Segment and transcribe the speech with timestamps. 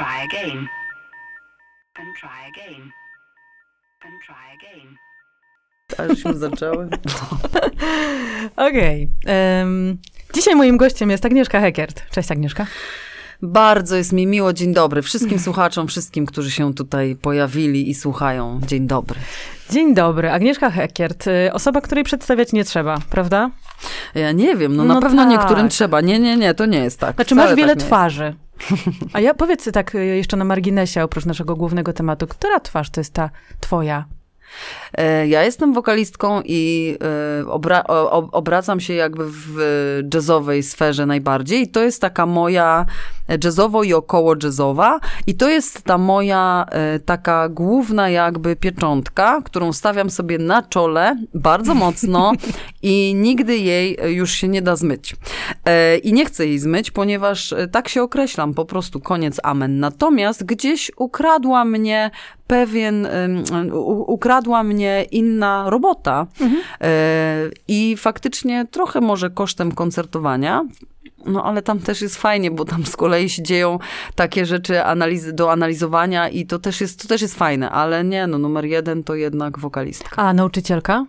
[0.00, 0.68] try again.
[1.98, 2.82] And try again.
[4.04, 4.96] And try again.
[5.98, 6.88] Ażśmy zaczęły.
[8.68, 9.08] Okej.
[9.26, 9.98] em,
[10.34, 12.10] dzisiaj moim gościem jest Agnieszka Heckert.
[12.10, 12.66] Cześć Agnieszka.
[13.42, 14.52] Bardzo jest mi miło.
[14.52, 18.60] Dzień dobry wszystkim słuchaczom, wszystkim, którzy się tutaj pojawili i słuchają.
[18.66, 19.20] Dzień dobry.
[19.70, 20.30] Dzień dobry.
[20.30, 21.26] Agnieszka Heckert.
[21.26, 23.50] y, Osoba, której przedstawiać nie trzeba, prawda?
[24.14, 25.30] Ja nie wiem, no, No na pewno tak.
[25.30, 26.00] niektórym trzeba.
[26.00, 27.14] Nie, nie, nie, to nie jest tak.
[27.16, 28.34] Znaczy, Wcale masz wiele tak twarzy.
[29.12, 33.00] A ja powiedz tak y, jeszcze na marginesie, oprócz naszego głównego tematu, która twarz to
[33.00, 34.04] jest ta twoja?
[34.94, 36.96] E, Ja jestem wokalistką i
[37.40, 37.84] e, obra-
[38.32, 39.56] obracam się jakby w
[40.14, 41.62] jazzowej sferze najbardziej.
[41.62, 42.86] I to jest taka moja
[43.44, 45.00] jazzowo i około jazzowa.
[45.26, 51.16] I to jest ta moja e, taka główna jakby pieczątka, którą stawiam sobie na czole
[51.34, 52.32] bardzo mocno
[52.82, 55.16] i nigdy jej już się nie da zmyć.
[56.02, 59.80] I nie chcę jej zmyć, ponieważ tak się określam, po prostu koniec amen.
[59.80, 62.10] Natomiast gdzieś ukradła mnie
[62.46, 63.44] pewien, em,
[64.40, 66.26] ukradła mnie inna robota
[66.80, 70.64] e, i faktycznie trochę może kosztem koncertowania,
[71.26, 73.78] no ale tam też jest fajnie, bo tam z kolei się dzieją
[74.14, 78.26] takie rzeczy analizy, do analizowania i to też, jest, to też jest fajne, ale nie,
[78.26, 80.22] no numer jeden to jednak wokalistka.
[80.22, 81.06] A nauczycielka?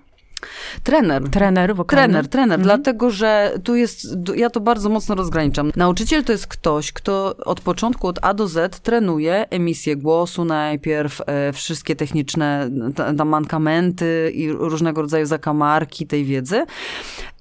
[0.84, 1.30] Trener.
[1.30, 2.04] Trener wokalny?
[2.08, 2.64] Trener, trener, Mhm.
[2.64, 5.72] dlatego że tu jest, ja to bardzo mocno rozgraniczam.
[5.76, 11.22] Nauczyciel to jest ktoś, kto od początku, od A do Z trenuje emisję głosu najpierw,
[11.26, 16.66] e, wszystkie techniczne ta- tam mankamenty i różnego rodzaju zakamarki tej wiedzy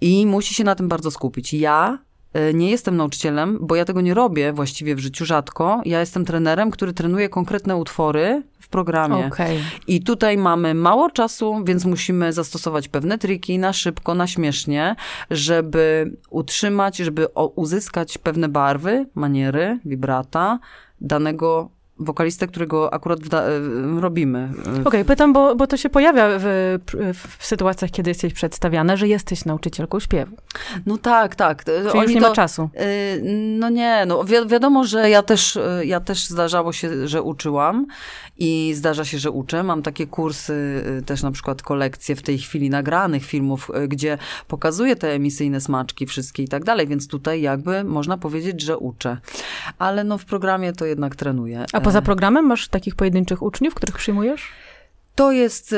[0.01, 1.55] i musi się na tym bardzo skupić.
[1.55, 1.99] Ja
[2.33, 5.81] e, nie jestem nauczycielem, bo ja tego nie robię właściwie w życiu rzadko.
[5.85, 9.27] Ja jestem trenerem, który trenuje konkretne utwory programie.
[9.27, 9.59] Okej.
[9.87, 14.97] I tutaj mamy mało czasu, więc musimy zastosować pewne triki na szybko, na śmiesznie,
[15.31, 20.59] żeby utrzymać, żeby uzyskać pewne barwy, maniery, vibrata
[21.01, 23.61] danego wokalistę, którego akurat e,
[24.01, 24.49] robimy.
[24.85, 26.79] Okej, pytam, bo, bo to się pojawia w,
[27.39, 30.37] w sytuacjach, kiedy jesteś przedstawiana, że jesteś nauczycielką śpiewu.
[30.87, 31.65] No tak, tak.
[31.65, 32.71] Czyli już nie ma czasu.
[32.81, 33.23] Y,
[33.59, 37.87] No nie, no wi wiadomo, że ja też, ja też zdarzało się, że uczyłam
[38.39, 39.63] i zdarza się, że uczę.
[39.63, 44.19] Mam takie kursy, też na przykład kolekcje w tej chwili nagranych filmów, gdzie
[44.49, 49.17] pokazuję te emisyjne smaczki wszystkie i tak dalej, więc tutaj jakby można powiedzieć, że uczę.
[49.79, 51.65] Ale no w programie to jednak trenuję.
[51.73, 54.49] A poza programem masz takich pojedynczych uczniów, których przyjmujesz?
[55.21, 55.75] To jest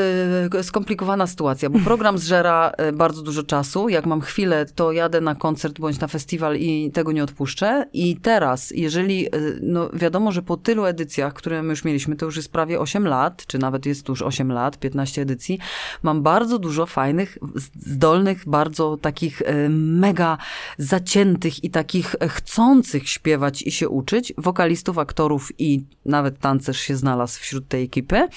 [0.54, 3.88] y, skomplikowana sytuacja, bo program zżera y, bardzo dużo czasu.
[3.88, 7.86] Jak mam chwilę, to jadę na koncert bądź na festiwal i tego nie odpuszczę.
[7.92, 12.26] I teraz, jeżeli, y, no wiadomo, że po tylu edycjach, które my już mieliśmy, to
[12.26, 15.58] już jest prawie 8 lat, czy nawet jest już 8 lat, 15 edycji,
[16.02, 17.38] mam bardzo dużo fajnych,
[17.86, 20.38] zdolnych, bardzo takich mega
[20.78, 27.40] zaciętych i takich chcących śpiewać i się uczyć, wokalistów, aktorów i nawet tancerz się znalazł
[27.40, 28.28] wśród tej ekipy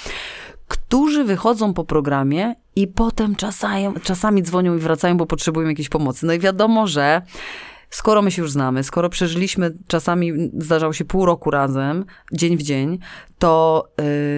[0.68, 6.26] którzy wychodzą po programie i potem czasami, czasami dzwonią i wracają, bo potrzebują jakiejś pomocy.
[6.26, 7.22] No i wiadomo, że
[7.96, 12.62] skoro my się już znamy, skoro przeżyliśmy czasami, zdarzało się pół roku razem, dzień w
[12.62, 13.00] dzień,
[13.40, 13.88] to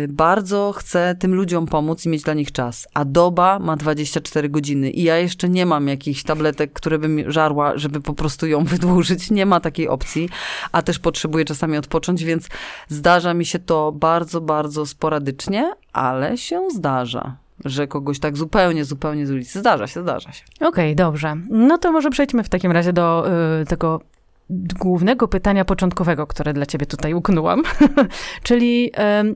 [0.03, 2.87] y, bardzo chcę tym ludziom pomóc i mieć dla nich czas.
[2.93, 7.77] A doba ma 24 godziny i ja jeszcze nie mam jakichś tabletek, które bym żarła,
[7.77, 9.31] żeby po prostu ją wydłużyć.
[9.31, 10.29] Nie ma takiej opcji,
[10.71, 12.47] a też potrzebuję czasami odpocząć, więc
[12.87, 17.46] zdarza mi się to bardzo, bardzo sporadycznie, ale się zdarza.
[17.65, 19.59] Że kogoś tak zupełnie, zupełnie z ulicy.
[19.59, 20.43] Zdarza się, zdarza się.
[20.59, 21.35] Okej, dobrze.
[21.49, 23.27] No to może przejdźmy w takim razie do
[23.61, 24.01] y, tego
[24.79, 27.63] głównego pytania początkowego, które dla ciebie tutaj uknęłam.
[28.43, 29.35] Czyli em,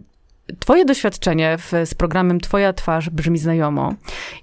[0.60, 3.94] twoje doświadczenie w, z programem Twoja twarz brzmi znajomo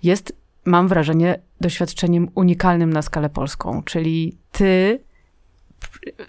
[0.02, 0.32] jest,
[0.64, 3.82] mam wrażenie, doświadczeniem unikalnym na skalę polską.
[3.82, 5.00] Czyli ty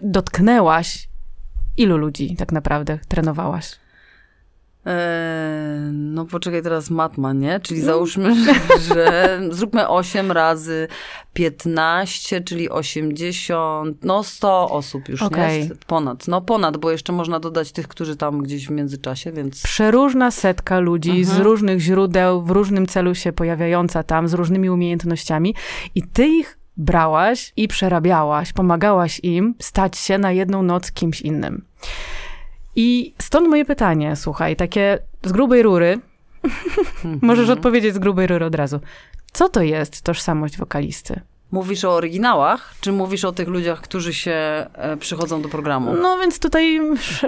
[0.01, 1.09] dotknęłaś
[1.77, 3.71] ilu ludzi tak naprawdę trenowałaś?
[4.85, 7.59] Eee, no poczekaj teraz matma, nie?
[7.59, 10.87] Czyli załóżmy, że, że zróbmy 8 razy
[11.33, 15.63] 15, czyli 80, no 100 osób już, Okej.
[15.63, 15.75] nie?
[15.87, 19.63] Ponad, no ponad, bo jeszcze można dodać tych, którzy tam gdzieś w międzyczasie, więc...
[19.63, 21.47] Przeróżna setka ludzi z Mhm.
[21.47, 25.55] różnych źródeł, w różnym celu się pojawiająca tam, z różnymi umiejętnościami
[25.95, 31.65] i ty ich brałaś i przerabiałaś, pomagałaś im stać się na jedną noc kimś innym.
[32.81, 35.99] I stąd moje pytanie, słuchaj, takie z grubej rury,
[37.21, 38.79] możesz odpowiedzieć z grubej rury od razu.
[39.31, 41.21] Co to jest tożsamość wokalisty?
[41.51, 44.31] Mówisz o oryginałach, czy mówisz o tych ludziach, którzy się
[44.73, 45.93] e, przychodzą do programu?
[46.01, 46.79] No więc tutaj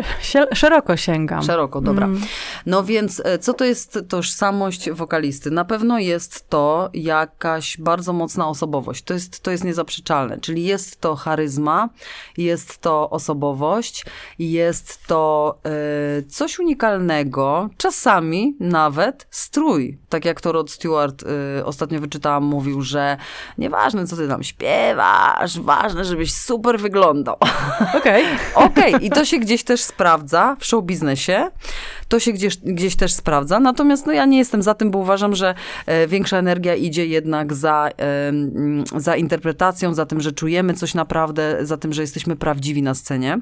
[0.53, 1.43] szeroko sięgam.
[1.43, 2.05] Szeroko, dobra.
[2.05, 2.21] Mm.
[2.65, 5.51] No więc e, co to jest tożsamość wokalisty?
[5.51, 9.03] Na pewno jest to jakaś bardzo mocna osobowość.
[9.03, 10.39] To jest, to jest niezaprzeczalne.
[10.39, 11.89] Czyli jest to charyzma,
[12.37, 14.05] jest to osobowość,
[14.39, 19.97] jest to e, coś unikalnego, czasami nawet strój.
[20.09, 21.23] Tak jak to Rod Stewart
[21.65, 23.17] ostatnio wyczytałam, mówił, że
[23.57, 27.37] nieważne co ty tam śpiewasz, ważne, żebyś super wyglądał.
[27.97, 28.25] Okej.
[28.55, 31.51] Okej, i to się gdzieś też sprawdza w show biznesie.
[32.07, 33.59] To się gdzieś, gdzieś też sprawdza.
[33.59, 35.55] Natomiast no, ja nie jestem za tym, bo uważam, że
[35.85, 41.65] e, większa energia idzie jednak za, e, za interpretacją, za tym, że czujemy coś naprawdę,
[41.65, 43.39] za tym, że jesteśmy prawdziwi na scenie.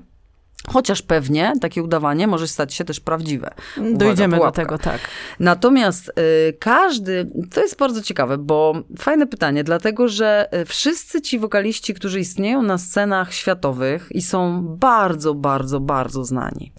[0.68, 3.52] Chociaż pewnie takie udawanie może stać się też prawdziwe.
[3.78, 4.62] Uwaga, Dojdziemy do pułapka.
[4.62, 5.00] tego, tak.
[5.40, 11.40] Natomiast y, każdy, to jest bardzo ciekawe, bo fajne pytanie, dlatego że y, wszyscy ci
[11.40, 16.72] wokaliści, którzy istnieją na scenach światowych i są bardzo, bardzo, bardzo znani,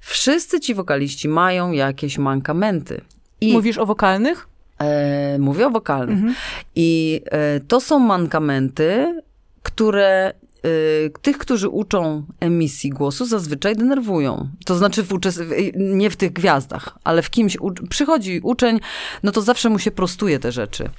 [0.00, 3.00] wszyscy ci wokaliści mają jakieś mankamenty.
[3.40, 4.48] I Mówisz o wokalnych?
[4.78, 6.34] e, mówię o wokalnych.
[6.74, 9.20] I e, to są mankamenty,
[9.62, 10.32] które
[11.22, 14.48] tych, którzy uczą emisji głosu, zazwyczaj denerwują.
[14.64, 17.56] To znaczy w w- nie w tych gwiazdach, ale w kimś
[17.90, 18.80] przychodzi uczeń,
[19.22, 20.90] no to zawsze mu się prostuje te rzeczy.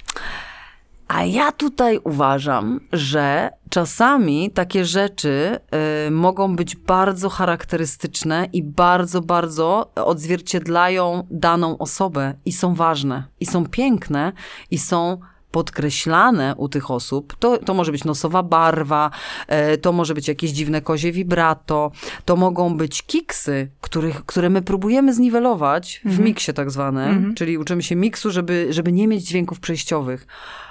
[1.08, 5.58] A ja tutaj uważam, że czasami takie rzeczy
[6.06, 13.46] y, mogą być bardzo charakterystyczne i bardzo, bardzo odzwierciedlają daną osobę i są ważne, i
[13.46, 14.32] są piękne,
[14.70, 15.18] i są
[15.54, 17.36] podkreślane u tych osób.
[17.38, 19.10] To, to może być nosowa barwa,
[19.46, 21.90] e, to może być jakieś dziwne kozie vibrato,
[22.24, 27.82] to mogą być kiksy, których, które my próbujemy zniwelować w miksie tak zwanym, czyli uczymy
[27.82, 30.26] się miksu, żeby, żeby nie mieć dźwięków przejściowych.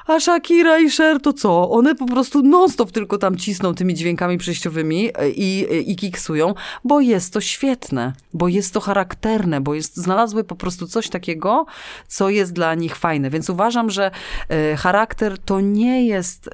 [0.08, 1.70] A Shakira i Cher to co?
[1.70, 6.54] One po prostu non-stop tylko tam cisną tymi dźwiękami przejściowymi e, i, i kiksują,
[6.84, 11.66] bo jest to świetne, bo jest to charakterne, bo jest, znalazły po prostu coś takiego,
[12.08, 13.30] co jest dla nich fajne.
[13.30, 14.12] Więc uważam, że
[14.50, 16.52] e, charakter to nie jest e,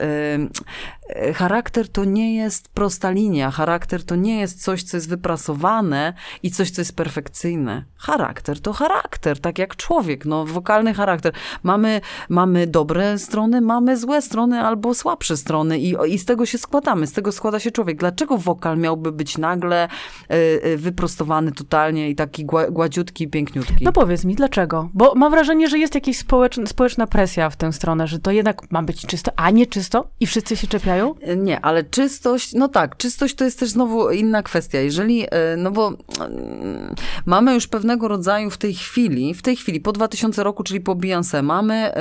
[1.10, 3.52] e, charakter to nie jest prosta linia.
[3.52, 6.14] Charakter to nie jest coś, co jest wyprasowane
[6.44, 7.84] i coś, co jest perfekcyjne.
[7.98, 11.34] Charakter to charakter, tak jak człowiek, no wokalny charakter.
[11.64, 16.58] Mamy, mamy dobre strony, mamy złe strony albo słabsze strony i, i z tego się
[16.58, 17.98] składamy, z tego składa się człowiek.
[17.98, 19.90] Dlaczego wokal miałby być nagle e,
[20.30, 23.76] e, wyprostowany totalnie i taki gła, gładziutki, piękniutki?
[23.82, 24.90] No powiedz mi, dlaczego?
[24.94, 28.72] Bo mam wrażenie, że jest jakaś społeczna, społeczna presja w tę stronę, że to jednak
[28.72, 31.16] ma być czysto, a nie czysto i wszyscy się czepiają?
[31.38, 34.80] Nie, ale czystość, no tak, czystość to jest też znowu inna kwestia.
[34.80, 35.88] Jeżeli, e, no bo
[36.20, 36.96] mm,
[37.26, 40.96] mamy już pewnego rodzaju w tej chwili, w tej chwili, po 2000 roku, czyli po
[40.96, 41.94] Beyoncé, mamy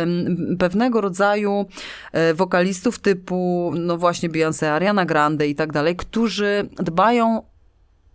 [0.58, 1.27] pewnego rodzaju
[2.12, 7.42] e, wokalistów typu, no właśnie Beyoncé, Ariana Grande i tak dalej, którzy dbają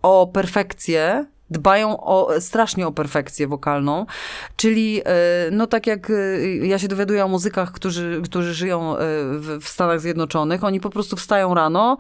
[0.01, 4.05] o perfekcję, dbają o, strasznie o perfekcję wokalną,
[4.55, 5.11] czyli e,
[5.51, 6.13] no tak jak e,
[6.47, 8.97] ja się dowiaduję o muzykach, którzy, którzy żyją e,
[9.39, 11.97] w, w Stanach Zjednoczonych, oni po prostu wstają rano,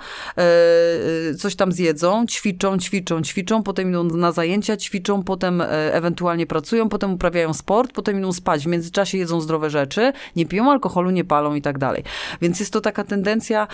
[1.39, 7.13] coś tam zjedzą, ćwiczą, ćwiczą, ćwiczą, potem idą na zajęcia, ćwiczą, potem ewentualnie pracują, potem
[7.13, 11.55] uprawiają sport, potem idą spać, w międzyczasie jedzą zdrowe rzeczy, nie piją alkoholu, nie palą
[11.55, 12.03] i tak dalej.
[12.41, 13.67] Więc jest to taka tendencja,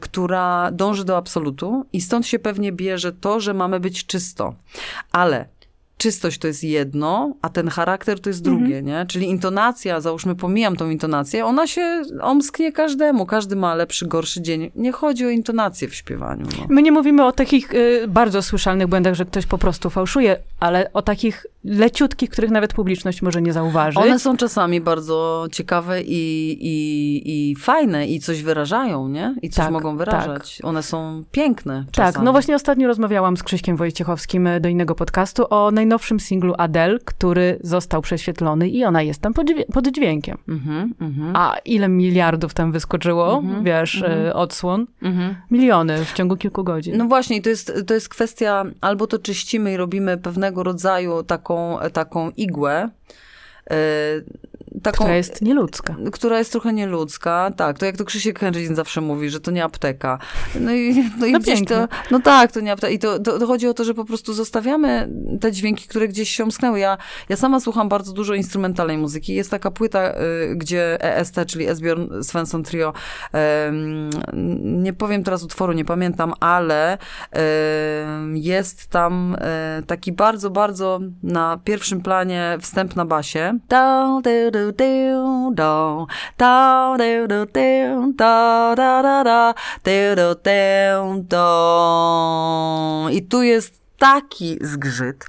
[0.00, 4.54] która dąży do absolutu i stąd się pewnie bierze to, że mamy być czysto.
[5.24, 5.48] Ale
[5.98, 9.06] czystość to jest jedno, a ten charakter to jest drugie, nie?
[9.08, 13.26] Czyli intonacja, załóżmy, pomijam tą intonację, ona się omsknie każdemu.
[13.26, 14.70] Każdy ma lepszy, gorszy dzień.
[14.76, 16.46] Nie chodzi o intonację w śpiewaniu.
[16.58, 16.66] No.
[16.68, 20.92] My nie mówimy o takich y, bardzo słyszalnych błędach, że ktoś po prostu fałszuje, ale
[20.92, 24.02] o takich leciutkich, których nawet publiczność może nie zauważyć.
[24.02, 29.34] One są czasami bardzo ciekawe i, i, i fajne i coś wyrażają, nie?
[29.42, 30.58] I coś Tak, mogą wyrażać.
[30.62, 32.24] One są piękne Tak, czasami.
[32.24, 36.98] no właśnie ostatnio rozmawiałam z Krzyśkiem Wojciechowskim e, do innego podcastu o najnowszym singlu Adele,
[37.04, 40.38] który został prześwietlony i ona jest tam pod, pod dźwiękiem.
[40.48, 44.26] Mhm, mhm, A ile miliardów tam wyskoczyło, Mhm, wiesz, mhm.
[44.26, 44.86] e, odsłon?
[45.02, 45.34] mhm.
[45.50, 46.96] Miliony w ciągu kilku godzin.
[46.96, 51.78] No właśnie, to jest, to jest kwestia, albo to czyścimy i robimy pewnego rodzaju taką,
[51.92, 52.90] taką igłę,
[54.82, 55.96] taką, która jest nieludzka.
[56.12, 59.64] która jest trochę nieludzka, tak, to jak to Krzysiek Henrycz zawsze mówi, że to nie
[59.64, 60.18] apteka.
[60.60, 62.92] No i, no i No gdzieś to, no tak, to nie apteka.
[62.92, 65.08] I to, to, to chodzi o to, że po prostu zostawiamy
[65.40, 66.78] te dźwięki, które gdzieś się omsknęły.
[66.78, 69.34] Ja, ja sama słucham bardzo dużo instrumentalnej muzyki.
[69.34, 72.92] Jest taka płyta, y, gdzie EST, czyli Esbjörn Svensson Trio,
[73.32, 74.10] em,
[74.82, 76.98] nie powiem teraz utworu, nie pamiętam, ale
[77.30, 83.53] em, jest tam e, taki bardzo, bardzo na pierwszym planie wstęp na basie.
[93.10, 95.24] I tu jest taki zgrzyt.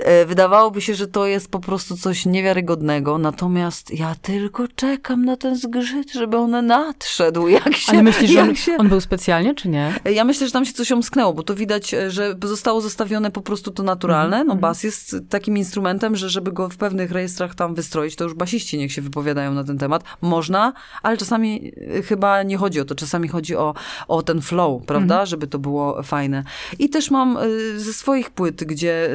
[0.00, 5.36] E, Wydawałoby się, że to jest po prostu coś niewiarygodnego, natomiast ja tylko czekam na
[5.36, 7.48] ten zgrzyt, żeby on nadszedł.
[7.64, 8.76] Jak się, Ale myślisz, że jak on, się...
[8.76, 9.94] on był specjalnie, czy nie?
[10.14, 13.40] Ja myślę, że tam się coś omsknęło, bo to widać, e, że zostało zostawione po
[13.40, 14.36] prostu to naturalne.
[14.36, 18.24] Mhm, No bas jest takim instrumentem, że żeby go w pewnych rejestrach tam wystroić, to
[18.24, 20.04] już basiści niech się wypowiadają na ten temat.
[20.20, 20.72] Można,
[21.02, 22.94] ale czasami e, chyba nie chodzi o to.
[22.94, 23.74] Czasami chodzi o,
[24.08, 25.14] o ten flow, prawda?
[25.14, 25.26] Mhm.
[25.26, 26.44] Żeby to było fajne.
[26.78, 27.38] I też mam
[27.76, 29.10] ze swoich płyt, gdzie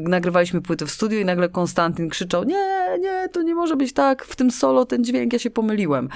[0.00, 4.24] nagrywaliśmy płyty w studiu i nagle Konstantyn krzyczał, nie, nie, to nie może być tak,
[4.24, 6.08] w tym solo ten dźwięk, ja się pomyliłem.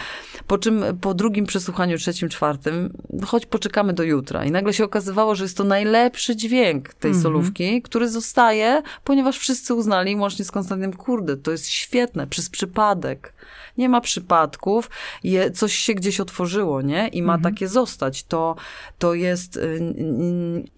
[0.46, 2.92] Po czym po drugim przesłuchaniu, trzecim, czwartym,
[3.26, 4.44] choć poczekamy do jutra.
[4.44, 7.22] I nagle się okazywało, że jest to najlepszy dźwięk tej Mhm.
[7.22, 13.32] solówki, który zostaje, ponieważ wszyscy uznali, łącznie z Konstantynem, kurde, to jest świetne, przez przypadek.
[13.78, 14.90] Nie ma przypadków,
[15.24, 17.08] je, coś się gdzieś otworzyło, nie?
[17.08, 17.54] I ma Mhm.
[17.54, 18.24] takie zostać.
[18.24, 18.56] To,
[18.98, 19.56] to jest...
[19.56, 19.80] y,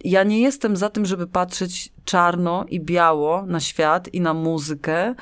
[0.05, 5.15] Ja nie jestem za tym, żeby patrzeć czarno i biało na świat i na muzykę.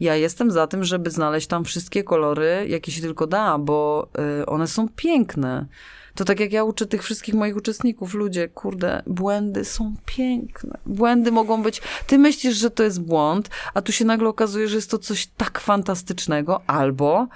[0.00, 4.08] Ja jestem za tym, żeby znaleźć tam wszystkie kolory, jakie się tylko da, bo
[4.42, 5.66] y, one są piękne.
[6.14, 10.78] To tak jak ja uczę tych wszystkich moich uczestników, ludzie, kurde, błędy są piękne.
[10.86, 11.82] Błędy mogą być.
[12.06, 15.26] Ty myślisz, że to jest błąd, a tu się nagle okazuje, że jest to coś
[15.26, 17.28] tak fantastycznego, albo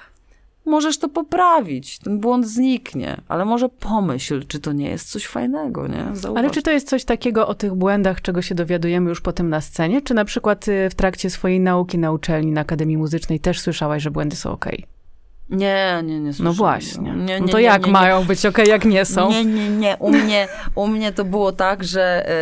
[0.66, 1.98] możesz to poprawić.
[1.98, 6.06] Ten błąd zniknie, ale może pomyśl, czy to nie jest coś fajnego, nie?
[6.12, 6.44] Zauważ.
[6.44, 9.60] Ale czy to jest coś takiego o tych błędach, czego się dowiadujemy już potem na
[9.60, 10.02] scenie?
[10.02, 14.02] Czy na przykład y, w trakcie swojej nauki na uczelni, na Akademii Muzycznej też słyszałaś,
[14.02, 14.95] że błędy są okej?
[15.50, 16.54] Nie, nie, nie No słyszałem.
[16.56, 17.10] właśnie.
[17.12, 19.30] Nie, no nie, to nie, jak mają być okej, jak nie są?
[19.30, 19.96] Nie, nie, nie.
[19.98, 22.32] U mnie, u mnie to było tak, że e,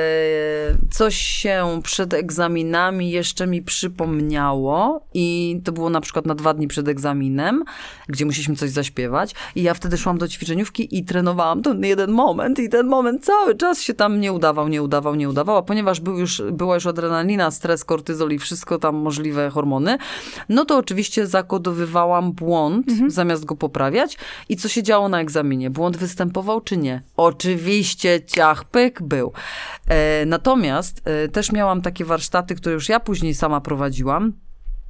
[0.90, 6.68] coś się przed egzaminami jeszcze mi przypomniało i to było na przykład na dwa dni
[6.68, 7.64] przed egzaminem,
[8.08, 12.58] gdzie musieliśmy coś zaśpiewać i ja wtedy szłam do ćwiczeniówki i trenowałam ten jeden moment
[12.58, 16.00] i ten moment cały czas się tam nie udawał, nie udawał, nie udawał, a ponieważ
[16.00, 19.98] był już, była już adrenalina, stres, kortyzol i wszystko tam możliwe hormony,
[20.48, 24.18] no to oczywiście zakodowywałam błąd, zamiast go poprawiać.
[24.48, 25.70] I co się działo na egzaminie?
[25.70, 27.02] Błąd występował czy nie?
[27.16, 29.32] Oczywiście ciach, pyk był.
[29.88, 34.32] E, natomiast e, też miałam takie warsztaty, które już ja później sama prowadziłam.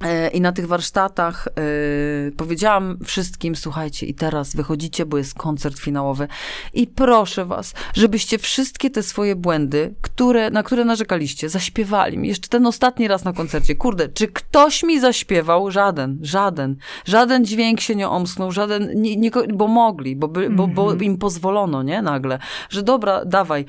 [0.03, 5.79] E, I na tych warsztatach e, powiedziałam wszystkim, słuchajcie, i teraz wychodzicie, bo jest koncert
[5.79, 6.27] finałowy
[6.73, 12.27] i proszę was, żebyście wszystkie te swoje błędy, które, na które narzekaliście, zaśpiewali mi.
[12.27, 13.75] Jeszcze ten ostatni raz na koncercie.
[13.75, 15.71] Kurde, czy ktoś mi zaśpiewał?
[15.71, 16.75] Żaden, żaden.
[17.05, 21.17] Żaden dźwięk się nie omsknął, żaden, nie, nie, bo mogli, bo, by, bo, bo im
[21.17, 22.01] pozwolono, nie?
[22.01, 22.39] Nagle.
[22.69, 23.65] Że dobra, dawaj.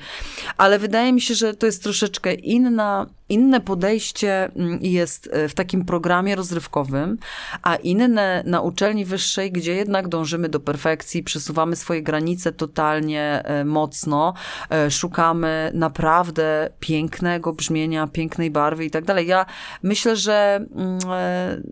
[0.57, 5.53] Ale wydaje mi się, że to jest troszeczkę inna inne podejście mm, jest e, w
[5.53, 7.17] takim programie rozrywkowym,
[7.61, 13.65] a inne na uczelni wyższej, gdzie jednak dążymy do perfekcji, przesuwamy swoje granice totalnie e,
[13.65, 14.33] mocno,
[14.69, 19.27] e, szukamy naprawdę pięknego brzmienia, pięknej barwy i tak dalej.
[19.27, 19.45] Ja
[19.83, 20.99] myślę, że mm,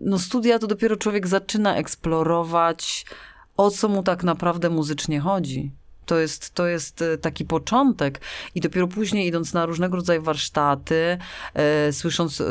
[0.02, 3.06] no, studia to dopiero człowiek zaczyna eksplorować,
[3.56, 5.72] o co mu tak naprawdę muzycznie chodzi.
[6.06, 8.20] To jest, to jest e, taki początek
[8.54, 11.18] i dopiero później idąc na różnego rodzaju warsztaty,
[11.54, 12.48] e, słysząc e, e,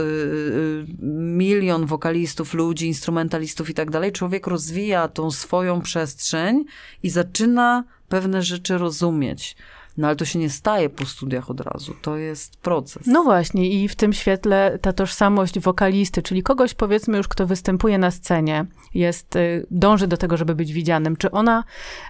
[1.12, 6.66] milion wokalistów, ludzi, instrumentalistów i tak dalej, człowiek rozwija tą swoją przestrzeń
[7.04, 9.56] i zaczyna pewne rzeczy rozumieć.
[9.98, 11.96] No ale to się nie staje po studiach od razu.
[12.02, 13.08] To jest proces.
[13.08, 17.98] No właśnie, i w tym świetle ta tożsamość wokalisty, czyli kogoś powiedzmy już, kto występuje
[17.98, 21.64] na scenie, jest, y, dąży do tego, żeby być widzianym, czy ona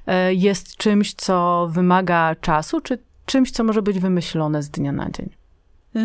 [0.08, 5.10] y, jest czymś, co wymaga czasu, czy czymś, co może być wymyślone z dnia na
[5.10, 5.45] dzień?
[5.96, 6.02] Yy,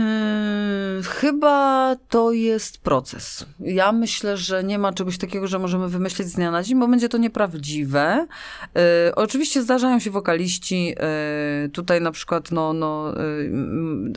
[1.03, 3.47] chyba to jest proces.
[3.61, 6.89] Ja myślę, że nie ma czegoś takiego, że możemy wymyślić z dnia na dzień, bo
[6.89, 8.27] będzie to nieprawdziwe.
[8.75, 8.81] Yy,
[9.15, 13.13] oczywiście zdarzają się wokaliści, yy, tutaj na przykład, no, no,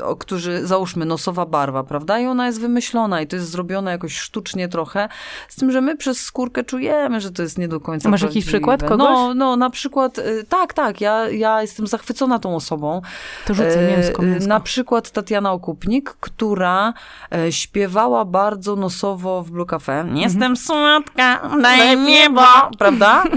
[0.03, 2.19] o, którzy, załóżmy, nosowa barwa, prawda?
[2.19, 5.09] I ona jest wymyślona i to jest zrobione jakoś sztucznie trochę,
[5.49, 8.45] z tym, że my przez skórkę czujemy, że to jest nie do końca Masz jakiś
[8.45, 8.57] prawdziwe.
[8.57, 9.09] przykład kogoś?
[9.09, 13.01] No, no, na przykład, tak, tak, ja, ja jestem zachwycona tą osobą.
[13.47, 14.49] To rzucę mięsko, mięsko.
[14.49, 16.93] Na przykład Tatiana Okupnik, która
[17.31, 19.99] e, śpiewała bardzo nosowo w Blue Cafe.
[19.99, 20.17] Mhm.
[20.17, 22.41] Jestem słodka, daj niebo,
[22.79, 23.23] prawda?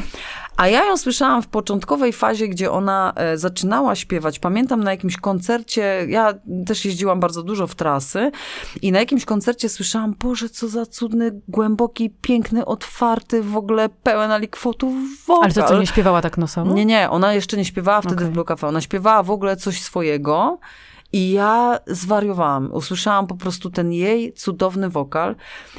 [0.56, 4.38] A ja ją słyszałam w początkowej fazie, gdzie ona e, zaczynała śpiewać.
[4.38, 6.34] Pamiętam na jakimś koncercie, ja
[6.66, 8.30] też jeździłam bardzo dużo w trasy
[8.82, 14.30] i na jakimś koncercie słyszałam, Boże, co za cudny, głęboki, piękny, otwarty, w ogóle pełen
[14.30, 14.94] alikwotów
[15.26, 15.44] wokal.
[15.44, 16.74] Ale to co, nie śpiewała tak nosowo?
[16.74, 18.28] Nie, nie, ona jeszcze nie śpiewała wtedy Okej.
[18.28, 18.68] w Blue Cafe.
[18.68, 20.58] Ona śpiewała w ogóle coś swojego
[21.16, 22.72] i ja zwariowałam.
[22.72, 25.34] Usłyszałam po prostu ten jej cudowny wokal.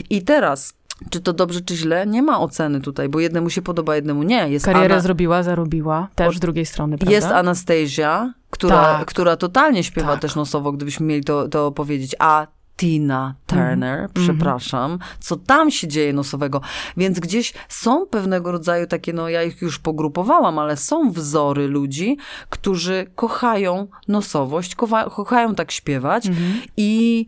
[0.09, 0.73] I teraz
[1.09, 2.07] Czy to dobrze, czy źle?
[2.07, 4.49] Nie ma oceny tutaj, bo jednemu się podoba, jednemu nie.
[4.49, 7.15] Jest Karierę Ana- zrobiła, zarobiła, też z drugiej strony, prawda?
[7.15, 9.05] Jest Anastasia, która, Tak.
[9.07, 10.21] która totalnie śpiewa Tak.
[10.21, 12.15] też nosowo, gdybyśmy mieli to, to powiedzieć.
[12.19, 14.09] A Tina Turner, Mhm.
[14.13, 16.61] przepraszam, co tam się dzieje nosowego.
[16.97, 22.17] Więc gdzieś są pewnego rodzaju takie, no ja ich już pogrupowałam, ale są wzory ludzi,
[22.49, 26.53] którzy kochają nosowość, kocha, kochają tak śpiewać Mhm.
[26.77, 27.25] i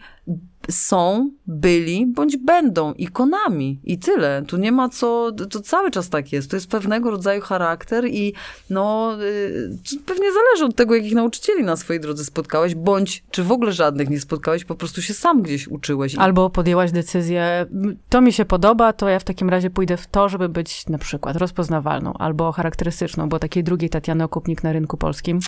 [0.69, 4.43] są, byli bądź będą ikonami i tyle.
[4.47, 6.49] Tu nie ma co, to cały czas tak jest.
[6.49, 8.33] To jest pewnego rodzaju charakter i
[8.69, 13.51] no y, pewnie zależy od tego, jakich nauczycieli na swojej drodze spotkałeś, bądź czy w
[13.51, 16.15] ogóle żadnych nie spotkałeś, po prostu się sam gdzieś uczyłeś.
[16.15, 20.07] Albo podjęłaś decyzję, "M, to mi się podoba, to ja w takim razie pójdę w
[20.07, 24.97] to, żeby być na przykład rozpoznawalną albo charakterystyczną, bo takiej drugiej Tatiany Okupnik na rynku
[24.97, 25.39] polskim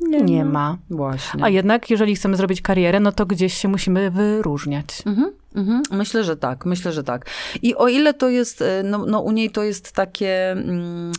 [0.00, 0.78] nie, ma.
[0.90, 1.44] Właśnie.
[1.44, 5.02] A jednak, jeżeli chcemy zrobić karierę, no to gdzieś się musimy wyróżniać.
[5.06, 5.82] Mhm, mhm.
[5.90, 7.26] Myślę, że tak, myślę, że tak.
[7.62, 11.12] I o ile to jest, e, no, no u niej to jest takie, mm,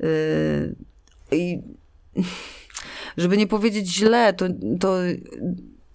[0.00, 0.74] y,
[1.32, 1.62] i
[3.16, 4.46] żeby nie powiedzieć źle, to,
[4.80, 4.96] to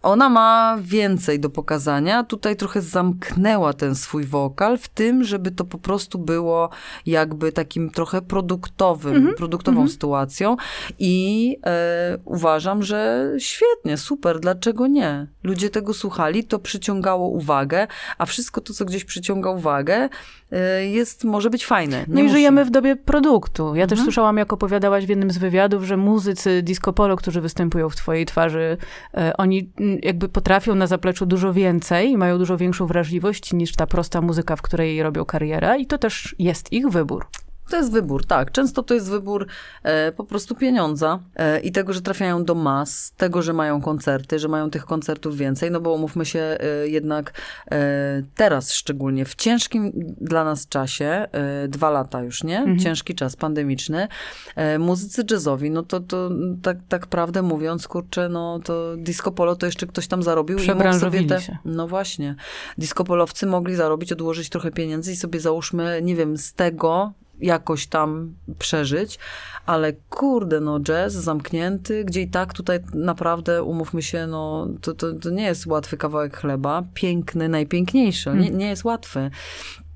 [0.02, 2.24] ona ma więcej do pokazania.
[2.24, 6.70] Tutaj trochę zamknęła ten swój wokal w tym, żeby to po prostu było
[7.06, 10.58] jakby takim trochę produktowym, produktową sytuacją.
[11.00, 15.28] I e, uważam, że świetnie, super, dlaczego nie?
[15.44, 17.88] Ludzie tego słuchali, to przyciągało uwagę,
[18.18, 20.10] a wszystko to, co gdzieś przyciąga uwagę,
[20.52, 22.06] e, jest, może być fajne.
[22.08, 22.34] No i musi.
[22.34, 23.76] żyjemy w dobie produktu.
[23.76, 24.06] Ja też Mhm.
[24.06, 28.26] słyszałam, jak opowiadałaś w jednym z wywiadów, że muzycy disco polo, którzy występują w twojej
[28.26, 28.78] twarzy,
[29.18, 33.76] e, oni mm, jakby potrafią na zapleczu dużo więcej i mają dużo większą wrażliwość niż
[33.76, 37.26] ta prosta muzyka, w której robią karierę i to też jest ich wybór.
[37.70, 38.52] To jest wybór, tak.
[38.52, 39.48] Często to jest wybór
[39.84, 44.40] e, po prostu pieniądza e, i tego, że trafiają do mas, tego, że mają koncerty,
[44.40, 47.34] że mają tych koncertów więcej, no bo umówmy się e, jednak
[47.72, 52.58] e, teraz szczególnie w ciężkim dla nas czasie, e, dwa lata już, nie?
[52.58, 52.80] Mhm.
[52.80, 54.08] Ciężki czas pandemiczny.
[54.56, 56.30] E, muzycy jazzowi, no to, to
[56.62, 60.68] tak, tak prawdę mówiąc, kurczę, no to disco polo to jeszcze ktoś tam zarobił i
[60.68, 61.42] mógł sobie te...
[61.42, 61.58] się.
[61.66, 62.36] No właśnie.
[62.78, 67.88] Disco polowcy mogli zarobić, odłożyć trochę pieniędzy i sobie załóżmy, nie wiem, z tego jakoś
[67.88, 69.20] tam przeżyć,
[69.66, 75.14] ale kurde, no jazz zamknięty, gdzie i tak tutaj naprawdę, umówmy się, no to, to,
[75.14, 79.32] to nie jest łatwy kawałek chleba, piękny, najpiękniejszy, nie, nie jest łatwy.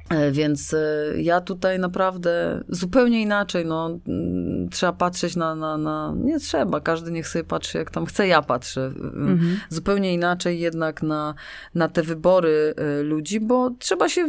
[0.10, 0.78] E, Więc e,
[1.22, 7.12] ja tutaj naprawdę zupełnie inaczej, no, mm, trzeba patrzeć na, na, na, nie trzeba, każdy
[7.12, 8.82] niech sobie patrzy jak tam chce, ja patrzę.
[8.86, 9.60] mm, Mhm.
[9.70, 11.34] Zupełnie inaczej jednak na,
[11.76, 14.28] na te wybory e, ludzi, bo trzeba się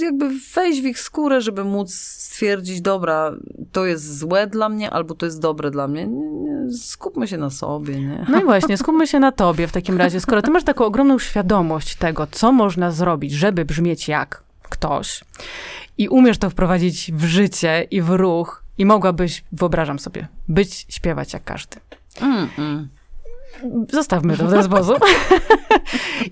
[0.00, 3.32] jakby wejść w ich skórę, żeby móc stwierdzić, dobra,
[3.72, 6.06] to jest złe dla mnie, albo to jest dobre dla mnie.
[6.06, 8.26] Nie, nie, skupmy się na sobie, nie?
[8.28, 10.20] No i właśnie, skupmy się na tobie w takim razie.
[10.20, 15.24] Skoro ty masz taką ogromną świadomość tego, co można zrobić, żeby brzmieć jak ktoś
[15.98, 21.32] i umiesz to wprowadzić w życie i w ruch i mogłabyś, wyobrażam sobie, być, śpiewać
[21.32, 21.76] jak każdy.
[22.20, 22.88] Mm, mm.
[23.92, 24.98] Zostawmy to w ten sposób.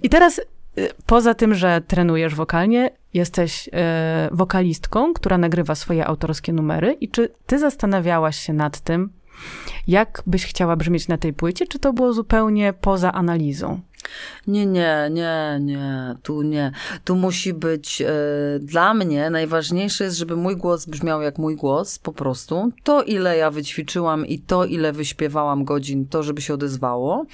[0.02, 0.38] I teraz,
[0.78, 3.70] y, poza tym, że trenujesz wokalnie, jesteś y,
[4.30, 6.92] wokalistką, która nagrywa swoje autorskie numery.
[6.92, 9.10] I czy ty zastanawiałaś się nad tym,
[9.86, 13.80] jak byś chciała brzmieć na tej płycie, czy to było zupełnie poza analizą?
[14.46, 16.72] Nie, nie, nie, nie, tu nie.
[17.04, 18.12] Tu musi być, e,
[18.60, 22.72] dla mnie najważniejsze jest, żeby mój głos brzmiał jak mój głos, po prostu.
[22.84, 27.26] To, ile ja wyćwiczyłam i to, ile wyśpiewałam godzin, to, żeby się odezwało,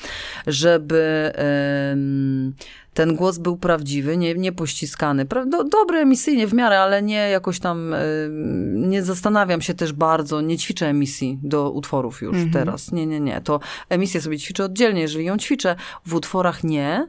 [0.46, 2.54] żeby em,
[2.96, 5.24] ten głos był prawdziwy, nie, nie pościskany.
[5.24, 10.40] Do, dobry emisyjnie w miarę, ale nie jakoś tam, em, nie zastanawiam się też bardzo,
[10.40, 12.52] nie ćwiczę emisji do utworów już Mhm.
[12.52, 12.92] teraz.
[12.92, 13.40] Nie, nie, nie.
[13.40, 17.08] To emisję sobie ćwiczę oddzielnie, jeżeli ją ćwiczę, w utworach nie.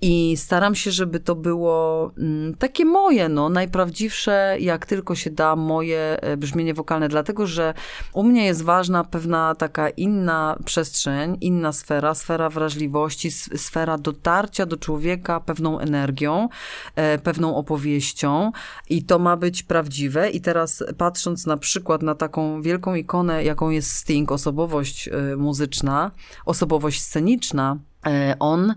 [0.00, 5.56] I staram się, żeby to było mm, takie moje, no, najprawdziwsze, jak tylko się da,
[5.56, 7.74] moje e, brzmienie wokalne, dlatego że
[8.12, 14.76] u mnie jest ważna pewna taka inna przestrzeń, inna sfera, sfera wrażliwości, sfera dotarcia do
[14.76, 16.48] człowieka pewną energią,
[16.96, 18.52] e, pewną opowieścią
[18.90, 20.30] i to ma być prawdziwe.
[20.30, 26.10] I teraz patrząc na przykład na taką wielką ikonę, jaką jest Sting, osobowość e, muzyczna,
[26.44, 28.74] osobowość sceniczna, e, on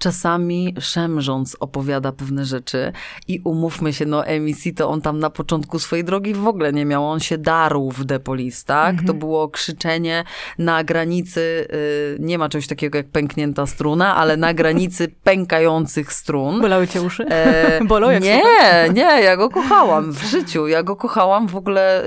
[0.00, 2.92] czasami szemrząc opowiada pewne rzeczy
[3.28, 6.84] i umówmy się, no emisji to on tam na początku swojej drogi w ogóle nie
[6.84, 8.96] miał, on się darł w Depolis, tak?
[9.06, 10.24] To było krzyczenie
[10.58, 16.60] na granicy, y, nie ma czegoś takiego jak pęknięta struna, ale na granicy pękających strun.
[16.60, 17.24] Bolały cię uszy?
[17.26, 18.42] E, Bolą jak nie,
[18.94, 20.68] nie, ja go kochałam w życiu.
[20.68, 22.04] Ja go kochałam, w ogóle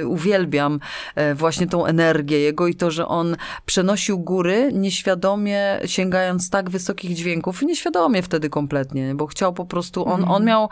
[0.00, 0.80] y, uwielbiam
[1.14, 7.14] e, właśnie tą energię jego i to, że on przenosił góry nieświadomie sięgając tak wysokich
[7.14, 10.30] dźwięków, dźwięków, nieświadomie wtedy kompletnie, bo chciał po prostu, on, Mhm.
[10.30, 10.68] on miał,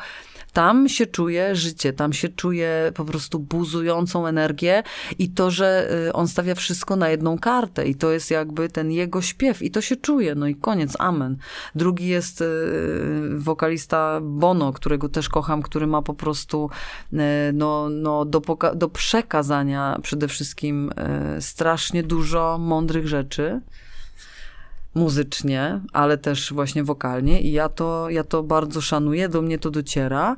[0.53, 4.83] tam się czuje życie, tam się czuje po prostu buzującą energię
[5.19, 8.91] i to, że y, on stawia wszystko na jedną kartę i to jest jakby ten
[8.91, 11.37] jego śpiew i to się czuje, no i koniec, amen.
[11.75, 12.47] Drugi jest y,
[13.37, 16.71] wokalista Bono, którego też kocham, który ma po prostu
[17.13, 17.17] y,
[17.53, 18.43] no, no, do,
[18.75, 20.91] do przekazania przede wszystkim
[21.41, 23.61] strasznie dużo mądrych rzeczy
[24.95, 29.71] muzycznie, ale też właśnie wokalnie i ja to, ja to bardzo szanuję, do mnie to
[29.71, 30.37] dociera.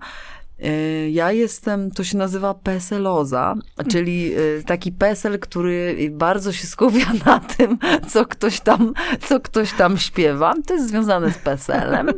[0.65, 3.55] Y, Ja jestem, to się nazywa peseloza,
[3.91, 9.73] czyli y, taki pesel, który bardzo się skupia na tym, co ktoś tam, co ktoś
[9.73, 10.55] tam śpiewa.
[10.67, 12.09] To jest związane z peselem.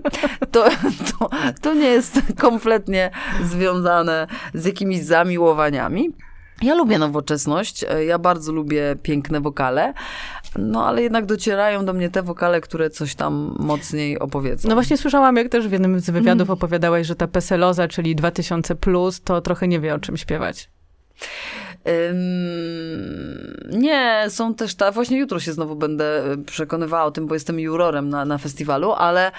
[0.51, 0.64] To,
[1.18, 3.11] to, to nie jest kompletnie
[3.44, 6.11] związane z jakimiś zamiłowaniami.
[6.62, 9.94] Ja lubię nowoczesność, y, ja bardzo lubię piękne wokale,
[10.59, 14.68] no ale jednak docierają do mnie te wokale, które coś tam mocniej opowiedzą.
[14.68, 16.23] No właśnie słyszałam, jak też w jednym z Mm.
[16.23, 20.71] wywiadów opowiadałaś, że ta peseloza, czyli 2000+, plus, to trochę nie wie, o czym śpiewać.
[23.72, 27.61] Nie, są też ta, właśnie jutro się znowu będę y, przekonywała o tym, bo jestem
[27.61, 29.33] jurorem na, na festiwalu, ale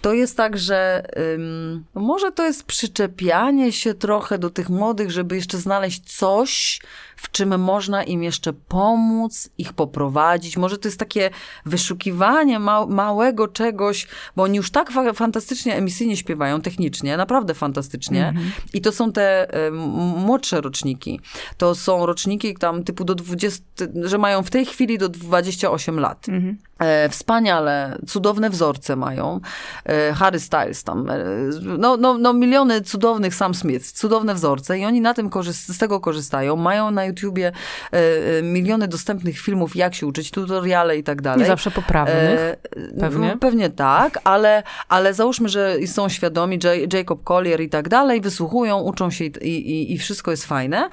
[0.00, 1.02] to jest tak, że
[1.34, 6.80] ym, może to jest przyczepianie się trochę do tych młodych, żeby jeszcze znaleźć coś,
[7.16, 10.56] w czym można im jeszcze pomóc, ich poprowadzić.
[10.56, 11.30] Może to jest takie
[11.66, 18.34] wyszukiwanie ma małego czegoś, bo oni już tak fa fantastycznie emisyjnie śpiewają, technicznie, naprawdę fantastycznie.
[18.74, 19.70] I to są te y,
[20.16, 21.20] młodsze roczniki.
[21.56, 23.64] To są roczniki tam typu do 20,
[24.02, 26.28] że mają w tej chwili do 28 lat.
[26.28, 26.58] Mhm.
[26.75, 26.75] E,
[27.10, 29.40] wspaniale, cudowne wzorce mają.
[29.84, 31.16] E, Harry Styles tam, e,
[31.62, 36.00] no, no, no miliony cudownych Sam Smith, cudowne wzorce i oni na tym z tego
[36.00, 36.56] korzystają.
[36.56, 37.52] Mają na YouTubie
[37.92, 41.40] e, e, miliony dostępnych filmów, jak się uczyć, tutoriale i tak dalej.
[41.40, 42.40] Nie zawsze poprawnych.
[42.40, 42.56] E,
[43.00, 43.28] pewnie.
[43.28, 46.58] no, Pewnie tak, ale, ale załóżmy, że są świadomi,
[46.92, 50.90] Jacob Collier i tak dalej, wysłuchują, uczą się i, i, i wszystko jest fajne.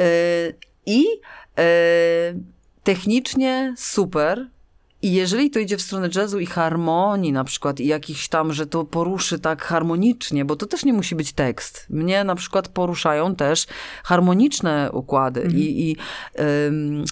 [0.00, 0.04] E,
[0.86, 1.06] I
[1.58, 1.64] e,
[2.82, 4.46] technicznie super.
[5.02, 8.66] I jeżeli to idzie w stronę jazzu i harmonii na przykład i jakichś tam, że
[8.66, 11.86] to poruszy tak harmonicznie, bo to też nie musi być tekst.
[11.90, 13.66] Mnie na przykład poruszają też
[14.04, 15.96] harmoniczne układy i, i
[16.66, 17.04] ym,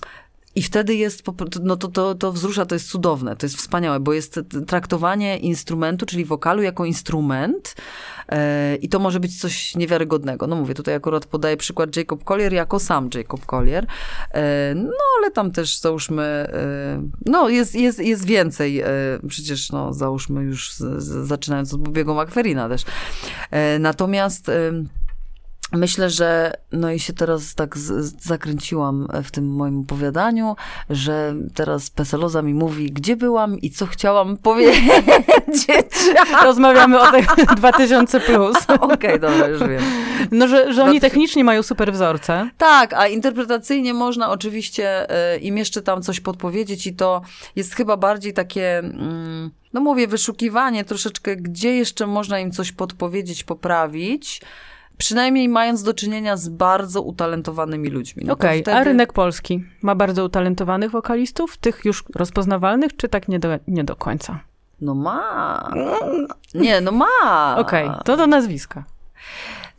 [0.58, 1.22] i wtedy jest,
[1.62, 6.06] no to, to, to wzrusza, to jest cudowne, to jest wspaniałe, bo jest traktowanie instrumentu,
[6.06, 7.74] czyli wokalu jako instrument
[8.28, 10.46] e, i to może być coś niewiarygodnego.
[10.46, 13.86] No mówię, tutaj akurat podaję przykład Jacob Collier jako sam Jacob Collier,
[14.30, 18.86] e, no ale tam też załóżmy, e, no jest, jest, jest więcej, e,
[19.28, 22.84] przecież no załóżmy już z, z, zaczynając od Bobiego McFerrina też.
[23.50, 24.50] E, natomiast...
[25.72, 30.56] Myślę, że no i się teraz tak z, zakręciłam w tym moim opowiadaniu,
[30.90, 35.66] że teraz Peseloza mi mówi, gdzie byłam i co chciałam powiedzieć.
[36.44, 37.26] Rozmawiamy o tych
[37.60, 38.20] 2000+.
[38.20, 38.56] Plus.
[38.80, 39.82] Okej, dobra, już wiem.
[40.30, 42.50] No, że, że oni 2000 technicznie mają super wzorce.
[42.58, 47.22] Tak, a interpretacyjnie można oczywiście e, im jeszcze tam coś podpowiedzieć i to
[47.56, 53.44] jest chyba bardziej takie, mm, no mówię, wyszukiwanie troszeczkę, gdzie jeszcze można im coś podpowiedzieć,
[53.44, 54.40] poprawić.
[54.98, 58.24] Przynajmniej mając do czynienia z bardzo utalentowanymi ludźmi.
[58.26, 63.28] No Okej, wtedy- a rynek polski ma bardzo utalentowanych wokalistów, tych już rozpoznawalnych, czy tak
[63.28, 64.40] nie do, nie do końca?
[64.80, 65.72] No ma.
[66.54, 67.56] Nie, no ma.
[67.58, 68.84] Okej, to do nazwiska.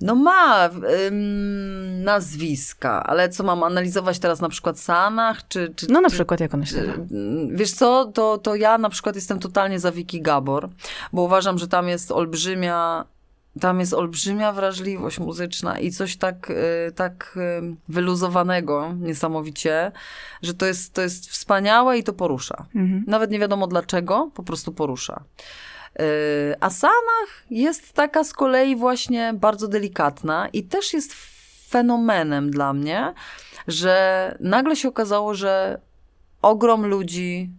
[0.01, 0.69] No ma
[1.07, 5.73] ym, nazwiska, ale co mam analizować teraz na przykład Sanach, czy...
[5.75, 6.93] czy No na czy, przykład jak ona się nazywa?
[7.51, 10.69] Wiesz co, to, to ja na przykład jestem totalnie za Wiki Gabor,
[11.13, 13.05] bo uważam, że tam jest olbrzymia,
[13.59, 19.91] tam jest olbrzymia wrażliwość muzyczna i coś tak, y, tak y, wyluzowanego niesamowicie,
[20.41, 22.65] że to jest, to jest wspaniałe i to porusza.
[22.75, 23.03] Mhm.
[23.07, 25.23] Nawet nie wiadomo dlaczego, po prostu porusza.
[25.99, 26.05] Yy,
[26.59, 31.13] A Sanach jest taka z kolei właśnie bardzo delikatna i też jest
[31.69, 33.13] fenomenem dla mnie,
[33.67, 35.81] że nagle się okazało, że
[36.41, 37.49] ogrom ludzi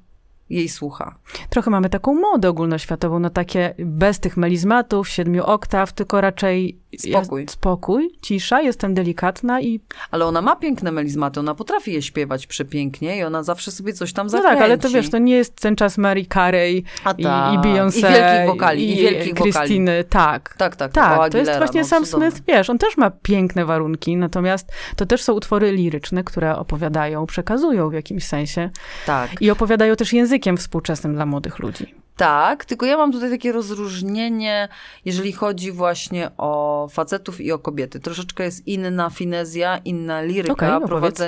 [0.50, 1.14] jej słucha.
[1.48, 7.42] Trochę mamy taką modę ogólnoświatową na takie bez tych melizmatów, siedmiu oktaw, tylko raczej Spokój.
[7.42, 12.46] Jest spokój, cisza, jestem delikatna i Ale ona ma piękne melizmaty, ona potrafi je śpiewać
[12.46, 14.56] przepięknie i ona zawsze sobie coś tam no zakręci.
[14.56, 17.54] tak, ale to wiesz, to nie jest ten czas Mary Carey A i, tak.
[17.54, 17.98] i Beyoncé.
[17.98, 19.52] I wielkich wokali, i wielkich wokali.
[19.52, 20.54] Krystyny, tak.
[20.58, 20.92] Tak, tak.
[20.92, 22.30] Tak, Paula to jest Aguilera, właśnie no, Sam cudowne.
[22.30, 27.26] Smith, wiesz, on też ma piękne warunki, natomiast to też są utwory liryczne, które opowiadają,
[27.26, 28.70] przekazują w jakimś sensie
[29.06, 29.42] Tak.
[29.42, 31.94] i opowiadają też językiem współczesnym dla młodych ludzi.
[32.20, 34.68] Tak, tylko ja mam tutaj takie rozróżnienie,
[35.04, 38.00] jeżeli chodzi właśnie o facetów i o kobiety.
[38.00, 41.20] Troszeczkę jest inna finezja, inna liryka Okej, no powiedz.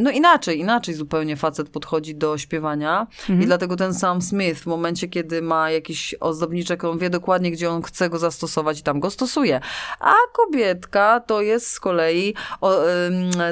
[0.00, 3.42] No inaczej, inaczej zupełnie facet podchodzi do śpiewania Mhm.
[3.42, 7.70] i dlatego ten Sam Smith w momencie, kiedy ma jakiś ozdobniczek, on wie dokładnie, gdzie
[7.70, 9.60] on chce go zastosować i tam go stosuje.
[10.00, 12.72] A kobietka to jest z kolei o,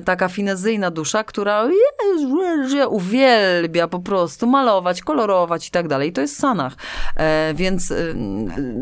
[0.05, 1.69] taka finezyjna dusza, która
[2.89, 6.09] uwielbia po prostu malować, kolorować i tak dalej.
[6.09, 6.75] I to jest Sanach.
[7.17, 7.93] E, więc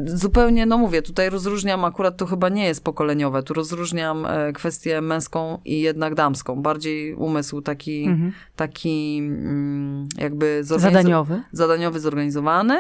[0.05, 5.01] zupełnie, no mówię, tutaj rozróżniam, akurat to chyba nie jest pokoleniowe, tu rozróżniam e, kwestię
[5.01, 6.63] męską i jednak damską.
[6.63, 8.33] Bardziej umysł taki, Mhm.
[8.57, 11.43] taki mm, jakby Zadaniowy.
[11.53, 12.79] zadaniowy, zorganizowany,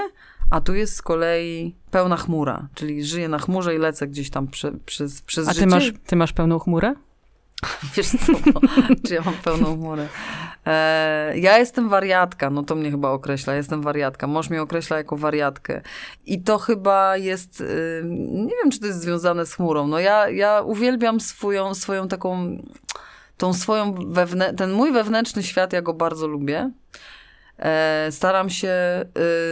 [0.50, 4.48] a tu jest z kolei pełna chmura, czyli żyję na chmurze i lecę gdzieś tam
[4.48, 5.64] prze, przez, przez A życie.
[5.64, 6.94] ty masz, ty masz pełną chmurę?
[7.96, 8.32] Wiesz co,
[9.06, 10.08] czy ja mam pełną chmurę?
[10.66, 14.26] E, ja jestem wariatka, no to mnie chyba określa, jestem wariatka.
[14.26, 15.80] Mąż mnie określa jako wariatkę.
[16.26, 19.86] I to chyba jest, y, nie wiem, czy to jest związane z chmurą.
[19.86, 22.56] No ja, ja uwielbiam swoją, swoją taką,
[23.36, 26.70] tą swoją, wewnę- ten mój wewnętrzny świat, ja go bardzo lubię.
[27.62, 28.70] E, staram się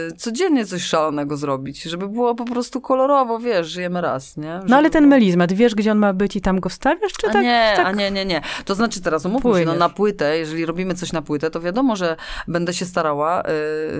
[0.09, 4.59] y, codziennie coś szalonego zrobić, żeby było po prostu kolorowo, wiesz, żyjemy raz, nie?
[4.67, 7.11] No ale Żeby ten było- melizmat, wiesz, gdzie on ma być i tam go wstawiasz,
[7.13, 7.43] czy a tak?
[7.43, 7.85] nie, tak?
[7.85, 8.41] a nie, nie, nie.
[8.65, 11.95] To znaczy teraz umówmy się, no na płytę, jeżeli robimy coś na płytę, to wiadomo,
[11.95, 12.15] że
[12.47, 13.43] będę się starała,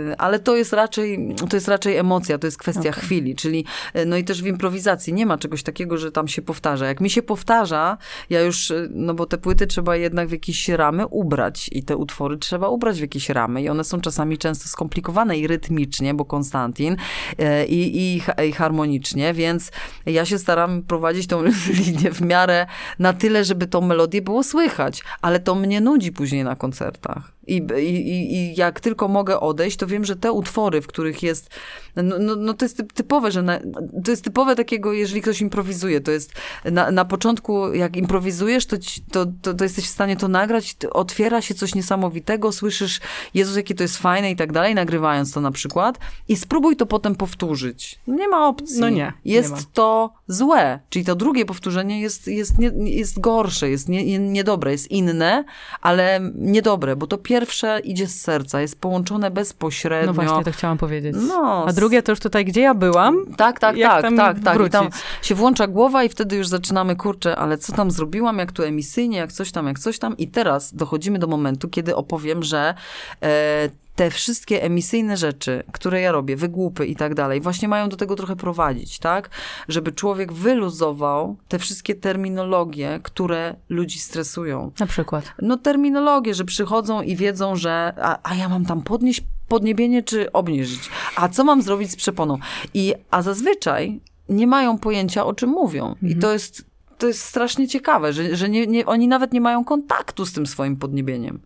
[0.08, 2.93] yy, ale to jest raczej, to jest raczej emocja, to jest kwestia Okej.
[3.04, 3.65] chwili, czyli
[4.06, 6.86] no i też w improwizacji nie ma czegoś takiego, że tam się powtarza.
[6.86, 7.97] Jak mi się powtarza,
[8.30, 12.38] ja już, no bo te płyty trzeba jednak w jakieś ramy ubrać i te utwory
[12.38, 16.98] trzeba ubrać w jakieś ramy i one są czasami często skomplikowane i rytmicznie, bo Konstantin
[17.38, 19.72] e, i, i, i harmonicznie, więc
[20.06, 21.44] ja się staram prowadzić tą
[21.86, 22.68] linię w miarę
[23.00, 27.32] na tyle, żeby tą melodię było słychać, ale to mnie nudzi później na koncertach.
[27.56, 31.50] I, i, i- jak tylko mogę odejść, to wiem, że te utwory, w których jest,
[31.96, 33.60] no, no, no to jest typ- typowe, że na,
[34.06, 36.34] to jest typowe takiego, jeżeli ktoś improwizuje, to jest
[36.66, 40.76] na, na początku, jak improwizujesz, to, ci, to, to, to jesteś w stanie to nagrać,
[40.92, 43.00] otwiera się coś niesamowitego, słyszysz,
[43.34, 46.86] Jezus, jakie to jest fajne i tak dalej, nagrywając to na przykład i spróbuj to
[46.86, 48.00] potem powtórzyć.
[48.08, 48.80] Nie ma opcji.
[48.80, 49.58] No nie, nie Jest ma.
[49.74, 54.72] to złe, czyli to drugie powtórzenie jest, jest, nie, jest gorsze, jest nie, nie, niedobre,
[54.72, 55.44] jest inne,
[55.82, 57.40] ale niedobre, bo to pierwsze
[57.84, 60.08] idzie z serca, jest połączone bezpośrednio.
[60.08, 61.15] No właśnie, to chciałam powiedzieć.
[61.27, 64.56] No, A drugie to już tutaj, gdzie ja byłam, tak, tak, tak, tak, tak.
[64.56, 64.71] I wrócić?
[64.71, 64.89] tam
[65.21, 69.17] się włącza głowa i wtedy już zaczynamy, kurczę, ale co tam zrobiłam, jak tu emisyjnie,
[69.17, 70.17] jak coś tam, jak coś tam.
[70.17, 72.73] I teraz dochodzimy do momentu, kiedy opowiem, że
[73.21, 73.69] e,
[74.02, 78.16] te wszystkie emisyjne rzeczy, które ja robię, wygłupy i tak dalej, właśnie mają do tego
[78.16, 79.30] trochę prowadzić, tak?
[79.68, 84.72] Żeby człowiek wyluzował te wszystkie terminologie, które ludzi stresują.
[84.80, 85.34] na przykład.
[85.42, 90.32] No terminologie, że przychodzą i wiedzą, że a, a ja mam tam podnieść podniebienie czy
[90.32, 90.90] obniżyć.
[91.16, 92.38] A co mam zrobić z przeponą?
[92.74, 95.96] I, a zazwyczaj nie mają pojęcia, o czym mówią.
[96.02, 96.66] I to jest,
[96.98, 100.46] to jest strasznie ciekawe, że, że nie, nie, oni nawet nie mają kontaktu z tym
[100.46, 101.40] swoim podniebieniem.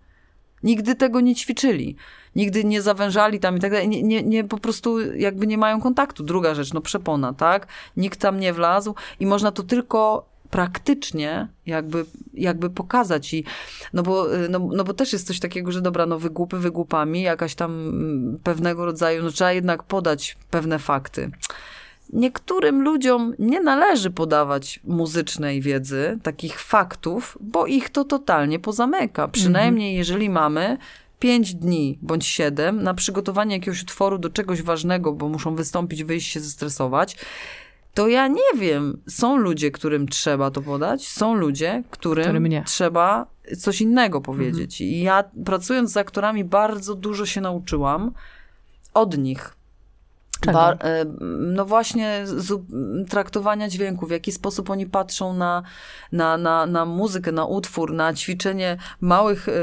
[0.63, 1.95] Nigdy tego nie ćwiczyli.
[2.35, 3.89] Nigdy nie zawężali tam i tak dalej.
[3.89, 6.23] Nie, nie, nie, po prostu jakby nie mają kontaktu.
[6.23, 7.67] Druga rzecz, no przepona, tak?
[7.97, 13.43] Nikt tam nie wlazł i można to tylko praktycznie jakby, jakby pokazać i
[13.93, 17.21] no bo, y, no, no bo też jest coś takiego, że dobra, no wygłupy wygłupami,
[17.21, 17.91] jakaś tam
[18.43, 21.31] pewnego rodzaju, no trzeba jednak podać pewne fakty.
[22.13, 29.27] Niektórym ludziom nie należy podawać muzycznej wiedzy, takich faktów, bo ich to totalnie pozamyka.
[29.27, 30.77] Przynajmniej jeżeli mamy
[31.19, 36.31] pięć dni bądź siedem na przygotowanie jakiegoś utworu do czegoś ważnego, bo muszą wystąpić, wyjść
[36.31, 37.17] się zestresować,
[37.93, 39.01] to ja nie wiem.
[39.09, 43.27] Są ludzie, którym trzeba to podać, są ludzie, którym, trzeba
[43.59, 44.81] coś innego powiedzieć.
[44.81, 48.11] I ja pracując z aktorami bardzo dużo się nauczyłam
[48.93, 49.54] od nich.
[51.39, 52.61] No właśnie z,
[53.09, 55.63] traktowania dźwięku, w jaki sposób oni patrzą na,
[56.11, 59.53] na, na, na muzykę, na utwór, na ćwiczenie małych, e,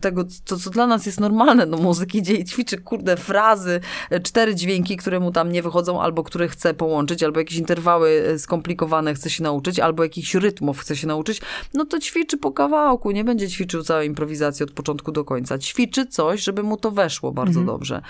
[0.00, 4.54] tego, co, co dla nas jest normalne, no muzyki, gdzie ćwiczy, kurde, frazy, e, cztery
[4.54, 9.14] dźwięki, które mu tam nie wychodzą, albo które chce połączyć, albo jakieś interwały e, skomplikowane
[9.14, 11.40] chce się nauczyć, albo jakichś rytmów chce się nauczyć,
[11.74, 15.58] no to ćwiczy po kawałku, nie będzie ćwiczył całej improwizacji od początku do końca.
[15.58, 18.02] Ćwiczy coś, żeby mu to weszło bardzo dobrze.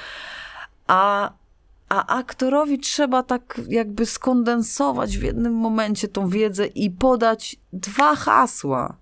[0.87, 1.31] A
[1.88, 8.96] a aktorowi trzeba tak jakby skondensować w jednym momencie tą wiedzę i podać dwa hasła,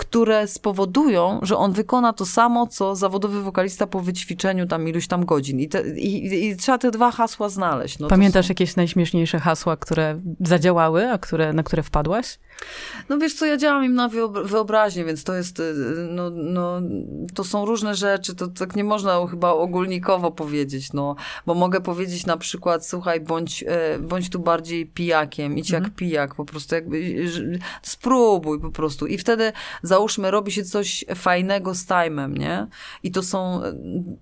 [0.00, 5.24] które spowodują, że on wykona to samo, co zawodowy wokalista po wyćwiczeniu tam iluś tam
[5.24, 5.60] godzin.
[5.60, 7.98] I, te, i, i trzeba te dwa hasła znaleźć.
[7.98, 12.38] No Pamiętasz są- jakieś najśmieszniejsze hasła, które zadziałały, a które, na które wpadłaś?
[13.08, 15.74] No wiesz co, ja działam im na wyobra- wyobraźnię, więc to jest, y,
[16.10, 16.80] no, no,
[17.34, 22.26] to są różne rzeczy, to tak nie można chyba ogólnikowo powiedzieć, no, bo mogę powiedzieć
[22.26, 27.24] na przykład, słuchaj, bądź, e, bądź tu bardziej pijakiem, idź jak pijak, po prostu jakby,
[27.82, 29.52] spróbuj po prostu i wtedy
[29.90, 32.66] załóżmy, robi się coś fajnego z time'em, nie?
[33.02, 33.72] I to są, e,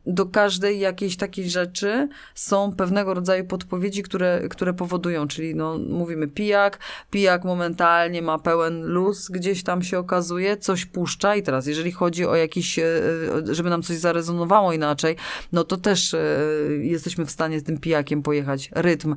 [0.06, 6.28] do każdej jakiejś takiej rzeczy są pewnego rodzaju podpowiedzi, które, które powodują, czyli no, mówimy
[6.28, 6.78] pijak,
[7.10, 12.26] pijak momentalnie ma pełen luz, gdzieś tam się okazuje, coś puszcza i teraz, jeżeli chodzi
[12.26, 12.84] o jakiś, e,
[13.48, 15.16] e, żeby nam coś zarezonowało inaczej,
[15.52, 16.16] no to też
[16.80, 18.70] jesteśmy w stanie z tym pijakiem pojechać.
[18.74, 19.14] Rytm,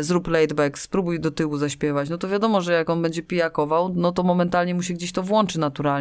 [0.00, 2.08] zrób laid back, spróbuj do tyłu zaśpiewać.
[2.08, 5.22] No to wiadomo, że jak on będzie pijakował, no to momentalnie mu się gdzieś to
[5.22, 5.91] włączy naturalnie.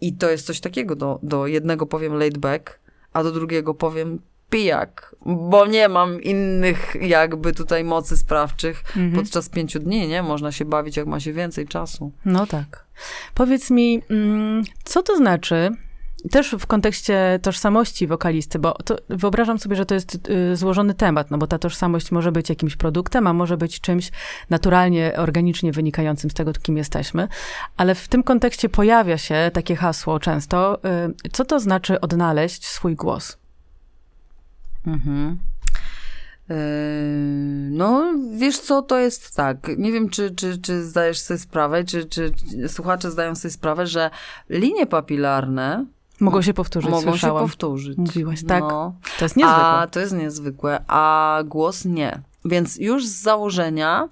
[0.00, 2.78] I to jest coś takiego, do, do jednego powiem laid back,
[3.12, 4.18] a do drugiego powiem
[4.50, 10.22] pijak, bo nie mam innych jakby tutaj mocy sprawczych podczas pięciu dni, nie?
[10.22, 12.12] Można się bawić, jak ma się więcej czasu.
[12.24, 12.86] No tak.
[13.34, 15.70] Powiedz mi, mm, co to znaczy,
[16.30, 18.76] też w kontekście tożsamości wokalisty, bo
[19.08, 22.76] wyobrażam sobie, że to jest y, złożony temat, no bo ta tożsamość może być jakimś
[22.76, 24.10] produktem, a może być czymś
[24.50, 27.28] naturalnie, organicznie wynikającym z tego, kim jesteśmy,
[27.76, 30.78] ale w tym kontekście pojawia się takie hasło często,
[31.26, 33.38] y, co to znaczy odnaleźć swój głos?
[34.86, 35.38] Mhm.
[36.48, 36.56] Yy,
[37.70, 39.68] No, wiesz co, to jest tak.
[39.78, 42.32] Nie wiem, czy, czy, czy zdajesz sobie sprawę, czy, czy
[42.68, 44.10] słuchacze zdają sobie sprawę, że
[44.50, 45.86] linie papilarne
[46.20, 47.42] Mogą się powtórzyć, mogą słyszałam.
[47.42, 47.98] się powtórzyć.
[47.98, 48.60] Mówiłaś, tak.
[48.60, 48.94] No.
[49.18, 49.64] To jest niezwykłe.
[49.64, 52.22] A to jest niezwykłe, a głos nie.
[52.44, 54.08] Więc już z założenia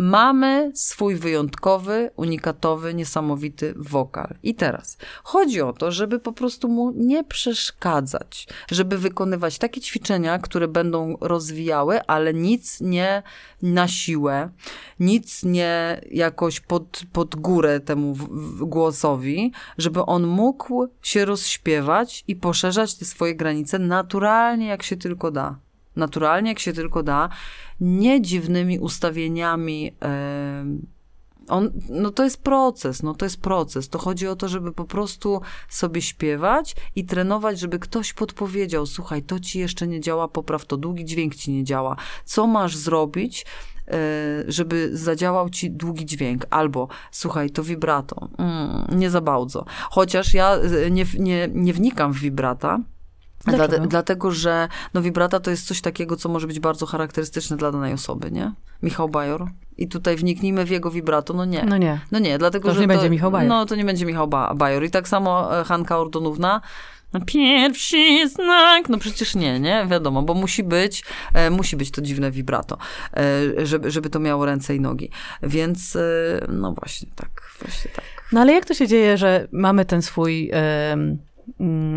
[0.00, 4.34] mamy swój wyjątkowy, unikatowy, niesamowity wokal.
[4.42, 10.38] I teraz chodzi o to, żeby po prostu mu nie przeszkadzać, żeby wykonywać takie ćwiczenia,
[10.38, 13.22] które będą rozwijały, ale nic nie
[13.62, 14.50] na siłę,
[15.00, 18.16] nic nie jakoś pod, pod górę temu
[18.60, 25.30] głosowi, żeby on mógł się rozśpiewać i poszerzać te swoje granice naturalnie, jak się tylko
[25.30, 25.69] da.
[26.00, 27.28] Naturalnie, jak się tylko da,
[27.80, 29.92] nie dziwnymi ustawieniami.
[31.48, 33.88] on, no to jest proces, no to jest proces.
[33.88, 39.22] To chodzi o to, żeby po prostu sobie śpiewać i trenować, żeby ktoś podpowiedział, słuchaj,
[39.22, 41.96] to ci jeszcze nie działa, popraw to, długi dźwięk ci nie działa.
[42.24, 43.46] Co masz zrobić,
[43.88, 43.94] e,
[44.48, 46.46] żeby zadziałał ci długi dźwięk?
[46.50, 49.64] Albo, słuchaj, to vibrato, mm, nie za bardzo.
[49.90, 52.80] Chociaż ja e, nie, nie, nie wnikam w vibrata,
[53.46, 57.72] Dlate, dlatego, że no, vibrata to jest coś takiego, co może być bardzo charakterystyczne dla
[57.72, 58.52] danej osoby, nie?
[58.82, 59.46] Michał Bajor.
[59.78, 61.64] I tutaj wniknijmy w jego vibrato, no nie.
[61.64, 62.00] No nie.
[62.10, 63.48] No nie, dlatego, To że nie będzie Michał Bajor.
[63.48, 64.84] No to nie będzie Michał ba Bajor.
[64.84, 66.60] I tak samo e, Hanka Ordonówna.
[67.12, 72.02] No, Pierwszy znak, no przecież nie, nie, wiadomo, bo musi być, e, musi być to
[72.02, 72.78] dziwne vibrato,
[73.16, 75.10] e, żeby, żeby to miało ręce i nogi.
[75.42, 76.00] Więc, e,
[76.48, 78.04] no właśnie tak, właśnie tak.
[78.32, 80.50] No ale jak to się dzieje, że mamy ten swój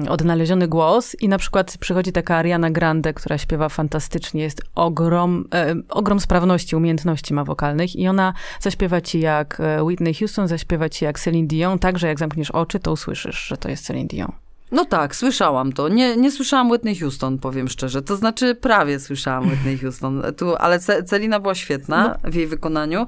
[0.09, 5.83] odnaleziony głos i na przykład przychodzi taka Ariana Grande, która śpiewa fantastycznie, jest ogrom, em,
[5.89, 11.05] ogrom sprawności, umiejętności ma wokalnych i ona zaśpiewa ci jak e, Whitney Houston, zaśpiewa ci
[11.05, 14.42] jak Celine Dion, tak, że jak zamkniesz oczy, to usłyszysz, że to jest Celine Dion.
[14.73, 15.89] No tak, słyszałam to.
[15.89, 18.01] Nie, nie słyszałam Whitney Houston, powiem szczerze.
[18.01, 20.23] To znaczy prawie słyszałam Whitney Houston.
[20.37, 23.05] Tu, ale Ce- Celina była świetna w jej wykonaniu.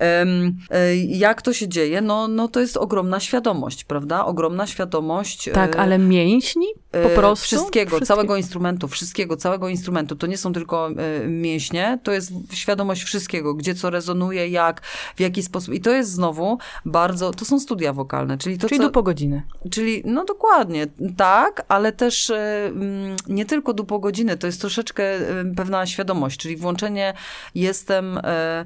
[0.00, 2.00] E, jak to się dzieje?
[2.00, 4.24] No, no to jest ogromna świadomość, prawda?
[4.24, 5.50] Ogromna świadomość.
[5.54, 7.44] Tak, e, ale mięśni po e, prostu?
[7.46, 10.16] Wszystkiego, Wszystkie- całego instrumentu, wszystkiego, całego instrumentu.
[10.16, 14.80] To nie są tylko e, mięśnie, to jest świadomość wszystkiego, gdzie co rezonuje, jak,
[15.16, 15.74] w jaki sposób.
[15.74, 19.02] I to jest znowu bardzo, to są studia wokalne, czyli to, Czyli co, do pół
[19.02, 19.42] godziny.
[19.70, 20.86] Czyli, no dokładnie,
[21.16, 26.40] tak, ale też e, mm, nie tylko do godziny, to jest troszeczkę e, pewna świadomość,
[26.40, 27.14] czyli włączenie
[27.54, 28.64] jestem e, e,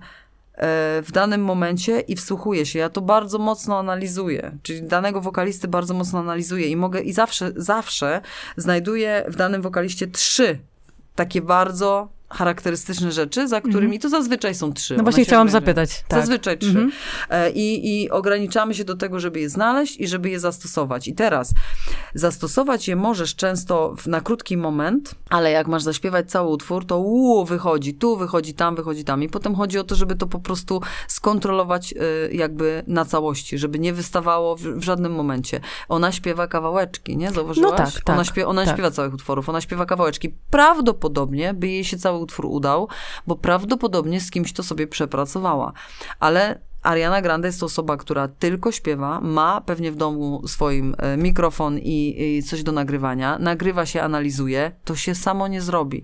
[1.03, 2.79] w danym momencie i wsłuchuję się.
[2.79, 7.53] Ja to bardzo mocno analizuję, czyli danego wokalisty bardzo mocno analizuję i mogę, i zawsze,
[7.57, 8.21] zawsze
[8.57, 10.59] znajduję w danym wokaliście trzy
[11.15, 14.95] takie bardzo charakterystyczne rzeczy, za którymi, to zazwyczaj są trzy.
[14.95, 14.99] Mhm.
[14.99, 15.75] No właśnie chciałam rozwiązują.
[15.75, 16.05] zapytać.
[16.09, 16.21] Tak.
[16.21, 16.69] Zazwyczaj trzy.
[16.69, 16.93] Mhm.
[17.31, 21.09] E, I, I ograniczamy się do tego, żeby je znaleźć i żeby je zastosować.
[21.09, 21.55] I teraz
[22.15, 26.99] zastosować je możesz często w, na krótki moment, ale jak masz zaśpiewać cały utwór, to
[26.99, 29.23] uu, wychodzi tu, wychodzi tam, wychodzi tam.
[29.23, 33.79] I potem chodzi o to, żeby to po prostu skontrolować y, jakby na całości, żeby
[33.79, 35.61] nie wystawało w, w żadnym momencie.
[35.89, 37.31] Ona śpiewa kawałeczki, nie?
[37.31, 37.71] Zauważyłaś?
[37.71, 38.75] No tak, tak, Ona, śpiewa, ona tak.
[38.75, 40.35] śpiewa całych utworów, ona śpiewa kawałeczki.
[40.51, 42.89] Prawdopodobnie by jej się cały utwór udał,
[43.27, 45.73] bo prawdopodobnie z kimś to sobie przepracowała.
[46.21, 51.17] Ale Ariana Grande jest to osoba, która tylko śpiewa, ma pewnie w domu swoim e,
[51.17, 56.03] mikrofon i, i coś do nagrywania, nagrywa się, analizuje, to się samo nie zrobi.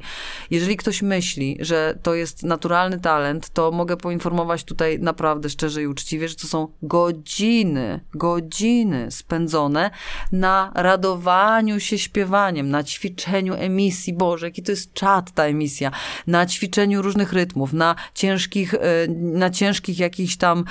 [0.51, 5.87] Jeżeli ktoś myśli, że to jest naturalny talent, to mogę poinformować tutaj naprawdę szczerze i
[5.87, 9.91] uczciwie, że to są godziny, godziny spędzone
[10.33, 14.13] na radowaniu się śpiewaniem, na ćwiczeniu emisji.
[14.13, 15.91] Boże, jaki to jest czad ta emisja,
[16.27, 18.79] na ćwiczeniu różnych rytmów, na ciężkich, e,
[19.19, 20.65] na ciężkich jakichś tam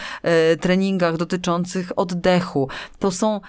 [0.62, 2.68] treningach dotyczących oddechu.
[3.00, 3.42] To są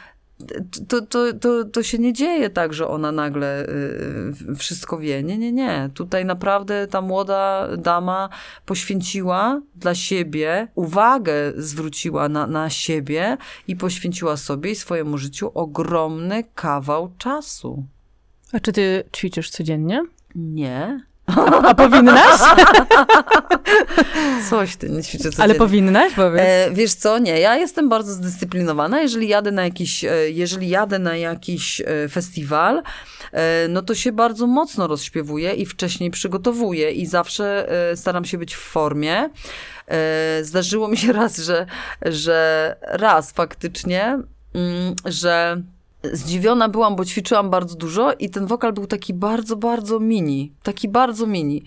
[0.89, 5.23] to, to, to, to się nie dzieje tak, że ona nagle y, wszystko wie.
[5.23, 5.91] Nie, nie, nie.
[5.95, 8.29] Tutaj naprawdę ta młoda dama
[8.67, 13.37] poświęciła dla siebie, uwagę zwróciła na, na siebie
[13.69, 17.85] i poświęciła sobie i swojemu życiu ogromny kawał czasu.
[18.53, 20.03] A czy ty ćwiczysz codziennie?
[20.35, 21.12] Nie.
[21.63, 22.41] A powinnaś?
[24.51, 25.45] Coś ty nie ćwiczę codziennie.
[25.45, 26.43] Ale powinnaś, powiedz.
[26.45, 29.01] E, wiesz co, nie, ja jestem bardzo zdyscyplinowana.
[29.01, 32.83] Jeżeli jadę na jakiś, e, jeżeli jadę na jakiś e, festiwal,
[33.33, 38.55] e, no to się bardzo mocno rozśpiewuję i wcześniej przygotowuję i zawsze staram się być
[38.55, 39.31] w formie.
[40.43, 41.67] Zdarzyło mi się raz, że,
[42.07, 44.19] że raz faktycznie,
[44.55, 45.63] mm, że
[46.13, 50.53] zdziwiona byłam, bo ćwiczyłam bardzo dużo i ten wokal był taki bardzo, bardzo mini.
[50.63, 51.63] Taki bardzo mini.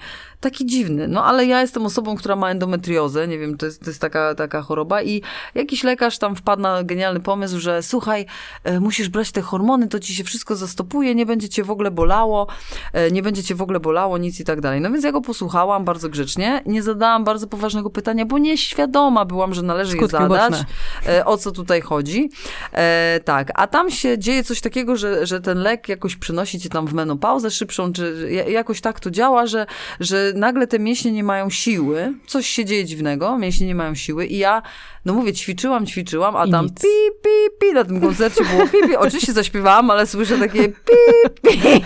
[0.46, 1.08] Taki dziwny.
[1.08, 3.28] No ale ja jestem osobą, która ma endometriozę.
[3.28, 5.22] Nie wiem, to jest, to jest taka, taka choroba i
[5.56, 8.26] jakiś lekarz tam wpadł na genialny pomysł, że słuchaj,
[8.64, 11.92] e, musisz brać te hormony, to ci się wszystko zastopuje, nie będzie cię w ogóle
[11.92, 12.48] bolało,
[12.94, 14.82] e, nie będzie cię w ogóle bolało, nic i tak dalej.
[14.82, 16.62] No więc ja go posłuchałam bardzo grzecznie.
[16.66, 20.52] Nie zadałam bardzo poważnego pytania, bo nieświadoma byłam, że należy Skutki je zadać.
[20.52, 20.66] boczne.
[21.08, 22.30] E, o co tutaj chodzi.
[22.74, 26.70] E, tak, a tam się dzieje coś takiego, że, że ten lek jakoś przynosi ci
[26.70, 29.66] tam w menopauzę szybszą, czy ja- jakoś tak to działa, że,
[30.00, 34.26] że nagle te mięśnie nie mają siły, coś się dzieje dziwnego, mięśnie nie mają siły
[34.26, 34.62] i ja,
[35.06, 36.82] no mówię, ćwiczyłam, ćwiczyłam, a I tam nic.
[36.82, 36.88] pi,
[37.24, 37.30] pi,
[37.68, 38.96] pi, na tym koncercie było pi, pi.
[38.96, 40.74] Oczywiście zaśpiewałam, ale słyszę takie pi,
[41.42, 41.82] pi, pi.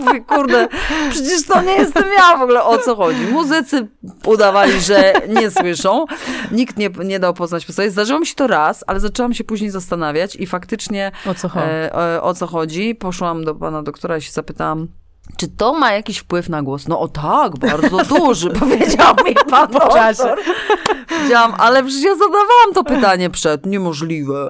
[0.00, 0.68] Mówię, kurde,
[1.10, 3.20] przecież to nie jestem ja w ogóle, o co chodzi.
[3.20, 3.86] Muzycy
[4.26, 6.04] udawali, że nie słyszą.
[6.52, 7.90] Nikt nie, nie dał poznać po sobie.
[7.90, 11.66] Zdarzyło mi się to raz, ale zaczęłam się później zastanawiać i faktycznie O co chodzi?
[11.66, 12.94] e, o, o co chodzi.
[12.94, 14.88] Poszłam do pana doktora i się zapytałam,
[15.36, 16.88] czy to ma jakiś wpływ na głos?
[16.88, 20.34] No o tak, bardzo duży, powiedział mi pan Po czasie.
[21.08, 24.48] Powiedziałam, ale przecież ja zadawałam to pytanie przed, niemożliwe.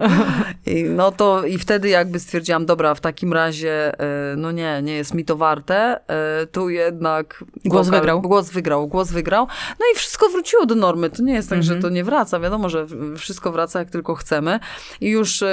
[0.66, 4.92] I, no to i wtedy jakby stwierdziłam, dobra, w takim razie, e, no nie, nie
[4.92, 7.44] jest mi to warte, e, tu jednak...
[7.64, 8.20] Głos wokal- wygrał.
[8.22, 9.46] Głos wygrał, głos wygrał.
[9.80, 11.10] No i wszystko wróciło do normy.
[11.10, 11.76] To nie jest tak, Mhm.
[11.76, 12.40] że to nie wraca.
[12.40, 14.60] Wiadomo, że wszystko wraca jak tylko chcemy.
[15.00, 15.48] I już e,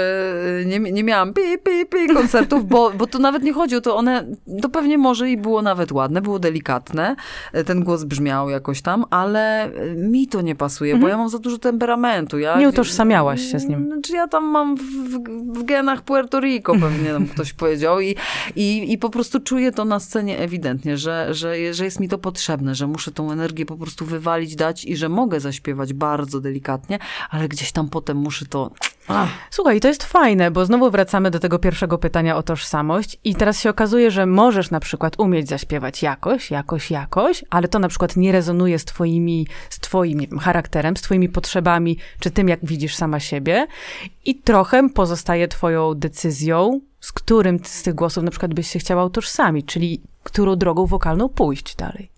[0.66, 3.96] nie, nie miałam pi, pi, pi koncertów, bo, bo to nawet nie chodzi o to.
[3.96, 4.26] One,
[4.62, 7.16] to pewnie może i było nawet ładne, było delikatne.
[7.54, 11.30] E, Ten głos brzmiał jakoś tam, ale e, mi to nie pasuje, bo ja mam
[11.30, 12.40] za dużo temperamentu.
[12.40, 12.62] Ja, Mhm.
[12.62, 13.86] Nie utożsamiałaś się z nim.
[13.86, 15.20] Znaczy ja tam mam w, w,
[15.60, 18.02] w genach Puerto Rico, pewnie nam ktoś powiedział.
[18.02, 18.16] I,
[18.56, 22.18] i, I po prostu czuję to na scenie ewidentnie, że, że, że jest mi to
[22.18, 27.00] potrzebne, że muszę tą energię po prostu wywalić, dać i że mogę zaśpiewać bardzo delikatnie,
[27.30, 28.72] ale gdzieś tam potem muszę to...
[29.08, 29.30] Ach.
[29.52, 33.60] Słuchaj, to jest fajne, bo znowu wracamy do tego pierwszego pytania o tożsamość i teraz
[33.60, 38.18] się okazuje, że możesz na przykład umieć zaśpiewać jakoś, jakoś, jakoś, ale to na przykład
[38.18, 42.96] nie rezonuje z twoimi, z twoim wiem, charakterem, z twoimi potrzebami, czy tym, jak widzisz
[42.96, 43.68] sama siebie
[44.26, 49.06] i trochę pozostaje twoją decyzją, z którym z tych głosów na przykład byś się chciała
[49.06, 52.11] utożsamić, czyli którą drogą wokalną pójść dalej.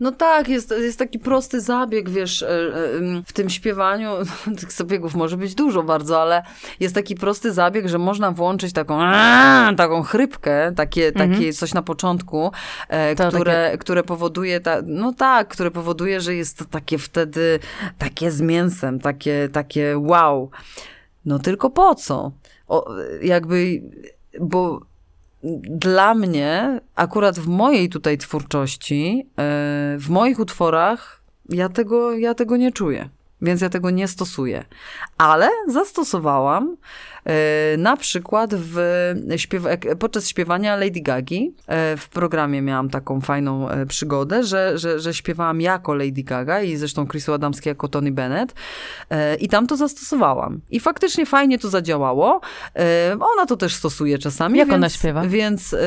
[0.00, 2.72] No tak, jest, jest taki prosty zabieg, wiesz, e, e,
[3.26, 4.10] w tym śpiewaniu,
[4.60, 6.42] tych zabiegów może być dużo bardzo, ale
[6.80, 9.00] jest taki prosty zabieg, że można włączyć taką,
[9.76, 12.52] taką chrypkę, takie, takie coś na początku,
[12.88, 17.58] e, To które, które powoduje, ta, no tak, które powoduje, że jest to takie wtedy,
[17.98, 20.50] takie z mięsem, takie, takie wow.
[21.24, 22.32] No tylko po co?
[22.68, 23.82] O, jakby,
[24.40, 24.80] bo
[25.62, 29.32] dla mnie, akurat w mojej tutaj twórczości, e,
[29.98, 33.08] w moich utworach, ja tego, ja tego nie czuję.
[33.42, 34.64] Więc ja tego nie stosuję.
[35.18, 36.76] Ale zastosowałam
[37.78, 38.76] na przykład w
[39.36, 41.54] śpiew- jak- podczas śpiewania Lady Gagi.
[41.66, 46.60] E, w programie miałam taką fajną e, przygodę, że, że, że śpiewałam jako Lady Gaga
[46.62, 48.54] i zresztą Chrisu Adamski jako Tony Bennett.
[49.10, 50.60] E, I tam to zastosowałam.
[50.70, 52.40] I faktycznie fajnie to zadziałało.
[52.76, 54.58] E, Ona to też stosuje czasami.
[54.58, 55.22] Jak więc, ona śpiewa?
[55.22, 55.74] Więc...
[55.74, 55.78] e,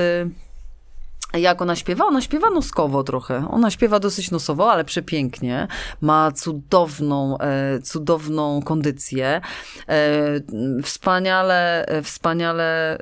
[1.40, 2.06] jak ona śpiewa?
[2.06, 3.48] Ona śpiewa noskowo trochę.
[3.52, 5.68] Ona śpiewa dosyć nosowo, ale przepięknie.
[6.02, 9.42] Ma cudowną, e, cudowną kondycję.
[9.88, 10.02] E,
[10.84, 12.98] wspaniale, e, wspaniale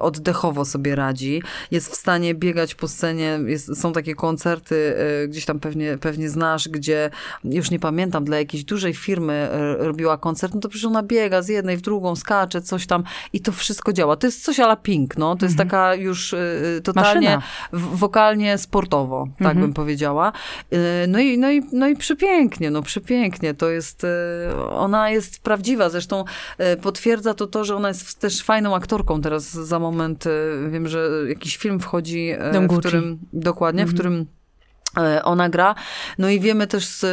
[0.00, 1.42] oddechowo sobie radzi.
[1.70, 3.38] Jest w stanie biegać po scenie.
[3.46, 4.94] Jest, są takie koncerty,
[5.28, 7.10] gdzieś tam pewnie, pewnie znasz, gdzie
[7.44, 11.48] już nie pamiętam, dla jakiejś dużej firmy robiła koncert, no to przecież ona biega z
[11.48, 14.16] jednej w drugą, skacze, coś tam i to wszystko działa.
[14.16, 15.36] To jest coś ala Pink, no.
[15.36, 16.34] To jest taka już
[16.84, 17.42] totalnie Maszyna.
[17.74, 19.60] Wokalnie sportowo, tak Mhm.
[19.60, 20.32] bym powiedziała.
[20.72, 23.54] Y, No i, no, i, no i przepięknie, no przepięknie.
[23.54, 24.08] To jest, y,
[24.70, 25.90] ona jest prawdziwa.
[25.90, 26.24] Zresztą
[26.74, 29.20] y, potwierdza to to, że ona jest też fajną aktorką.
[29.20, 30.24] Teraz za moment
[30.70, 32.80] wiem, że jakiś film wchodzi, Dom w Gucci.
[32.80, 33.90] którym, dokładnie, Mhm.
[33.96, 34.26] w którym
[35.24, 35.74] ona gra.
[36.18, 37.04] No i wiemy też z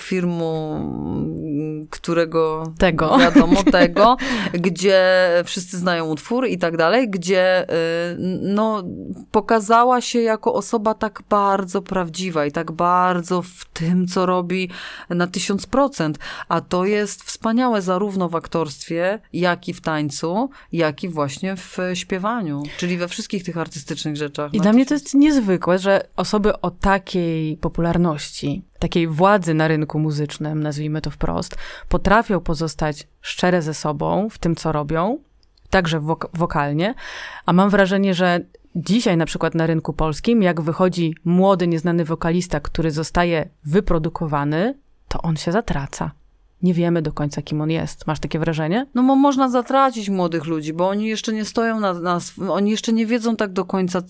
[0.00, 1.53] filmu, mm,
[1.90, 3.18] którego Tego.
[3.18, 4.16] wiadomo tego,
[4.52, 5.04] gdzie
[5.44, 8.82] wszyscy znają utwór i tak dalej, gdzie y, no,
[9.30, 14.70] pokazała się jako osoba tak bardzo prawdziwa i tak bardzo w tym, co robi
[15.10, 16.18] na tysiąc procent.
[16.48, 21.78] A to jest wspaniałe zarówno w aktorstwie, jak i w tańcu, jak i właśnie w
[21.94, 24.54] śpiewaniu, czyli we wszystkich tych artystycznych rzeczach.
[24.54, 29.68] I Na dla mnie to jest niezwykłe, że osoby o takiej popularności, takiej władzy na
[29.68, 31.56] rynku muzycznym, nazwijmy to wprost,
[31.88, 35.18] potrafią pozostać szczere ze sobą w tym, co robią,
[35.70, 36.94] także wok- wokalnie,
[37.46, 38.40] a mam wrażenie, że
[38.76, 44.78] dzisiaj na przykład na rynku polskim, jak wychodzi młody, nieznany wokalista, który zostaje wyprodukowany,
[45.08, 46.10] to on się zatraca.
[46.62, 48.06] Nie wiemy do końca, kim on jest.
[48.06, 48.86] Masz takie wrażenie?
[48.94, 52.70] No bo można zatracić młodych ludzi, bo oni jeszcze nie stoją na, na sw- oni
[52.70, 54.02] jeszcze nie wiedzą tak do końca,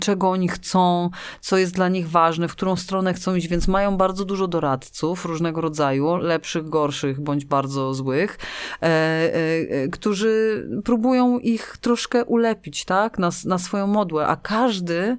[0.00, 3.96] czego oni chcą, co jest dla nich ważne, w którą stronę chcą iść, więc mają
[3.96, 8.38] bardzo dużo doradców różnego rodzaju, lepszych, gorszych, bądź bardzo złych,
[8.82, 9.38] e, e,
[9.70, 15.16] e, którzy próbują ich troszkę ulepić, tak, na, na swoją modłę, a każdy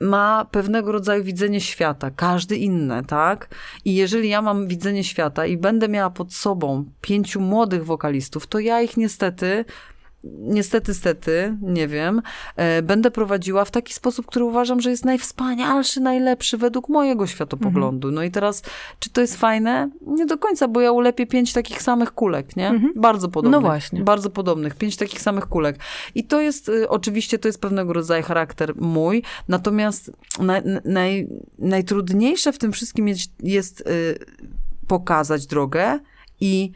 [0.00, 3.48] ma pewnego rodzaju widzenie świata, każdy inne, tak?
[3.84, 8.58] I jeżeli ja mam widzenie świata i będę miała pod sobą pięciu młodych wokalistów, to
[8.58, 9.64] ja ich niestety,
[10.24, 12.22] niestety, stety, nie wiem,
[12.56, 18.10] e, będę prowadziła w taki sposób, który uważam, że jest najwspanialszy, najlepszy według mojego światopoglądu.
[18.10, 18.62] No i teraz,
[18.98, 19.90] czy to jest fajne?
[20.06, 22.68] Nie do końca, bo ja ulepię pięć takich samych kulek, nie?
[22.68, 22.92] Mhm.
[22.96, 23.60] Bardzo podobnych.
[23.60, 24.00] No właśnie.
[24.00, 24.74] Bardzo podobnych.
[24.74, 25.78] Pięć takich samych kulek.
[26.14, 32.52] I to jest, y, oczywiście, to jest pewnego rodzaju charakter mój, natomiast naj, naj, najtrudniejsze
[32.52, 34.18] w tym wszystkim jest, jest y,
[34.86, 35.98] pokazać drogę
[36.40, 36.72] i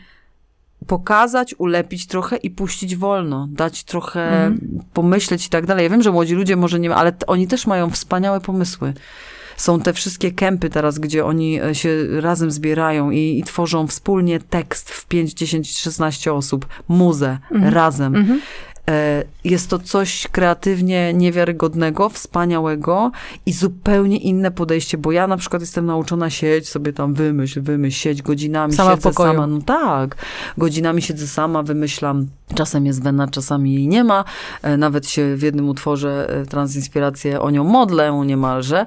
[0.87, 4.82] pokazać, ulepić trochę i puścić wolno, dać trochę Mhm.
[4.93, 5.85] pomyśleć i tak dalej.
[5.85, 8.95] Ja wiem, że młodzi ludzie może nie, ale oni też mają wspaniałe pomysły.
[9.57, 14.41] Są te wszystkie kępy teraz, gdzie oni e, się razem zbierają i, i tworzą wspólnie
[14.41, 18.16] tekst w 5, 10, 16 osób, muzę, razem.
[18.16, 18.41] Mhm.
[18.91, 23.11] E, Jest to coś kreatywnie niewiarygodnego, wspaniałego
[23.47, 27.97] i zupełnie inne podejście, bo ja na przykład jestem nauczona sieć sobie tam wymyśl, wymyśl,
[27.99, 29.32] sieć godzinami Sama w siedzę pokoju.
[29.32, 29.47] sama.
[29.47, 30.16] No tak,
[30.59, 32.26] godzinami siedzę sama, wymyślam.
[32.55, 34.24] Czasem jest Wena, czasami jej nie ma.
[34.62, 38.87] E, Nawet się w jednym utworze e, Transinspirację o nią modlę niemalże,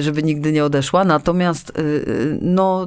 [0.00, 1.04] żeby nigdy nie odeszła.
[1.04, 1.72] Natomiast
[2.40, 2.86] no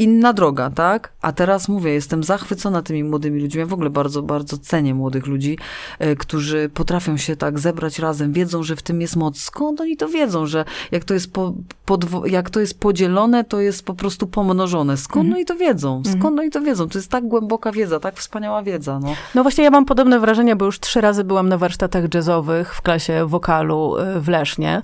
[0.00, 1.12] inna droga, tak?
[1.22, 3.60] A teraz mówię, jestem zachwycona tymi młodymi ludźmi.
[3.60, 5.58] Ja w ogóle bardzo, bardzo cenię młodych ludzi,
[5.98, 9.40] e, którzy potrafią się tak zebrać razem, wiedzą, że w tym jest moc.
[9.40, 11.54] Skąd oni to wiedzą, że jak to jest, po,
[11.86, 14.96] podwo- jak to jest podzielone, to jest po prostu pomnożone.
[14.96, 16.02] Skąd oni to wiedzą?
[16.18, 16.88] Skąd oni to wiedzą?
[16.88, 19.14] To jest tak głęboka wiedza, tak wspaniała wiedza, no.
[19.34, 22.82] No właśnie ja mam podobne wrażenie, bo już trzy razy byłam na warsztatach jazzowych w
[22.82, 24.82] klasie wokalu y, w Lesznie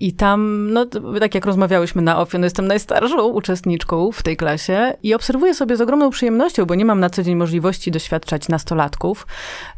[0.00, 0.86] i tam, no
[1.20, 4.57] tak jak rozmawiałyśmy na OFIE, no jestem najstarszą uczestniczką w tej klasie
[5.02, 9.26] i obserwuję sobie z ogromną przyjemnością, bo nie mam na co dzień możliwości doświadczać nastolatków.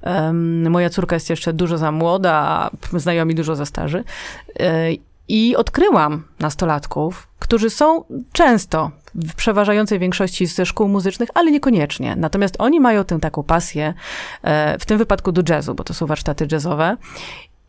[0.02, 4.04] Em, moja córka jest jeszcze dużo za młoda, a znajomi dużo za starzy.
[4.48, 12.16] Y, I odkryłam nastolatków, którzy są często w przeważającej większości ze szkół muzycznych, ale niekoniecznie.
[12.16, 13.94] Natomiast oni mają tę taką pasję,
[14.42, 16.96] e, w tym wypadku do jazzu, bo to są warsztaty jazzowe,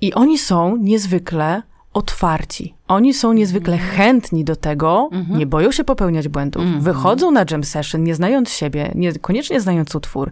[0.02, 1.62] i oni są niezwykle
[1.94, 2.76] otwarci.
[2.92, 6.64] Oni są niezwykle chętni do tego, nie boją się popełniać błędów.
[6.80, 10.32] Wychodzą na jam session, nie znając siebie, niekoniecznie znając utwór.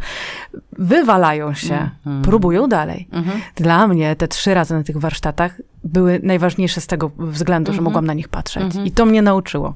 [0.77, 1.89] Wywalają się,
[2.23, 3.07] próbują dalej.
[3.55, 8.05] Dla mnie te trzy razy na tych warsztatach były najważniejsze z tego względu, że mogłam
[8.05, 8.63] na nich patrzeć.
[8.85, 9.73] I to mnie nauczyło.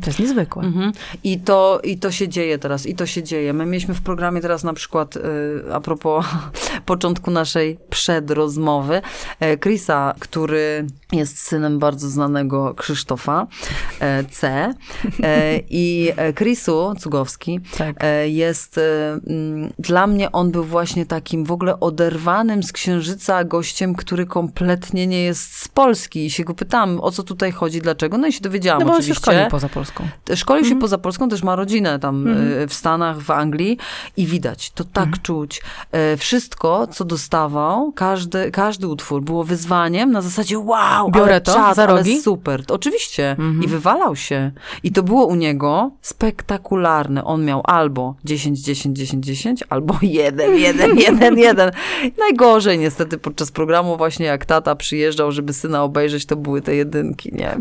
[0.00, 0.62] To jest niezwykłe.
[0.62, 0.92] Mhm.
[1.24, 3.52] I, to, I to się dzieje teraz, i to się dzieje.
[3.52, 5.20] My mieliśmy w programie teraz na przykład, y,
[5.72, 6.26] a propos
[6.86, 9.02] początku naszej przedrozmowy,
[9.40, 13.46] e, Chrisa, który jest synem bardzo znanego Krzysztofa
[14.00, 14.74] e, C.
[15.22, 17.96] E, I e, Chrisu Cugowski Tak.
[18.24, 18.80] jest,
[19.26, 25.06] mm, dla mnie on był właśnie takim w ogóle oderwanym z księżyca gościem, który kompletnie
[25.06, 26.26] nie jest z Polski.
[26.26, 28.18] I się go pytałam, o co tutaj chodzi, dlaczego.
[28.18, 29.20] No i się dowiedziałam No bo się oczywiście.
[29.22, 30.08] szkoli poza Polską.
[30.34, 32.68] Szkolił się poza Polską, też ma rodzinę tam Mhm.
[32.68, 33.78] w Stanach, w Anglii
[34.16, 35.22] i widać, to tak Mhm.
[35.22, 35.62] czuć.
[36.18, 41.82] Wszystko, co dostawał, każdy, każdy utwór było wyzwaniem na zasadzie wow, Biorę to czad, za
[41.82, 42.20] ale rogi?
[42.20, 42.66] super.
[42.66, 43.30] To Oczywiście.
[43.30, 43.62] Mhm.
[43.62, 44.52] I wywalał się.
[44.82, 47.24] I to było u niego spektakularne.
[47.24, 51.70] On miał albo 10, 10, 10, 10, albo 1, 1, 1, 1.
[52.18, 57.30] Najgorzej niestety podczas programu właśnie jak tata przyjeżdżał, żeby syna obejrzeć, to były te jedynki,
[57.32, 57.56] nie?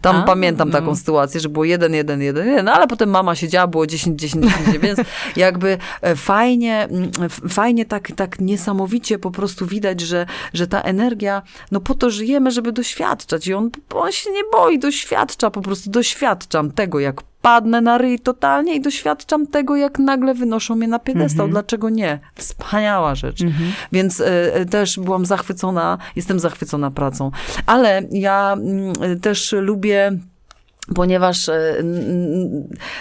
[0.00, 0.96] Tam A, pamiętam taką mm.
[0.96, 4.44] sytuację, że było 1, 1, 1, 1, no ale potem mama siedziała, było 10, 10,
[4.44, 5.00] 10, więc
[5.36, 7.10] jakby e, fajnie, mm,
[7.48, 12.50] fajnie tak, tak niesamowicie po prostu widać, że, że ta energia, no po to żyjemy,
[12.50, 12.72] żeby
[13.30, 17.98] doświadczać i on, on się nie boi, doświadcza, po prostu doświadczam tego, jak padnę na
[17.98, 21.46] ryj totalnie i doświadczam tego, jak nagle wynoszą mnie na piedestał.
[21.46, 21.50] Mhm.
[21.50, 22.18] Dlaczego nie?
[22.34, 23.42] Wspaniała rzecz.
[23.42, 23.72] Mhm.
[23.92, 27.30] Więc e, też byłam zachwycona, jestem zachwycona pracą.
[27.66, 28.56] Ale ja
[29.00, 30.18] e, też lubię
[30.94, 31.82] ponieważ e,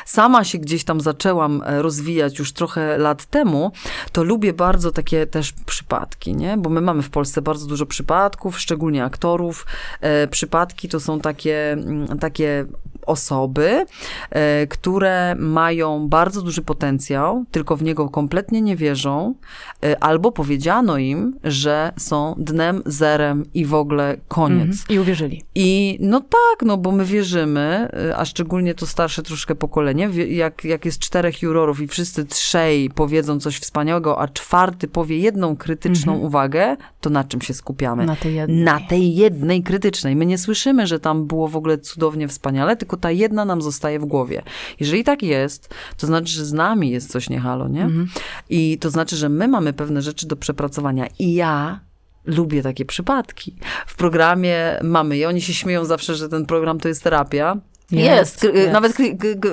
[0.06, 3.72] sama się gdzieś tam zaczęłam e, rozwijać już trochę lat temu,
[4.12, 6.58] to lubię bardzo takie też przypadki, nie?
[6.58, 9.66] Bo my mamy w Polsce bardzo dużo przypadków, szczególnie aktorów.
[10.02, 11.78] E, Przypadki to są takie,
[12.20, 12.66] takie
[13.10, 13.86] osoby,
[14.30, 19.36] e, które mają bardzo duży potencjał, tylko w niego kompletnie nie wierzą,
[19.84, 24.62] e, albo powiedziano im, że są dnem, zerem i w ogóle koniec.
[24.82, 24.86] Mhm.
[24.90, 25.44] I uwierzyli.
[25.56, 30.64] I no tak, no bo my wierzymy, y, a szczególnie to starsze troszkę pokolenie, jak,
[30.66, 36.14] jak jest czterech jurorów i wszyscy trzej powiedzą coś wspaniałego, a czwarty powie jedną krytyczną
[36.14, 36.28] Mhm.
[36.28, 38.06] uwagę, to na czym się skupiamy?
[38.06, 38.64] Na tej jednej.
[38.64, 40.16] Na tej jednej krytycznej.
[40.16, 44.00] My nie słyszymy, że tam było w ogóle cudownie, wspaniale, tylko ta jedna nam zostaje
[44.00, 44.42] w głowie.
[44.80, 47.84] Jeżeli tak jest, to znaczy, że z nami jest coś nie halo, nie?
[47.84, 48.10] Mhm.
[48.50, 51.08] I to znaczy, że my mamy pewne rzeczy do przepracowania.
[51.20, 51.80] I ja
[52.26, 53.56] lubię takie przypadki.
[53.88, 55.30] W programie mamy je.
[55.30, 57.58] Oni się śmieją zawsze, że ten program to jest terapia.
[57.92, 58.44] Jest.
[58.44, 58.72] Jest.
[58.74, 58.98] Nawet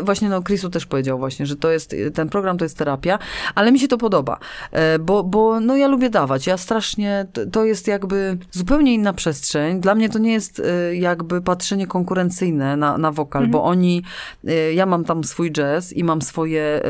[0.03, 3.19] właśnie no, Chrisu też powiedział właśnie, że to jest, ten program to jest terapia,
[3.55, 4.39] ale mi się to podoba,
[4.73, 6.47] e, bo, bo no, ja lubię dawać.
[6.47, 9.81] Ja strasznie, to- jest jakby zupełnie inna przestrzeń.
[9.81, 14.03] Dla mnie to nie jest e, jakby patrzenie konkurencyjne na, na wokal, bo oni,
[14.47, 16.83] e, ja mam tam swój jazz i mam swoje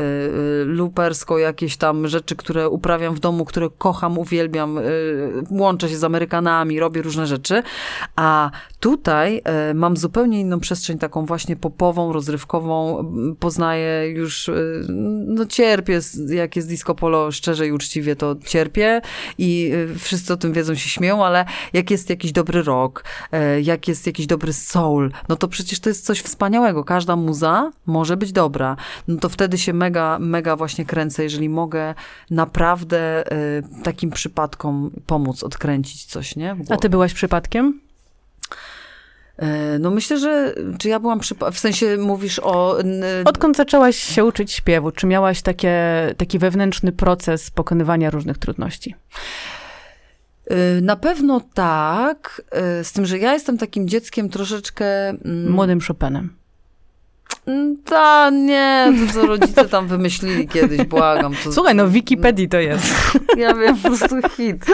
[0.65, 4.79] lupersko jakieś tam rzeczy, które uprawiam w domu, które kocham, uwielbiam,
[5.49, 7.63] łączę się z Amerykanami, robię różne rzeczy,
[8.15, 9.41] a tutaj
[9.73, 12.99] mam zupełnie inną przestrzeń, taką właśnie popową, rozrywkową.
[12.99, 14.53] M, Poznaję już, e,
[15.27, 19.01] no cierpię, jak jest disco polo, szczerze i uczciwie to cierpię
[19.37, 23.61] i e, wszyscy o tym wiedzą, się śmieją, ale jak jest jakiś dobry rock, e,
[23.61, 26.83] jak jest jakiś dobry soul, no to przecież to jest coś wspaniałego.
[26.83, 28.75] Każda muza może być dobra.
[29.07, 31.93] No to wtedy się mega, mega właśnie kręcę, jeżeli mogę
[32.29, 36.55] naprawdę e, takim przypadkom pomóc, odkręcić coś, nie?
[36.69, 37.86] A ty byłaś przypadkiem?
[39.37, 42.77] E, No myślę, że czy ja byłam przypa- w sensie mówisz o
[43.25, 44.91] Odkąd zaczęłaś się uczyć śpiewu?
[44.91, 45.73] Czy miałaś takie,
[46.17, 48.95] taki wewnętrzny proces pokonywania różnych trudności?
[50.51, 52.41] y, na pewno tak,
[52.79, 56.33] y, z tym, że ja jestem takim dzieckiem troszeczkę mm, Młodym Chopinem.
[57.85, 61.33] Ta, nie, to co rodzice tam wymyślili kiedyś, błagam.
[61.43, 62.93] To, Słuchaj, no w Wikipedii to jest.
[63.37, 64.65] Ja wiem, po prostu hit.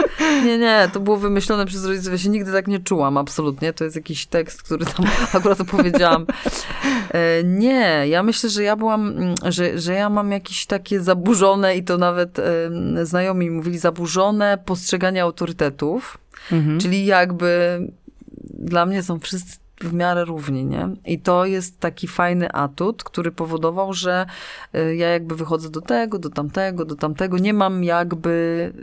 [0.45, 2.11] Nie, nie, to było wymyślone przez rodziców.
[2.11, 3.74] Ja się nigdy tak nie czułam, absolutnie.
[3.74, 6.26] To jest jakiś tekst, który tam akurat opowiedziałam.
[7.11, 11.78] E, Nie, ja myślę, że ja byłam, mm, że, że ja mam jakieś takie zaburzone
[11.78, 12.38] i to nawet
[13.03, 16.17] znajomi mówili zaburzone postrzeganie autorytetów.
[16.51, 16.80] Mhm.
[16.80, 17.80] Czyli jakby
[18.53, 20.89] dla mnie są wszyscy w miarę równi, nie?
[21.05, 24.25] I to jest taki fajny atut, który powodował, że
[24.75, 27.38] y, ja jakby wychodzę do tego, do tamtego, do tamtego.
[27.38, 28.34] Nie mam jakby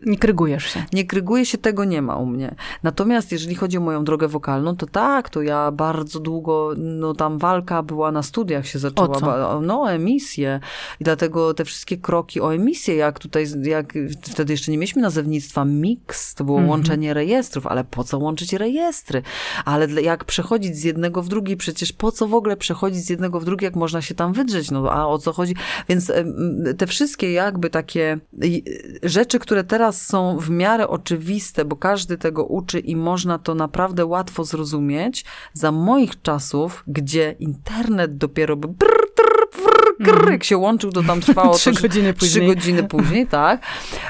[0.07, 0.85] Nie krygujesz się.
[0.93, 2.55] nie kryguje się, tego nie ma u mnie.
[2.83, 7.39] Natomiast jeżeli chodzi o moją drogę wokalną, to tak, to ja bardzo długo, no tam
[7.39, 9.09] walka była na studiach się zaczęła.
[9.09, 9.61] O co?
[9.61, 10.61] No, o emisję.
[11.01, 13.93] I dlatego te wszystkie kroki o emisję, jak tutaj, jak
[14.23, 16.71] wtedy jeszcze nie mieliśmy nazewnictwa mix, to było Mhm.
[16.71, 19.23] łączenie rejestrów, ale po co łączyć rejestry?
[19.65, 23.41] Ale jak przechodzić z jednego w drugi, przecież po co w ogóle przechodzić z jednego
[23.41, 24.71] w drugi, jak można się tam wydrzeć?
[24.71, 25.55] No a o co chodzi?
[25.89, 26.13] Więc
[26.79, 28.63] te wszystkie jakby takie y,
[29.03, 34.07] rzeczy, które teraz są w miarę oczywiste, bo każdy tego uczy i można to naprawdę
[34.07, 40.57] łatwo zrozumieć, za moich czasów, gdzie internet dopiero by brr, trr, krr, krr, jak się
[40.57, 42.47] łączył, to tam trwało Trzy godziny Trzy później.
[42.49, 43.61] godziny później, tak.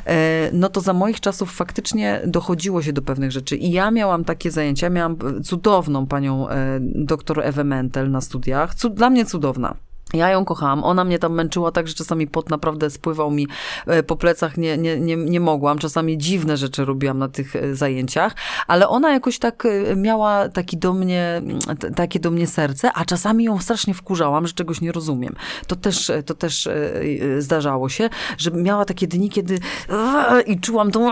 [0.07, 3.57] E, No to za moich czasów faktycznie dochodziło się do pewnych rzeczy.
[3.57, 8.75] I ja miałam takie zajęcia, miałam cudowną panią e, doktor Ewę Mentel na studiach.
[8.75, 9.75] Cud, dla mnie cudowna.
[10.13, 10.85] Ja ją kochałam.
[10.85, 13.47] Ona mnie tam męczyła tak, że czasami pot naprawdę spływał mi
[13.87, 14.57] e, po plecach.
[14.57, 15.79] Nie, nie, nie, nie mogłam.
[15.79, 18.35] Czasami dziwne rzeczy robiłam na tych e, zajęciach,
[18.67, 21.43] ale ona jakoś tak e, miała taki do mnie,
[21.79, 25.35] t- takie do mnie serce, a czasami ją strasznie wkurzałam, że czegoś nie rozumiem.
[25.67, 26.69] To też, to też
[27.39, 28.09] zdarzało się,
[28.39, 29.59] że miała takie dni, kiedy
[30.47, 31.11] i czułam tą,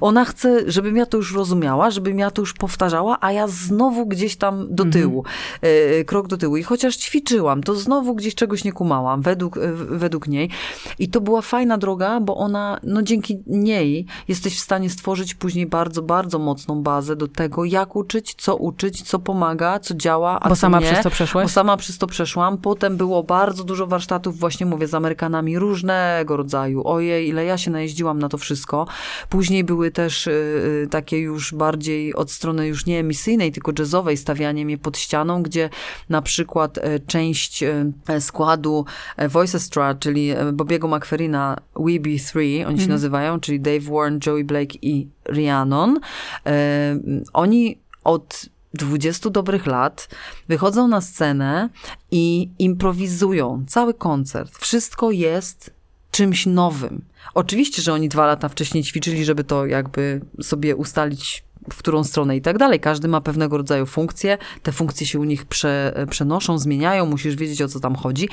[0.00, 4.06] ona chce, żebym ja to już rozumiała, żebym ja to już powtarzała, a ja znowu
[4.06, 5.24] gdzieś tam do tyłu,
[5.60, 6.56] e, krok do tyłu.
[6.56, 10.50] I chociaż ćwiczyłam, to znowu gdzieś czegoś nie kumałam, według, e, według niej.
[10.98, 15.66] I to była fajna droga, bo ona, no dzięki niej jesteś w stanie stworzyć później
[15.66, 20.48] bardzo, bardzo mocną bazę do tego, jak uczyć, co uczyć, co pomaga, co działa, a
[20.48, 20.86] Bo co sama nie.
[20.86, 21.44] przez to przeszłaś?
[21.44, 22.58] Bo sama przez to przeszłam.
[22.58, 26.82] Potem było bardzo dużo warsztatów, właśnie mówię, z Amerykanami różnego rodzaju.
[26.84, 28.86] Ojej, ile ja się najeździłam na to wszystko.
[29.28, 34.64] Później były też y, takie już bardziej od strony już nie emisyjnej, tylko jazzowej, stawianie
[34.64, 35.70] mnie pod ścianą, gdzie
[36.08, 37.92] na przykład część e,
[38.30, 38.84] składu
[39.16, 44.20] e, Voicestra, czyli e, Bobiego McFerrina, We Be Three, oni się nazywają, czyli Dave Warren,
[44.26, 46.00] Joey Blake i Rhiannon.
[46.46, 46.98] E,
[47.32, 50.08] oni od 20 dobrych lat
[50.48, 51.68] wychodzą na scenę
[52.10, 54.58] i improwizują cały koncert.
[54.58, 55.70] Wszystko jest
[56.10, 57.04] czymś nowym.
[57.34, 61.44] Oczywiście, że oni dwa lata wcześniej ćwiczyli, żeby to jakby sobie ustalić
[61.74, 62.80] w którą stronę i tak dalej.
[62.80, 67.62] Każdy ma pewnego rodzaju funkcje, te funkcje się u nich prze, przenoszą, zmieniają, musisz wiedzieć
[67.62, 68.28] o co tam chodzi,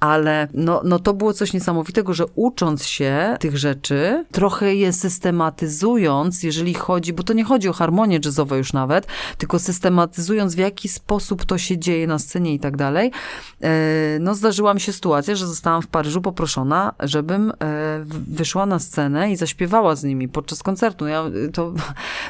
[0.00, 6.42] ale no, no to było coś niesamowitego, że ucząc się tych rzeczy, trochę je systematyzując,
[6.42, 9.06] jeżeli chodzi, bo to nie chodzi o harmonię jazzową już nawet,
[9.38, 13.10] tylko systematyzując w jaki sposób to się dzieje na scenie i tak dalej,
[13.62, 17.54] e, no zdarzyła mi się sytuacja, że zostałam w Paryżu poproszona, żebym e,
[18.28, 21.06] wyszła na scenę i zaśpiewała z nimi podczas koncertu.
[21.06, 21.72] Ja, to,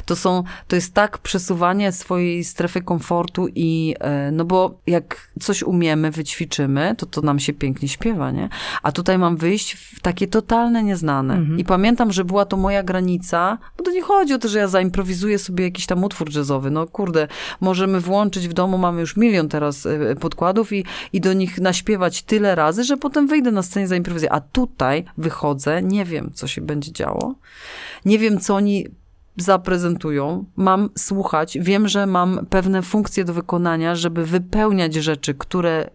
[0.06, 5.62] to są, to jest tak przesuwanie swojej strefy komfortu i, e, no bo jak coś
[5.62, 8.48] umiemy, wyćwiczymy, to to nam się pięknie śpiewa, nie?
[8.82, 11.36] A tutaj mam wyjść w takie totalne nieznane.
[11.58, 14.68] I pamiętam, że była to moja granica, bo to nie chodzi o to, że ja
[14.68, 16.70] zaimprowizuję sobie jakiś tam utwór jazzowy.
[16.70, 17.28] No kurde,
[17.60, 22.22] możemy włączyć w domu, mamy już milion teraz e, podkładów i, i do nich naśpiewać
[22.22, 24.32] tyle razy, że potem wyjdę na scenie zaimprowizuję.
[24.32, 27.34] A tutaj wychodzę, nie wiem, co się będzie działo.
[28.04, 28.86] Nie wiem, co oni
[29.36, 35.90] zaprezentują, mam słuchać, wiem, że mam pewne funkcje do wykonania, żeby wypełniać rzeczy, które,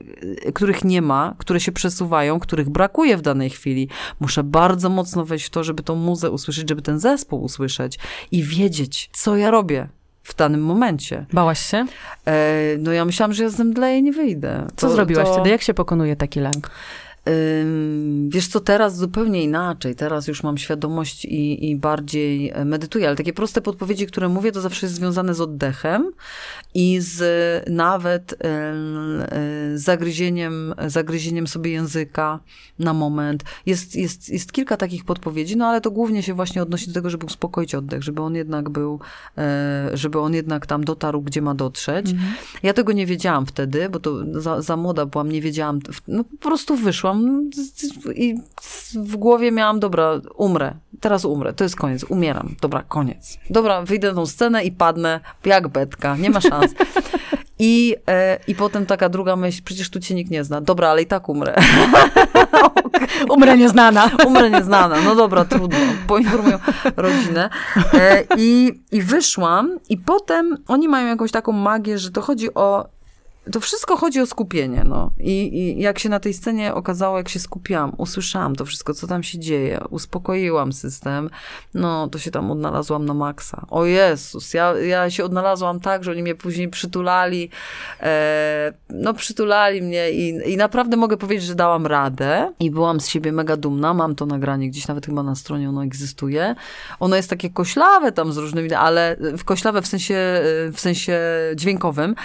[0.47, 3.89] y, których nie ma, które się przesuwają, których brakuje w danej chwili.
[4.19, 7.99] Muszę bardzo mocno wejść w to, żeby tą muzę usłyszeć, żeby ten zespół usłyszeć
[8.31, 9.87] i wiedzieć, co ja robię
[10.23, 11.25] w danym momencie.
[11.33, 11.85] Bałaś się?
[12.27, 14.67] E, no ja myślałam, że ja zemdleję i nie wyjdę.
[14.75, 15.49] Co To- zrobiłaś to- wtedy?
[15.49, 16.71] Jak się pokonuje taki lęk?
[18.27, 19.95] Wiesz co, teraz zupełnie inaczej.
[19.95, 24.51] Teraz już mam świadomość i, i bardziej e, medytuję, ale takie proste podpowiedzi, które mówię,
[24.51, 26.11] to zawsze jest związane z oddechem
[26.73, 28.73] i z nawet e,
[29.75, 32.39] zagryzieniem, zagryzieniem sobie języka
[32.79, 33.43] na moment.
[33.65, 37.09] Jest, jest, jest kilka takich podpowiedzi, no ale to głównie się właśnie odnosi do tego,
[37.09, 38.99] żeby uspokoić oddech, żeby on jednak był,
[39.37, 42.13] e, żeby on jednak tam dotarł, gdzie ma dotrzeć.
[42.63, 45.79] Ja tego nie wiedziałam wtedy, bo to za, za młoda byłam, nie wiedziałam.
[46.07, 47.10] No po prostu wyszłam
[48.15, 48.35] i
[48.95, 50.73] w głowie miałam, dobra, umrę.
[50.99, 52.55] Teraz umrę, to jest koniec, umieram.
[52.61, 53.37] Dobra, koniec.
[53.49, 56.71] Dobra, wyjdę na tą scenę i padnę jak betka, nie ma szans.
[57.63, 60.61] I, e, I potem taka druga myśl, przecież tu cię nikt nie zna.
[60.61, 61.55] Dobra, ale i tak umrę.
[63.35, 64.09] Umrę nieznana.
[64.27, 65.01] Umrę nieznana.
[65.01, 65.77] No dobra, trudno.
[66.07, 66.59] Poinformują
[66.95, 67.49] rodzinę.
[67.93, 72.85] E, i, I wyszłam i potem oni mają jakąś taką magię, że to chodzi o
[73.51, 75.11] to wszystko chodzi o skupienie, no.
[75.19, 79.07] I, I jak się na tej scenie okazało, jak się skupiłam, usłyszałam to wszystko, co
[79.07, 81.29] tam się dzieje, uspokoiłam system,
[81.73, 83.65] no, to się tam odnalazłam na maksa.
[83.69, 87.49] O Jezus, ja, ja się odnalazłam tak, że oni mnie później przytulali,
[87.99, 93.07] e, no, przytulali mnie i, i naprawdę mogę powiedzieć, że dałam radę i byłam z
[93.07, 96.55] siebie mega dumna, mam to nagranie gdzieś nawet chyba na stronie ono egzystuje.
[96.99, 100.41] Ono jest takie koślawe tam z różnymi, ale w koślawe w sensie,
[100.73, 101.19] w sensie
[101.55, 102.15] dźwiękowym,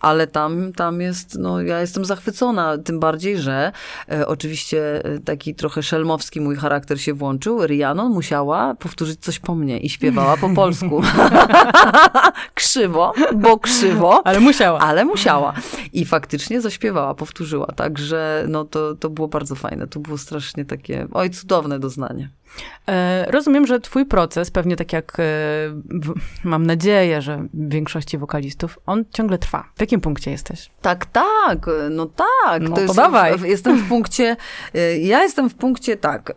[0.00, 3.72] ale tam, tam jest, no ja jestem zachwycona, tym bardziej, że
[4.12, 7.66] e, oczywiście e, taki trochę szelmowski mój charakter się włączył.
[7.66, 11.02] Rhiannon musiała powtórzyć coś po mnie i śpiewała po polsku.
[12.54, 14.22] krzywo, bo krzywo.
[14.26, 14.78] Ale musiała.
[14.78, 15.52] Ale musiała.
[15.92, 17.66] I faktycznie zaśpiewała, powtórzyła.
[17.66, 19.86] Także no to, to było bardzo fajne.
[19.86, 22.30] To było strasznie takie, oj, cudowne doznanie.
[22.88, 25.22] E, Rozumiem, że twój proces, pewnie tak jak e,
[26.44, 29.64] mam nadzieję, że większości wokalistów, on ciągle trwa.
[29.76, 30.70] W jakim punkcie jesteś.
[30.82, 32.62] Tak, tak, no tak.
[32.62, 33.38] No to to jest, dawaj.
[33.38, 34.36] W, jestem w punkcie,
[35.00, 36.32] ja jestem w punkcie tak,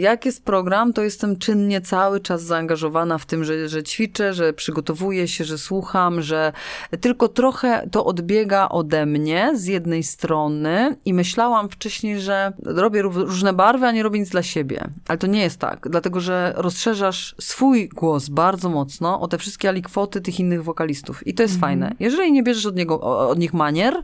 [0.00, 4.52] jak jest program, to jestem czynnie cały czas zaangażowana w tym, że, że ćwiczę, że
[4.52, 6.52] przygotowuję się, że słucham, że
[7.00, 13.26] tylko trochę to odbiega ode mnie z jednej strony i myślałam wcześniej, że robię ró-
[13.26, 14.84] różne barwy, a nie robię nic dla siebie.
[15.08, 19.68] Ale to nie jest tak, dlatego że rozszerzasz swój głos bardzo mocno o te wszystkie
[19.68, 21.26] alikwoty tych innych wokalistów.
[21.26, 21.94] I to jest fajne.
[22.00, 24.02] Jeżeli nie bierzesz od, niego, od nich manier,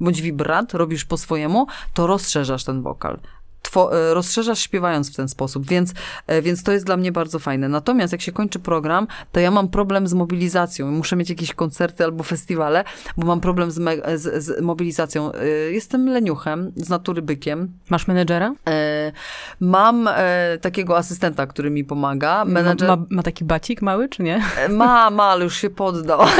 [0.00, 3.20] bądź vibrat, robisz po swojemu, to rozszerzasz ten wokal.
[3.92, 5.92] E, rozszerzasz śpiewając w ten sposób, więc,
[6.26, 7.68] e, więc to jest dla mnie bardzo fajne.
[7.68, 10.90] Natomiast jak się kończy program, to ja mam problem z mobilizacją.
[10.90, 12.84] Muszę mieć jakieś koncerty albo festiwale,
[13.16, 13.74] bo mam problem z,
[14.20, 15.32] z, z mobilizacją.
[15.32, 17.72] E, Jestem leniuchem, z natury bykiem.
[17.90, 18.52] Masz menedżera?
[19.60, 20.08] Mam
[20.60, 22.44] takiego asystenta, który mi pomaga.
[22.44, 24.42] Menedżer Ma, ma, ma taki bacik mały, czy nie?
[24.68, 26.20] ma, ma, ale już się poddał.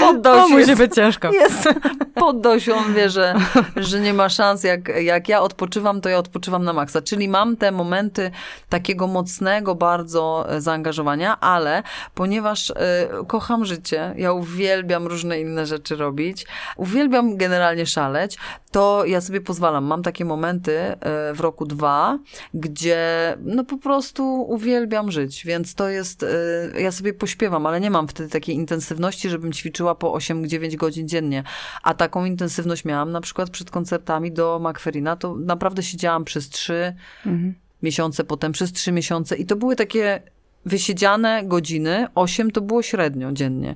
[0.00, 0.54] poddał To się.
[0.54, 1.32] musi być ciężko.
[1.32, 1.68] Jest,
[2.14, 3.34] poddał się, on wie, że,
[3.76, 4.64] że nie ma szans.
[4.64, 7.02] Jak, jak ja odpoczywam, to ja odpoczywam na maksa.
[7.02, 8.30] Czyli mam te momenty
[8.68, 11.82] takiego mocnego bardzo e, zaangażowania, ale
[12.14, 12.74] ponieważ e,
[13.26, 16.46] kocham życie, ja uwielbiam różne inne rzeczy robić,
[16.76, 18.38] uwielbiam generalnie szaleć,
[18.70, 19.84] to ja sobie pozwalam.
[19.84, 20.96] Mam takie momenty e,
[21.34, 22.18] w roku dwa,
[22.54, 22.98] gdzie
[23.40, 26.26] no po prostu uwielbiam żyć, więc to jest,
[26.78, 29.63] ja sobie pośpiewam, ale nie mam wtedy takiej intensywności, żebym ćwiczyła
[29.94, 31.42] po 8-9 godzin dziennie.
[31.82, 36.94] A taką intensywność miałam na przykład przed koncertami do Macferina, to naprawdę siedziałam przez 3
[37.26, 37.54] Mhm.
[37.82, 40.22] miesiące, potem przez 3 miesiące i to były takie
[40.66, 43.74] wysiedziane godziny, 8 to było średnio dziennie.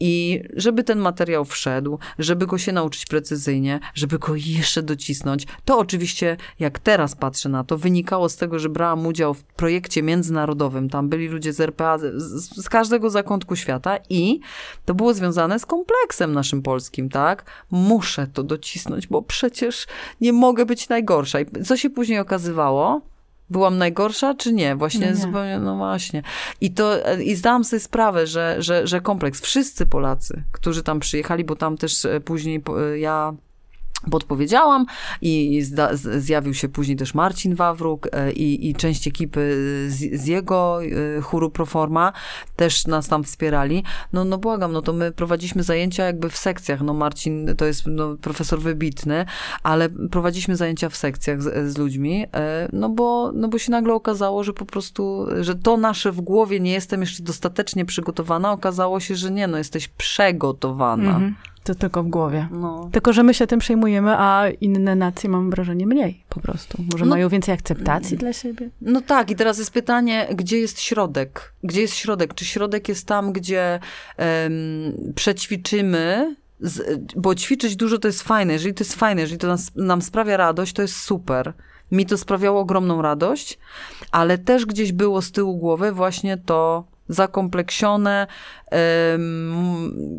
[0.00, 5.78] I żeby ten materiał wszedł, żeby go się nauczyć precyzyjnie, żeby go jeszcze docisnąć, to
[5.78, 10.88] oczywiście, jak teraz patrzę na to, wynikało z tego, że brałam udział w projekcie międzynarodowym.
[10.88, 12.08] Tam byli ludzie z RPA, z,
[12.64, 14.40] z każdego zakątku świata i
[14.84, 17.44] to było związane z kompleksem naszym polskim, tak?
[17.70, 19.86] Muszę to docisnąć, bo przecież
[20.20, 21.40] nie mogę być najgorsza.
[21.40, 23.00] I co się później okazywało?
[23.50, 24.76] Byłam najgorsza, czy nie?
[24.76, 25.16] Właśnie Nie, nie.
[25.16, 26.22] zupełnie, no właśnie.
[26.60, 26.92] I to,
[27.24, 31.76] i zdałam sobie sprawę, że, że, że kompleks, wszyscy Polacy, którzy tam przyjechali, bo tam
[31.76, 33.34] też e, później e, ja
[34.10, 34.86] podpowiedziałam
[35.22, 35.62] i
[36.18, 39.56] zjawił się później też Marcin Wawruk e, i, i część ekipy
[39.88, 42.12] z, z jego e, chóru Proforma
[42.56, 43.84] też nas tam wspierali.
[44.12, 46.80] No, no błagam, no to my prowadziliśmy zajęcia jakby w sekcjach.
[46.80, 49.24] No Marcin to jest no, profesor wybitny,
[49.62, 53.94] ale prowadziliśmy zajęcia w sekcjach z, z ludźmi, e, no bo, no bo się nagle
[53.94, 58.52] okazało, że po prostu, że to nasze w głowie nie jestem jeszcze dostatecznie przygotowana.
[58.52, 61.10] Okazało się, że nie, no jesteś przygotowana.
[61.10, 61.34] Mhm.
[61.68, 62.48] To tylko w głowie.
[62.50, 62.88] No.
[62.92, 66.82] Tylko, że my się tym przejmujemy, a inne nacje, mam wrażenie, mniej po prostu.
[66.92, 68.70] Może No- mają więcej akceptacji dla siebie?
[68.80, 71.52] No tak, i teraz jest pytanie, gdzie jest środek?
[71.64, 72.34] Gdzie jest środek?
[72.34, 73.80] Czy środek jest tam, gdzie
[74.16, 74.52] em,
[75.14, 78.52] przećwiczymy, z, bo ćwiczyć dużo to jest fajne.
[78.52, 81.52] Jeżeli to jest fajne, jeżeli to nas, nam sprawia radość, to jest super.
[81.92, 83.58] Mi to sprawiało ogromną radość,
[84.10, 88.26] ale też gdzieś było z tyłu głowy właśnie to zakompleksione,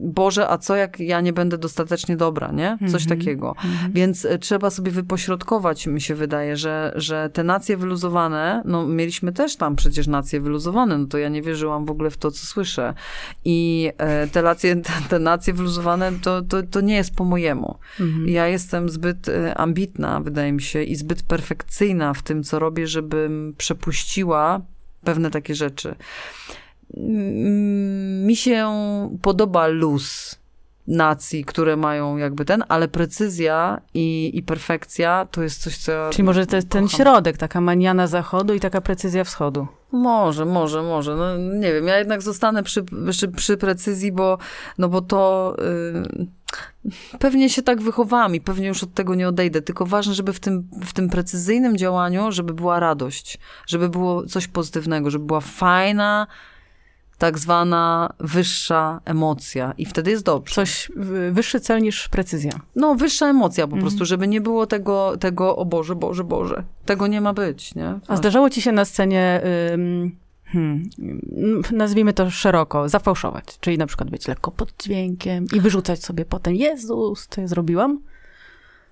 [0.01, 2.77] Boże, a co jak ja nie będę dostatecznie dobra, nie?
[2.91, 3.19] Coś Mhm.
[3.19, 3.55] takiego.
[3.93, 9.31] Więc e, trzeba sobie wypośrodkować, mi się wydaje, że, że te nacje wyluzowane, no mieliśmy
[9.31, 12.45] też tam przecież nacje wyluzowane, no to ja nie wierzyłam w ogóle w to, co
[12.45, 12.93] słyszę.
[13.45, 17.77] I e, te, nacje, te, te nacje wyluzowane, to, to, to nie jest po mojemu.
[17.99, 18.29] Mhm.
[18.29, 22.87] Ja jestem zbyt e, ambitna, wydaje mi się, i zbyt perfekcyjna w tym, co robię,
[22.87, 24.61] żebym przepuściła
[25.03, 25.95] pewne takie rzeczy.
[26.97, 28.69] Mm, Mi się
[29.21, 30.39] podoba luz
[30.87, 36.09] nacji, które mają jakby ten, ale precyzja i, i perfekcja to jest coś, co ja
[36.09, 36.97] Czyli może to jest ten kocham.
[36.97, 39.67] środek, taka maniana zachodu i taka precyzja wschodu.
[39.91, 41.15] Może, może, może.
[41.15, 44.37] No, nie wiem, ja jednak zostanę przy, przy, przy precyzji, bo,
[44.77, 45.55] no bo to
[46.91, 49.61] y, pewnie się tak wychowałam i pewnie już od tego nie odejdę.
[49.61, 54.47] Tylko ważne, żeby w tym, w tym precyzyjnym działaniu, żeby była radość, żeby było coś
[54.47, 56.27] pozytywnego, żeby była fajna,
[57.19, 60.55] tak zwana wyższa emocja i wtedy jest dobrze.
[60.55, 60.91] Coś,
[61.31, 62.59] wyższy cel niż precyzja.
[62.75, 63.81] No, wyższa emocja po Mhm.
[63.81, 66.63] prostu, żeby nie było tego, tego, o Boże, Boże, Boże.
[66.85, 67.99] Tego nie ma być, nie?
[68.07, 69.41] A zdarzało ci się na scenie,
[69.73, 70.15] ym,
[70.45, 70.89] hmm,
[71.71, 76.55] nazwijmy to szeroko, zafałszować, czyli na przykład być lekko pod dźwiękiem i wyrzucać sobie potem,
[76.55, 77.99] Jezus, co ja zrobiłam?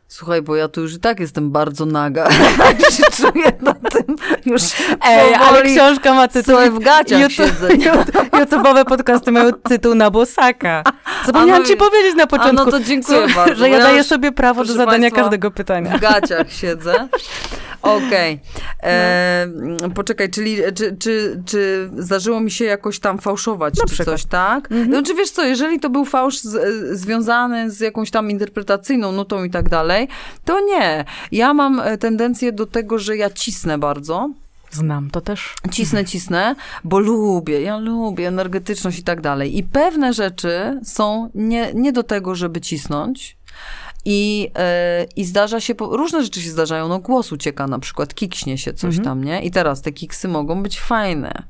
[0.09, 2.29] Słuchaj, bo ja tu już i tak jestem bardzo naga.
[2.97, 4.61] Się czuję na tym już
[5.05, 6.43] Ej, ale książka ma tytuł...
[6.43, 7.67] Słuchaj, w gaciach YouTube- siedzę.
[7.67, 10.83] YouTube- YouTube'owe podcasty mają tytuł na bosaka.
[11.27, 13.55] Zapomniałam no ci powiedzieć na początku, no to dziękuję bardzo.
[13.55, 15.97] że bo ja daję sobie prawo do zadania państwa, każdego pytania.
[15.97, 17.07] W gaciach siedzę.
[17.81, 18.39] Okej.
[18.83, 19.47] E,
[19.95, 24.15] Poczekaj, czyli czy, czy, czy zdarzyło mi się jakoś tam fałszować Na czy przykład.
[24.17, 24.69] coś, tak?
[24.87, 29.43] No, czy wiesz co, jeżeli to był fałsz z, związany z jakąś tam interpretacyjną nutą
[29.43, 30.07] i tak dalej,
[30.45, 31.05] to nie.
[31.31, 34.29] Ja mam tendencję do tego, że ja cisnę bardzo.
[34.77, 35.55] Znam to też.
[35.71, 39.57] Cisnę, cisnę, bo lubię, ja lubię energetyczność i tak dalej.
[39.57, 43.37] I pewne rzeczy są nie, nie do tego, żeby cisnąć.
[44.05, 48.57] I, e, I zdarza się, różne rzeczy się zdarzają, no głos ucieka na przykład, kikśnie
[48.57, 49.41] się coś tam, nie?
[49.41, 51.43] I teraz te kiksy mogą być fajne,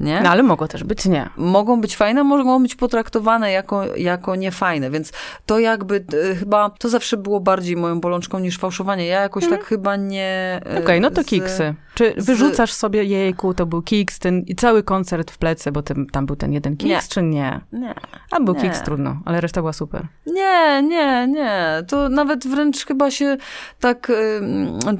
[0.00, 0.20] nie?
[0.20, 1.28] No ale mogło też być nie.
[1.36, 5.12] mogą być fajne, mogą być potraktowane jako, jako niefajne, więc
[5.46, 9.06] to jakby e, chyba, to zawsze było bardziej moją bolączką niż fałszowanie.
[9.06, 10.60] Ja jakoś tak chyba nie...
[10.66, 11.74] e, Okej, no to z- kiksy.
[11.94, 15.82] Czy z- wyrzucasz sobie, jejku, to był kiks, ten i cały koncert w plecy, bo
[15.82, 17.00] tym, tam był ten jeden kiks, Nie.
[17.08, 17.60] czy nie?
[17.72, 17.94] Nie.
[18.30, 18.60] A był Nie.
[18.60, 20.06] kiks, trudno, ale reszta była super.
[20.26, 21.82] Nie, nie, nie.
[21.88, 23.36] To nawet wręcz chyba się
[23.80, 24.12] tak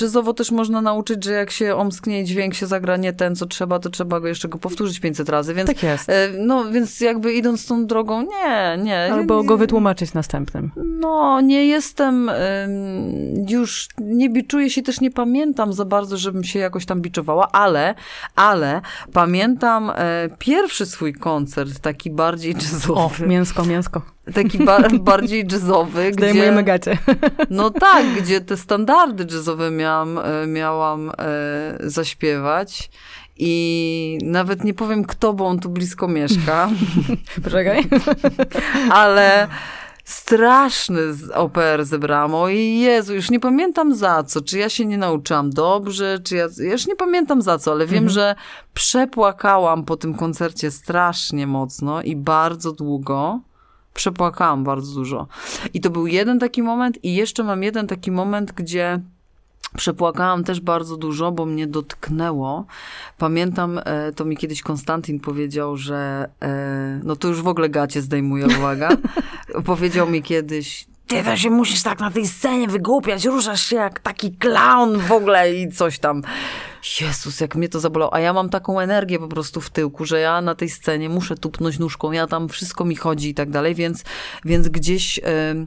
[0.02, 3.46] jazzowo też można nauczyć, że jak się omsknie i dźwięk się zagra nie ten, co
[3.46, 5.68] trzeba, to trzeba go jeszcze go powtórzyć 500 razy, więc...
[5.68, 6.08] Tak jest.
[6.10, 9.12] e, No, więc jakby idąc tą drogą, nie, nie.
[9.12, 10.70] Albo go wytłumaczyć następnym.
[10.76, 12.30] No, nie jestem
[13.48, 17.94] już, nie biczuję się, też nie pamiętam za bardzo, żebym się jakoś tam biczowała, ale,
[18.36, 18.80] ale
[19.12, 24.02] pamiętam e, pierwszy swój koncert, taki bardziej O, jazzowy, mięsko, mięsko.
[24.34, 26.12] taki ba bardziej jazzowy, gdzie...
[26.28, 26.98] Zdejmujemy gacie.
[27.50, 31.12] No tak, gdzie te standardy jazzowe miałam, e, miałam
[31.80, 32.90] zaśpiewać.
[33.38, 36.70] I nawet nie powiem kto, bo on tu blisko mieszka,
[37.44, 37.84] Poczekaj.
[38.90, 39.48] ale
[40.04, 41.00] straszny
[41.34, 42.34] OPR zebrałam.
[42.34, 44.40] O Jezu, już nie pamiętam za co.
[44.40, 46.46] Czy ja się nie nauczyłam dobrze, czy ja...
[46.58, 48.34] Ja już nie pamiętam za co, ale wiem, że
[48.74, 53.40] przepłakałam po tym koncercie strasznie mocno i bardzo długo.
[53.94, 55.26] Przepłakałam bardzo dużo.
[55.74, 59.00] I to był jeden taki moment i jeszcze mam jeden taki moment, gdzie
[59.76, 62.66] Przepłakałam też bardzo dużo, bo mnie dotknęło.
[63.18, 68.02] Pamiętam, e, to mi kiedyś Konstantin powiedział, że e, no to już w ogóle gacie
[68.02, 68.88] zdejmuje, uwaga.
[69.66, 74.00] powiedział mi kiedyś, ty to się musisz tak na tej scenie wygłupiać, ruszasz się jak
[74.00, 76.22] taki clown w ogóle i coś tam.
[77.00, 78.14] Jezus, jak mnie to zabolało.
[78.14, 81.36] A ja mam taką energię po prostu w tyłku, że ja na tej scenie muszę
[81.36, 84.04] tupnąć nóżką, ja tam wszystko mi chodzi i tak dalej, więc,
[84.44, 85.66] więc gdzieś em,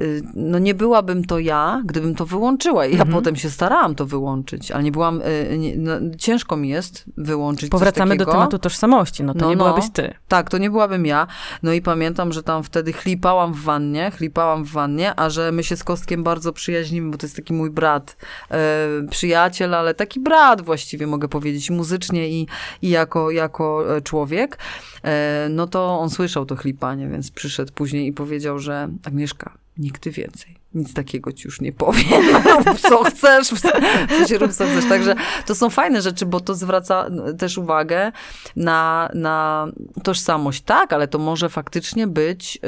[0.00, 2.86] y, no nie byłabym to ja, gdybym to wyłączyła.
[2.86, 6.68] I ja potem się starałam to wyłączyć, ale nie byłam, y, nie, no, ciężko mi
[6.68, 9.64] jest wyłączyć Powracamy do tematu tożsamości, no to No, nie no.
[9.64, 10.14] byłabyś ty.
[10.28, 11.26] Tak, to nie byłabym ja.
[11.62, 15.64] No i pamiętam, że tam wtedy chlipałam w wannie, chlipałam w wannie, a że my
[15.64, 18.16] się z Kostkiem bardzo przyjaźnimy, bo to jest taki mój brat,
[18.50, 18.56] e,
[19.10, 22.46] przyjaciel, ale taki brat właściwie mogę powiedzieć, muzycznie i,
[22.82, 24.58] i jako, jako e, człowiek.
[25.04, 30.10] E, no to on słyszał to chlipanie, więc przyszedł później i powiedział, że Agnieszka, nigdy
[30.10, 30.58] więcej.
[30.74, 32.22] Nic takiego ci już nie powiem.
[32.88, 33.60] Co chcesz, w
[34.18, 34.84] sensie rób co chcesz.
[34.88, 35.14] Także
[35.46, 37.06] to są fajne rzeczy, bo to zwraca
[37.38, 38.12] też uwagę
[38.56, 39.66] na, na
[40.02, 40.62] tożsamość.
[40.62, 42.58] Tak, ale to może faktycznie być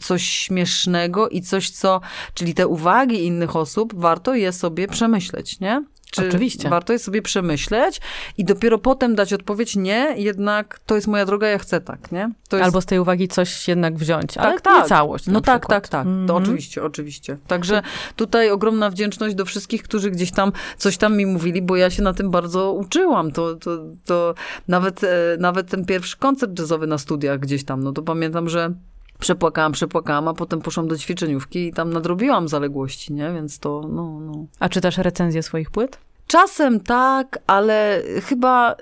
[0.00, 2.00] coś śmiesznego i coś, co,
[2.34, 5.84] czyli te uwagi innych osób, warto je sobie przemyśleć, nie?
[6.12, 6.68] Czy Oczywiście.
[6.68, 8.00] Warto je sobie przemyśleć
[8.38, 12.30] i dopiero potem dać odpowiedź, nie, jednak to jest moja droga, ja chcę tak, nie?
[12.52, 14.82] Jest Albo z tej uwagi coś jednak wziąć, ale tak, tak.
[14.82, 15.26] nie całość.
[15.26, 15.82] No tak, przykład.
[15.82, 16.04] tak, tak.
[16.04, 16.42] To Mhm.
[16.42, 17.36] oczywiście, oczywiście.
[17.46, 17.82] Także
[18.16, 22.02] tutaj ogromna wdzięczność do wszystkich, którzy gdzieś tam coś tam mi mówili, bo ja się
[22.02, 23.32] na tym bardzo uczyłam.
[23.32, 23.70] To, to,
[24.04, 24.34] to
[24.68, 25.08] nawet, e,
[25.38, 28.74] nawet ten pierwszy koncert jazzowy na studiach gdzieś tam, no to pamiętam, że
[29.22, 33.32] przepłakałam, przepłakałam, a potem poszłam do ćwiczeniówki i tam nadrobiłam zaległości, nie?
[33.32, 34.46] Więc to, no, no.
[34.60, 35.98] A czytasz recenzję swoich płyt?
[36.26, 38.76] Czasem tak, ale chyba,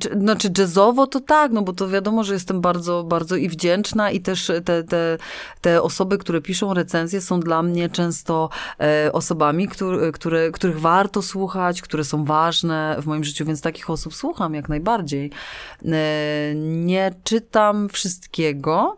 [0.00, 4.10] czy- znaczy jazzowo to tak, no bo to wiadomo, że jestem bardzo, bardzo i wdzięczna
[4.10, 5.18] i też te, te,
[5.60, 8.48] te osoby, które piszą recenzje są dla mnie często
[8.80, 13.90] e, osobami, które, które, których warto słuchać, które są ważne w moim życiu, więc takich
[13.90, 15.30] osób słucham jak najbardziej.
[15.84, 18.96] E, nie czytam wszystkiego,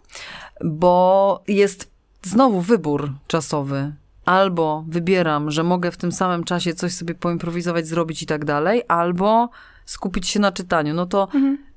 [0.65, 1.91] bo jest
[2.23, 3.93] znowu wybór czasowy.
[4.25, 8.83] Albo wybieram, że mogę w tym samym czasie coś sobie poimprowizować, zrobić i tak dalej,
[8.89, 9.51] albo
[9.87, 10.95] skupić się na czytaniu.
[10.95, 11.29] No to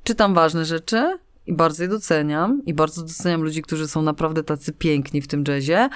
[0.03, 1.17] czytam ważne rzeczy
[1.47, 2.61] i bardzo je doceniam.
[2.65, 5.89] I bardzo doceniam ludzi, którzy są naprawdę tacy piękni w tym jazzie.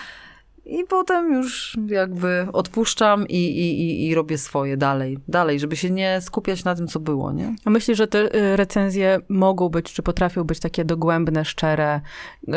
[0.66, 6.22] I potem już jakby odpuszczam i, i, i, robię swoje dalej, dalej, żeby się nie
[6.22, 7.56] skupiać na tym, co było, nie?
[7.66, 12.02] A myślisz, że te y, recenzje mogą być, czy potrafią być takie dogłębne, szczere,
[12.48, 12.52] y,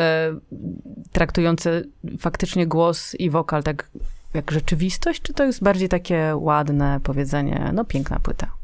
[1.11, 1.83] traktujące
[2.19, 3.89] faktycznie głos i wokal tak
[4.33, 8.58] jak rzeczywistość, czy to jest bardziej takie ładne powiedzenie, no piękna płyta?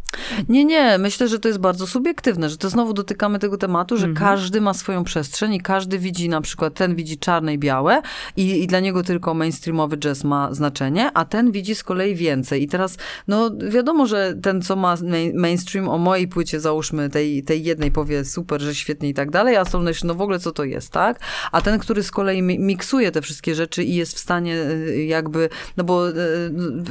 [0.49, 4.05] Nie, nie, myślę, że to jest bardzo subiektywne, że to znowu dotykamy tego tematu, że
[4.07, 4.27] Mhm.
[4.29, 8.01] każdy ma swoją przestrzeń i każdy widzi na przykład, ten widzi czarne i białe
[8.37, 12.63] i, i dla niego tylko mainstreamowy jazz ma znaczenie, a ten widzi z kolei więcej.
[12.63, 12.97] I teraz,
[13.27, 17.91] no wiadomo, że ten, co ma main- mainstream o mojej płycie, załóżmy tej, tej jednej
[17.91, 20.63] powie super, że świetnie i tak dalej, a Soul Nation, no w ogóle co to
[20.63, 21.19] jest, tak?
[21.51, 25.03] A ten, który z kolei mi- miksuje te wszystkie rzeczy i jest w stanie y,
[25.03, 26.13] jakby, no bo y,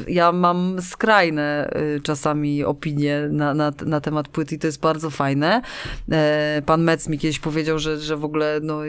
[0.09, 5.11] ja mam skrajne y, czasami opinie na, na, na temat płyt i to jest bardzo
[5.11, 5.63] fajne.
[6.13, 8.85] E, Pan Metz mi kiedyś powiedział, że, że w ogóle no,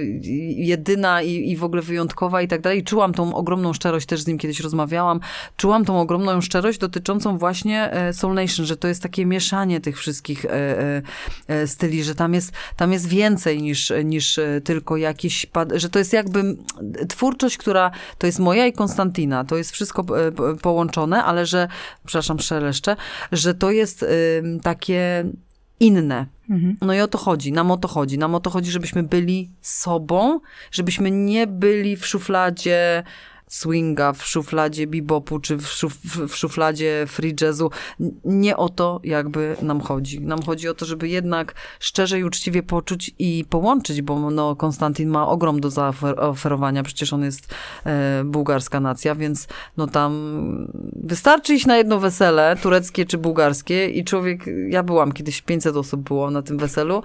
[0.56, 2.84] jedyna i, i w ogóle wyjątkowa i tak dalej.
[2.84, 5.20] Czułam tą ogromną szczerość, też z nim kiedyś rozmawiałam,
[5.58, 9.98] czułam tą ogromną szczerość dotyczącą właśnie e, Soul Nation, że to jest takie mieszanie tych
[9.98, 16.00] wszystkich e, styli, że tam jest, tam jest więcej niż, niż tylko jakiś, że to
[16.00, 16.56] jest jakby
[17.10, 20.16] twórczość, która to jest moja i Konstantina, to jest wszystko po-
[20.62, 21.68] połączone, ale że,
[22.06, 22.96] przepraszam, szeleszcze,
[23.32, 24.05] że to jest
[24.64, 25.26] takie
[25.80, 26.26] inne.
[26.50, 26.78] Mhm.
[26.82, 28.18] No i o to chodzi, nam o to chodzi.
[28.18, 30.40] Nam o to chodzi, żebyśmy byli sobą,
[30.72, 33.04] żebyśmy nie byli w szufladzie
[33.48, 37.72] swinga, w szufladzie bebopu, czy w, szuf, w- szufladzie free jazzu.
[38.26, 40.22] Nie o to jakby nam chodzi.
[40.22, 45.10] Nam chodzi o to, żeby jednak szczerze i uczciwie poczuć i połączyć, bo no, Konstantin
[45.10, 47.54] ma ogrom do zaoferowania, przecież on jest
[47.86, 50.14] e, bułgarska nacja, więc no tam
[50.94, 56.02] wystarczy iść na jedno wesele, tureckie czy bułgarskie i człowiek, ja byłam kiedyś, 500 osób
[56.02, 57.04] było na tym weselu,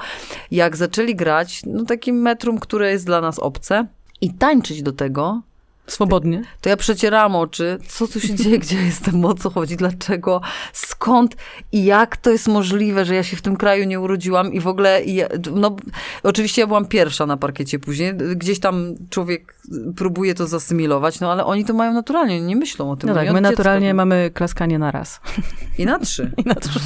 [0.51, 3.87] jak zaczęli grać, no takim metrum, które jest dla nas obce
[4.21, 5.43] i tańczyć do tego,
[5.87, 6.43] Swobodnie.
[6.61, 10.41] to ja przecierałam oczy, co tu się dzieje, gdzie jestem, o co chodzi, dlaczego,
[10.73, 11.37] skąd
[11.73, 14.67] i jak to jest możliwe, że ja się w tym kraju nie urodziłam i w
[14.67, 15.77] ogóle, ja, no
[16.23, 19.55] oczywiście ja byłam pierwsza na parkiecie później, gdzieś tam człowiek
[19.97, 23.11] próbuje to zasymilować, no ale oni to mają naturalnie, oni nie myślą o tym.
[23.11, 25.21] No oni tak, my naturalnie to- mamy klaskanie na raz.
[25.79, 26.33] I na trzy.
[26.45, 26.81] I na trzy.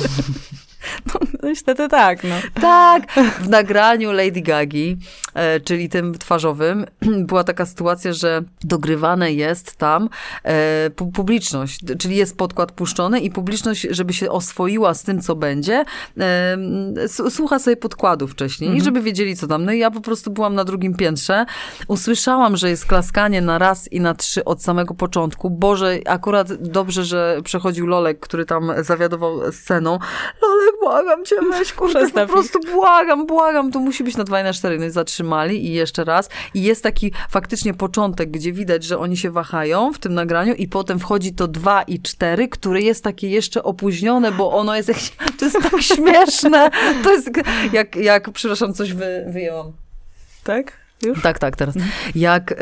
[1.15, 2.35] No, niestety tak, no.
[2.61, 4.97] Tak, w nagraniu Lady Gagi,
[5.35, 6.87] e, czyli tym twarzowym,
[7.29, 10.09] była taka sytuacja, że dogrywane jest tam
[10.43, 15.37] e, pu- publiczność, czyli jest podkład puszczony i publiczność, żeby się oswoiła z tym, co
[15.37, 15.85] będzie,
[16.21, 16.59] e,
[17.31, 19.65] słucha sobie podkładu wcześniej, i żeby wiedzieli, co tam.
[19.65, 21.47] No i ja po prostu byłam na drugim piętrze,
[21.89, 25.51] usłyszałam, że jest klaskanie na raz i na trzy od samego początku.
[25.51, 29.99] Boże, akurat dobrze, że przechodził Lolek, który tam zawiadował sceną.
[30.43, 32.31] Lolek, błagam cię, weź, kurde, po ich.
[32.31, 34.79] prostu błagam, błagam, to musi być na 2 i na 4.
[34.79, 36.29] No i zatrzymali i jeszcze raz.
[36.55, 40.69] I jest taki faktycznie początek, gdzie widać, że oni się wahają w tym nagraniu i
[40.69, 45.13] potem wchodzi to 2 i 4, które jest takie jeszcze opóźnione, bo ono jest jakieś,
[45.39, 46.71] to jest tak śmieszne.
[47.05, 47.31] To jest
[47.73, 49.73] jak, jak przepraszam, coś wy, wyjęłam.
[50.45, 50.84] Tak?
[51.03, 51.23] Już?
[51.23, 51.75] Tak, tak, teraz.
[52.15, 52.55] Jak, y,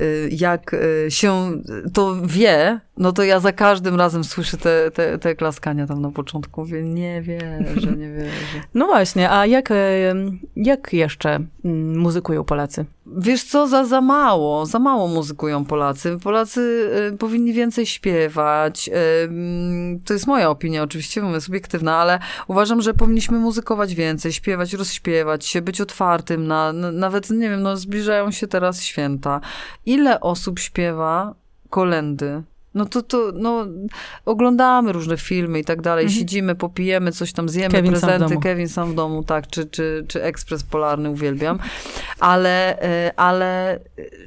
[0.00, 1.62] y, jak y, się
[1.92, 6.10] to wie, no to ja za każdym razem słyszę te, te, te klaskania tam na
[6.10, 6.60] początku.
[6.60, 8.30] Mówię, nie wierzę, nie wierzę.
[8.74, 9.68] No właśnie, a jak,
[10.56, 12.84] jak jeszcze mm, muzykują Polacy?
[13.16, 16.18] Wiesz co, za, za mało, za mało muzykują Polacy.
[16.22, 18.88] Polacy y, powinni więcej śpiewać.
[18.88, 18.92] Y,
[19.24, 24.72] mm, to jest moja opinia oczywiście, mówię subiektywna, ale uważam, że powinniśmy muzykować więcej, śpiewać,
[24.72, 29.40] rozśpiewać się, być otwartym na, na nawet, nie wiem, no zbliżają się teraz święta.
[29.86, 31.34] Ile osób śpiewa
[31.70, 32.42] kolendy?
[32.74, 33.66] No to, to, no,
[34.24, 38.40] oglądamy różne filmy i tak dalej, siedzimy, popijemy, coś tam zjemy, Kevin sam prezenty, domu.
[38.40, 41.58] Kevin sam w domu, tak, czy, czy, czy ekspres polarny, uwielbiam,
[42.20, 43.80] ale, e, ale e,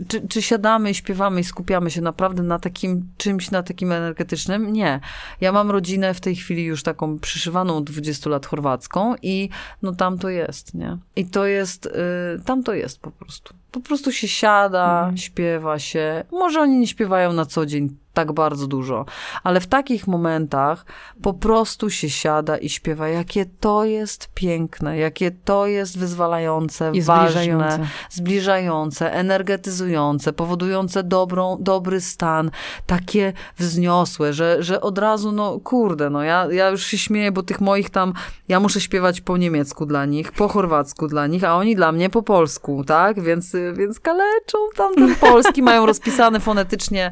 [0.07, 4.73] czy, czy siadamy i śpiewamy i skupiamy się naprawdę na takim czymś, na takim energetycznym?
[4.73, 4.99] Nie.
[5.41, 9.49] Ja mam rodzinę w tej chwili już taką przyszywaną od 20 lat chorwacką i
[9.81, 10.97] no tam to jest, nie?
[11.15, 11.91] I to jest, y,
[12.45, 13.53] tam to jest po prostu.
[13.71, 15.17] Po prostu się siada, Mhm.
[15.17, 16.23] śpiewa się.
[16.31, 19.05] Może oni nie śpiewają na co dzień tak bardzo dużo,
[19.43, 20.85] ale w takich momentach
[21.21, 27.01] po prostu się siada i śpiewa, jakie to jest piękne, jakie to jest wyzwalające, I
[27.01, 27.87] ważne, zbliżające.
[28.09, 32.51] zbliżające, energetyzujące, powodujące dobrą, dobry stan,
[32.87, 37.43] takie wzniosłe, że, że od razu, no kurde, no ja, ja już się śmieję, bo
[37.43, 38.13] tych moich tam,
[38.47, 42.09] ja muszę śpiewać po niemiecku dla nich, po chorwacku dla nich, a oni dla mnie
[42.09, 43.21] po polsku, tak?
[43.21, 47.11] Więc, więc kaleczą tam ten polski, mają rozpisany fonetycznie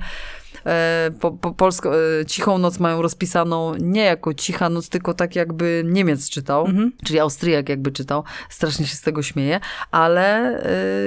[1.19, 5.83] po, po polsko, e, cichą noc mają rozpisaną nie jako cicha noc, tylko tak jakby
[5.85, 6.91] Niemiec czytał, Mhm.
[7.05, 8.23] czyli Austriak jakby czytał.
[8.49, 9.59] Strasznie się z tego śmieję,
[9.91, 10.57] ale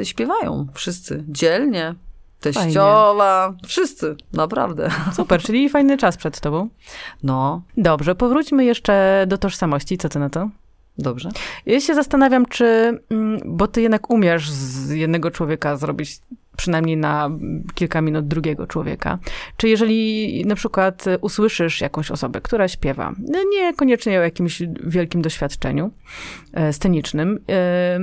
[0.00, 1.94] e, śpiewają wszyscy, dzielnie.
[2.40, 4.90] Teściowa, wszyscy, naprawdę.
[5.16, 6.68] Super, czyli fajny czas przed tobą.
[7.22, 9.98] No, Dobrze, powróćmy jeszcze do tożsamości.
[9.98, 10.48] Co ty na to?
[10.98, 11.28] dobrze.
[11.66, 16.18] Ja się zastanawiam, czy, mm, bo ty jednak umiesz z jednego człowieka zrobić
[16.56, 17.30] przynajmniej na
[17.74, 19.18] kilka minut drugiego człowieka.
[19.56, 25.90] Czy jeżeli na przykład usłyszysz jakąś osobę, która śpiewa, no niekoniecznie o jakimś wielkim doświadczeniu
[26.52, 27.98] e, scenicznym, e,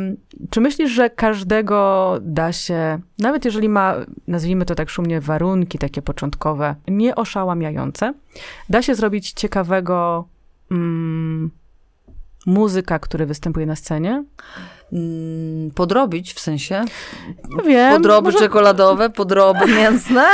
[0.49, 3.95] czy myślisz, że każdego da się, nawet jeżeli ma,
[4.27, 8.13] nazwijmy to tak szumnie, warunki takie początkowe, nieoszałamiające,
[8.69, 10.27] da się zrobić ciekawego
[10.71, 11.51] mm,
[12.45, 14.23] muzyka, który występuje na scenie?
[14.93, 16.83] Mm, Podrobić w sensie?
[17.49, 17.93] Nie wiem.
[17.93, 20.25] Podroby może- czekoladowe, podroby mięsne?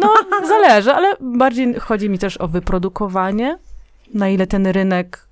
[0.00, 0.14] No,
[0.48, 3.58] zależy, ale bardziej chodzi mi też o wyprodukowanie,
[4.14, 5.28] na ile ten rynek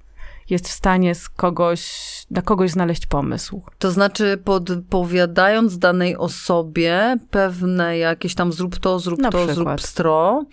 [0.51, 1.91] jest w stanie z kogoś,
[2.31, 3.63] na kogoś znaleźć pomysł.
[3.79, 9.57] To znaczy podpowiadając danej osobie pewne jakieś tam zrób to, zrób Na to, przykład.
[9.81, 10.45] zrób stro.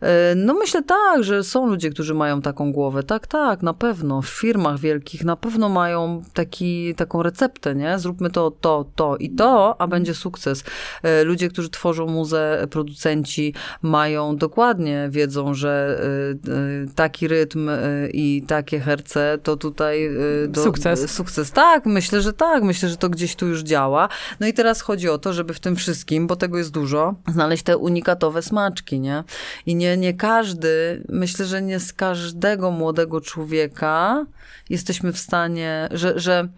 [0.00, 3.02] E, No myślę tak, że są ludzie, którzy mają taką głowę.
[3.02, 4.22] Tak, tak, na pewno.
[4.22, 7.98] W firmach wielkich na pewno mają taki, taką receptę, nie?
[7.98, 10.64] Zróbmy to, to, to i to, a będzie sukces.
[11.02, 16.00] E, Ludzie, którzy tworzą muzę, producenci mają dokładnie, wiedzą, że
[16.48, 17.70] e, taki rytm
[18.12, 20.10] i takie herce to tutaj...
[20.48, 21.17] Do, Sukces.
[21.18, 24.08] Sukces, tak, myślę, że tak, myślę, że to gdzieś tu już działa.
[24.40, 27.62] No i teraz chodzi o to, żeby w tym wszystkim, bo tego jest dużo, znaleźć
[27.62, 29.24] te unikatowe smaczki, nie?
[29.66, 34.26] I nie, nie każdy, myślę, że nie z każdego młodego człowieka
[34.70, 36.48] jesteśmy w stanie, że, że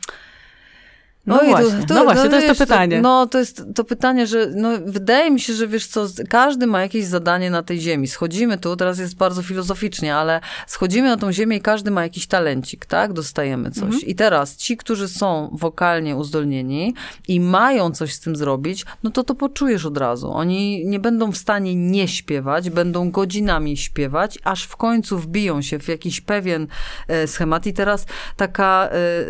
[1.27, 3.01] No właśnie, no właśnie, to jest to wiesz, pytanie.
[3.01, 6.81] no, to jest to pytanie, że no, wydaje mi się, że wiesz co, każdy ma
[6.81, 8.09] jakieś zadanie na tej ziemi.
[8.09, 12.27] Schodzimy tu, teraz jest bardzo filozoficznie, ale schodzimy na tą ziemię i każdy ma jakiś
[12.27, 13.13] talencik, tak?
[13.13, 13.83] Dostajemy coś.
[13.83, 14.03] Mhm.
[14.03, 16.95] I teraz ci, którzy są wokalnie uzdolnieni
[17.29, 20.33] i mają coś z tym zrobić, no to to poczujesz od razu.
[20.33, 25.79] Oni nie będą w stanie nie śpiewać, będą godzinami śpiewać, aż w końcu wbiją się
[25.79, 26.67] w jakiś pewien
[27.09, 27.67] e, schemat.
[27.67, 28.07] I teraz
[28.37, 29.29] taka, e, e,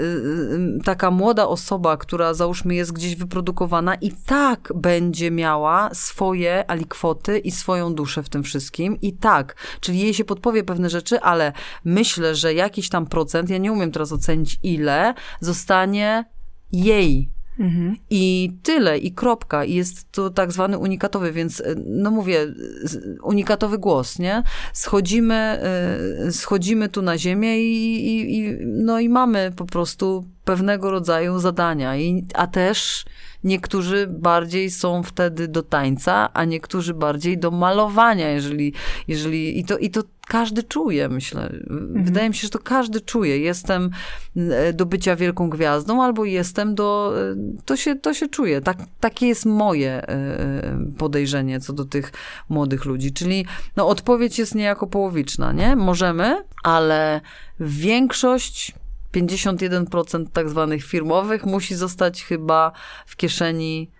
[0.84, 7.50] taka młoda osoba, która załóżmy jest gdzieś wyprodukowana i tak będzie miała swoje alikwoty i
[7.50, 9.00] swoją duszę w tym wszystkim.
[9.00, 11.52] I tak, czyli jej się podpowie pewne rzeczy, ale
[11.84, 16.24] myślę, że jakiś tam procent, ja nie umiem teraz ocenić ile, zostanie
[16.72, 17.96] jej Mhm.
[18.10, 19.64] i tyle, i kropka.
[19.64, 22.46] I jest to tak zwany unikatowy, więc e, no mówię,
[23.22, 24.42] unikatowy głos, nie?
[24.72, 30.90] Schodzimy, e, schodzimy tu na ziemię i, i, i, no i mamy po prostu pewnego
[30.90, 31.96] rodzaju zadania.
[31.96, 33.04] I, a też
[33.44, 38.72] niektórzy bardziej są wtedy do tańca, a niektórzy bardziej do malowania, jeżeli,
[39.08, 41.52] jeżeli i to, i to każdy czuje, myślę.
[41.94, 43.38] Wydaje mi się, że to każdy czuje.
[43.38, 43.90] Jestem
[44.36, 47.14] e, do bycia wielką gwiazdą, albo jestem do...
[47.30, 48.60] e, To się, to się czuje.
[48.60, 52.12] Tak, takie jest moje e, podejrzenie co do tych
[52.48, 53.12] młodych ludzi.
[53.12, 53.46] Czyli
[53.76, 55.76] no, odpowiedź jest niejako połowiczna, nie?
[55.76, 57.20] Możemy, ale
[57.60, 58.74] większość
[59.14, 62.72] 51% tak zwanych firmowych musi zostać chyba
[63.06, 63.90] w kieszeni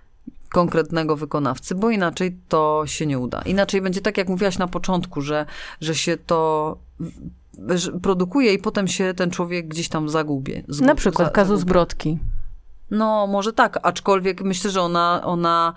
[0.53, 3.43] konkretnego wykonawcy, bo inaczej to się nie uda.
[3.43, 5.47] Inaczej będzie tak, jak mówiłaś na początku, że,
[5.81, 6.77] że się to
[8.03, 10.63] produkuje i potem się ten człowiek gdzieś tam zagubie.
[10.69, 11.65] Zgu- Na przykład za- kazus.
[11.65, 12.19] Brodki.
[12.91, 15.75] No, może tak, aczkolwiek myślę, że ona, ona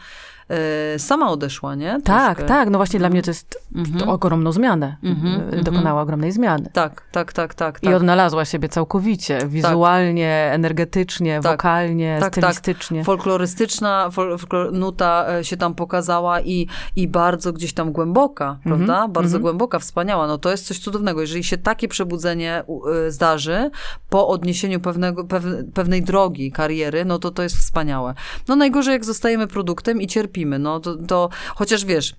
[0.97, 2.01] sama odeszła, nie?
[2.03, 2.47] Tak, Troszkę.
[2.53, 3.99] tak, no właśnie dla mnie to jest Mhm.
[3.99, 4.97] to ogromną zmianę.
[5.03, 5.63] Mhm, Y, mhm.
[5.63, 6.69] Dokonała ogromnej zmiany.
[6.73, 7.79] Tak, tak, tak, tak.
[7.81, 7.95] I tak.
[7.95, 11.51] odnalazła siebie całkowicie, wizualnie, energetycznie, Tak.
[11.51, 12.53] wokalnie, Tak, tak.
[12.53, 13.03] stylistycznie.
[13.03, 19.07] folklorystyczna fol, folklor, nuta e, się tam pokazała i, i bardzo gdzieś tam głęboka, prawda?
[19.07, 19.41] Bardzo mhm.
[19.41, 20.27] głęboka, wspaniała.
[20.27, 21.21] No to jest coś cudownego.
[21.21, 22.63] Jeżeli się takie przebudzenie
[23.07, 23.71] e, zdarzy
[24.09, 28.13] po odniesieniu pewnego, pew- pewnej drogi kariery, no to to jest wspaniałe.
[28.47, 30.42] No najgorzej jak zostajemy produktem i cierpimy.
[30.45, 32.15] No to, to chociaż wiesz...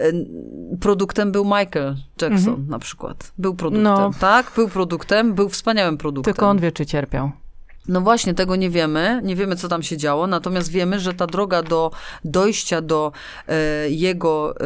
[0.00, 0.12] e,
[0.80, 3.32] Produktem był Michael Jackson na przykład.
[3.38, 4.10] Był produktem, No.
[4.20, 4.52] tak?
[4.56, 6.34] Był produktem, był wspaniałym produktem.
[6.34, 7.30] Tylko on wie, czy cierpiał.
[7.88, 9.20] No właśnie, tego nie wiemy.
[9.24, 11.90] Nie wiemy, co tam się działo, natomiast wiemy, że ta droga do
[12.24, 13.12] dojścia do
[13.48, 13.54] e,
[13.90, 14.64] jego e,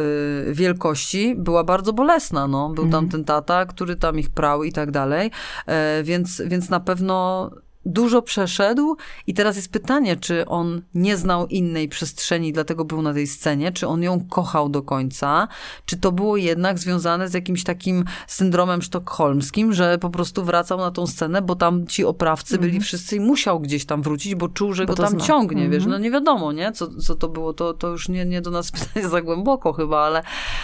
[0.53, 2.47] wielkości była bardzo bolesna.
[2.47, 2.69] No.
[2.69, 5.31] Był tam ten tata, który tam ich prał i tak dalej,
[5.65, 7.49] e, więc, więc na pewno
[7.85, 8.95] dużo przeszedł
[9.27, 13.71] i teraz jest pytanie, czy on nie znał innej przestrzeni, dlatego był na tej scenie,
[13.71, 15.47] czy on ją kochał do końca,
[15.85, 20.91] czy to było jednak związane z jakimś takim syndromem sztokholmskim, że po prostu wracał na
[20.91, 24.73] tą scenę, bo tam ci oprawcy byli wszyscy i musiał gdzieś tam wrócić, bo czuł,
[24.73, 25.19] że Bo go tam zna.
[25.19, 25.91] ciągnie, wiesz, Mhm.
[25.91, 28.71] no nie wiadomo, nie, co, co to było, to, to już nie, nie do nas
[28.81, 30.23] pytanie za głęboko chyba, ale,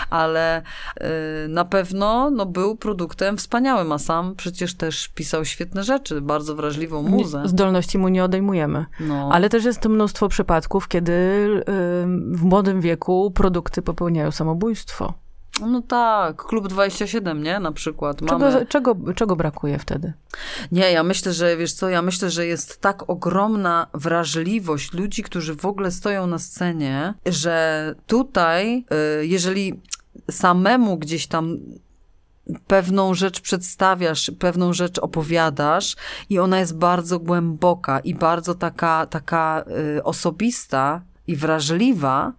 [0.10, 0.62] ale
[1.00, 1.08] yy,
[1.50, 7.09] na pewno no, był produktem wspaniałym, a sam przecież też pisał świetne rzeczy, bardzo wrażliwą
[7.10, 7.42] muzę.
[7.46, 8.86] Zdolności mu nie odejmujemy.
[9.00, 9.30] No.
[9.32, 11.12] Ale też jest mnóstwo przypadków, kiedy
[12.32, 15.14] w młodym wieku produkty popełniają samobójstwo.
[15.62, 17.60] No tak, Klub 27, nie?
[17.60, 18.22] Na przykład.
[18.22, 18.52] Mamy...
[18.52, 20.14] Czego, czego, czego brakuje wtedy?
[20.72, 25.56] Nie, ja myślę, że wiesz co, ja myślę, że jest tak ogromna wrażliwość ludzi, którzy
[25.56, 28.86] w ogóle stoją na scenie, że tutaj,
[29.22, 29.82] y, jeżeli
[30.32, 31.58] samemu gdzieś tam
[32.68, 35.96] pewną rzecz przedstawiasz, pewną rzecz opowiadasz
[36.30, 39.64] i ona jest bardzo głęboka i bardzo taka, taka
[39.98, 42.34] y, osobista i wrażliwa,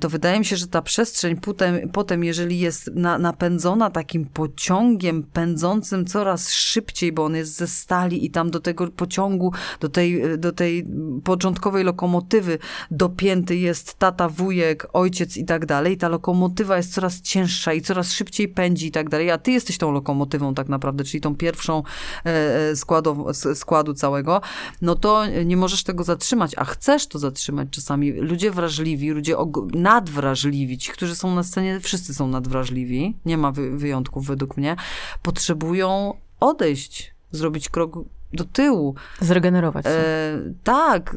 [0.00, 5.22] to wydaje mi się, że ta przestrzeń potem, potem jeżeli jest na, napędzona takim pociągiem
[5.22, 10.38] pędzącym coraz szybciej, bo on jest ze stali i tam do tego pociągu, do tej,
[10.38, 10.86] do tej
[11.24, 12.58] początkowej lokomotywy
[12.90, 18.12] dopięty jest tata, wujek, ojciec i tak dalej, ta lokomotywa jest coraz cięższa i coraz
[18.12, 21.82] szybciej pędzi i tak dalej, a ty jesteś tą lokomotywą tak naprawdę, czyli tą pierwszą
[22.24, 24.40] e, składow- s- składu całego,
[24.82, 28.12] no to nie możesz tego zatrzymać, a chcesz to zatrzymać czasami.
[28.12, 33.52] Ludzie wrażliwi, ludzie og- nadwrażliwi, ci, którzy są na scenie, wszyscy są nadwrażliwi, nie ma
[33.52, 34.76] wy- wyjątków według mnie,
[35.22, 37.98] potrzebują odejść, zrobić krok
[38.32, 39.90] do tyłu, Zregenerować się.
[39.90, 41.16] e, tak,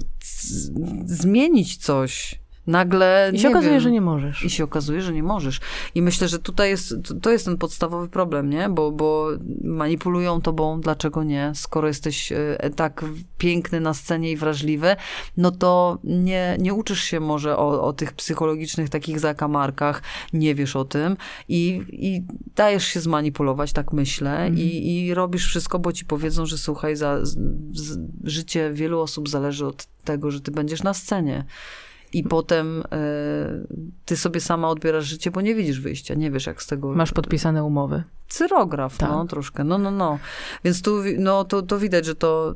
[1.06, 2.40] zmienić coś.
[2.68, 4.44] Nagle, I się okazuje, wiem, że nie możesz.
[4.44, 5.60] i się okazuje, że nie możesz.
[5.96, 8.70] I myślę, że tutaj jest, to- jest ten podstawowy problem, nie?
[8.70, 9.30] Bo, bo
[9.64, 11.52] manipulują tobą, dlaczego nie?
[11.56, 13.06] Skoro jesteś e, tak
[13.38, 14.96] piękny na scenie i wrażliwy,
[15.38, 20.02] no to nie, nie uczysz się może o, o tych psychologicznych takich zakamarkach,
[20.34, 21.18] nie wiesz o tym
[21.50, 22.24] i, i
[22.56, 27.26] dajesz się zmanipulować, tak myślę, i, i robisz wszystko, bo ci powiedzą, że słuchaj, za,
[27.26, 27.38] z,
[28.24, 31.46] życie wielu osób zależy od tego, że ty będziesz na scenie.
[32.14, 33.06] I potem e,
[34.06, 36.94] ty sobie sama odbierasz życie, bo nie widzisz wyjścia, nie wiesz jak z tego...
[36.94, 38.03] Masz podpisane umowy.
[38.28, 39.10] Cyrograf, Tak.
[39.10, 40.20] no troszkę, no, no, no.
[40.64, 42.54] Więc tu, no, to, to widać, że to,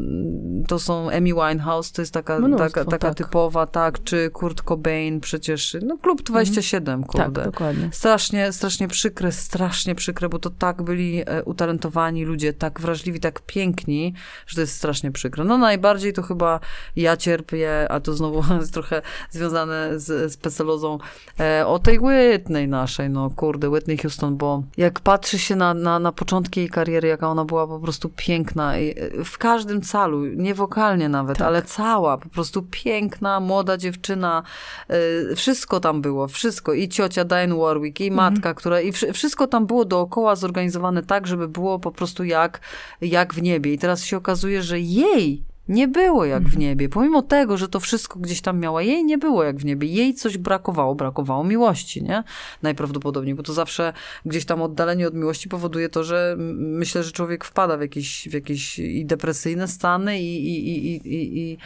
[0.67, 3.17] to są Amy Winehouse, to jest taka, Mnóstwo, taka, taka tak.
[3.17, 7.43] typowa, tak, czy Kurt Cobain przecież, no Klub 27, Tak, kurde.
[7.43, 7.89] dokładnie.
[7.91, 13.41] Strasznie, strasznie przykre, strasznie przykre, bo to tak byli e, utalentowani ludzie, tak wrażliwi, tak
[13.41, 14.13] piękni,
[14.47, 15.43] że to jest strasznie przykre.
[15.43, 16.59] No najbardziej to chyba
[16.95, 20.61] ja cierpię, a to znowu jest trochę związane z, z
[21.39, 25.99] e, o tej Whitney naszej, no kurde, Whitney Houston, bo jak patrzy się na, na,
[25.99, 30.25] na początki jej kariery, jaka ona była po prostu piękna i, e, w każdym calu,
[30.25, 31.47] nie wokalnie nawet, Tak.
[31.47, 34.43] ale cała, po prostu piękna, młoda dziewczyna,
[35.31, 39.47] e, wszystko tam było, wszystko i ciocia Diane Warwick, i matka, która, i wszy- wszystko
[39.47, 42.59] tam było dookoła zorganizowane tak, żeby było po prostu jak,
[43.01, 43.73] jak w niebie.
[43.73, 46.89] I teraz się okazuje, że jej nie było jak w niebie.
[46.89, 49.87] Pomimo tego, że to wszystko gdzieś tam miała, jej nie było jak w niebie.
[49.87, 52.23] Jej coś brakowało, brakowało miłości, nie?
[52.61, 53.93] Najprawdopodobniej, bo to zawsze
[54.25, 58.33] gdzieś tam oddalenie od miłości powoduje to, że myślę, że człowiek wpada w jakieś, w
[58.33, 61.57] jakieś i depresyjne stany i, i, i, i, i,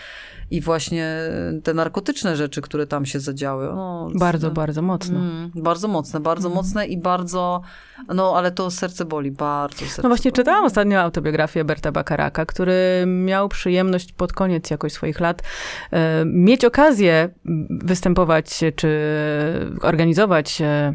[0.52, 1.18] i właśnie
[1.64, 3.66] te narkotyczne rzeczy, które tam się zadziały.
[3.66, 5.20] No, Bardzo, z- bardzo mocno.
[5.20, 7.62] Mm, bardzo mocne, bardzo mocne i bardzo,
[8.16, 10.36] no ale to serce boli, bardzo serce No właśnie boli.
[10.36, 15.44] czytałam ostatnio autobiografię Berta Bakaraka, który miał przyjemność pod koniec jakoś swoich lat
[15.92, 17.30] e, mieć okazję
[17.70, 19.00] występować czy
[19.82, 20.94] organizować e,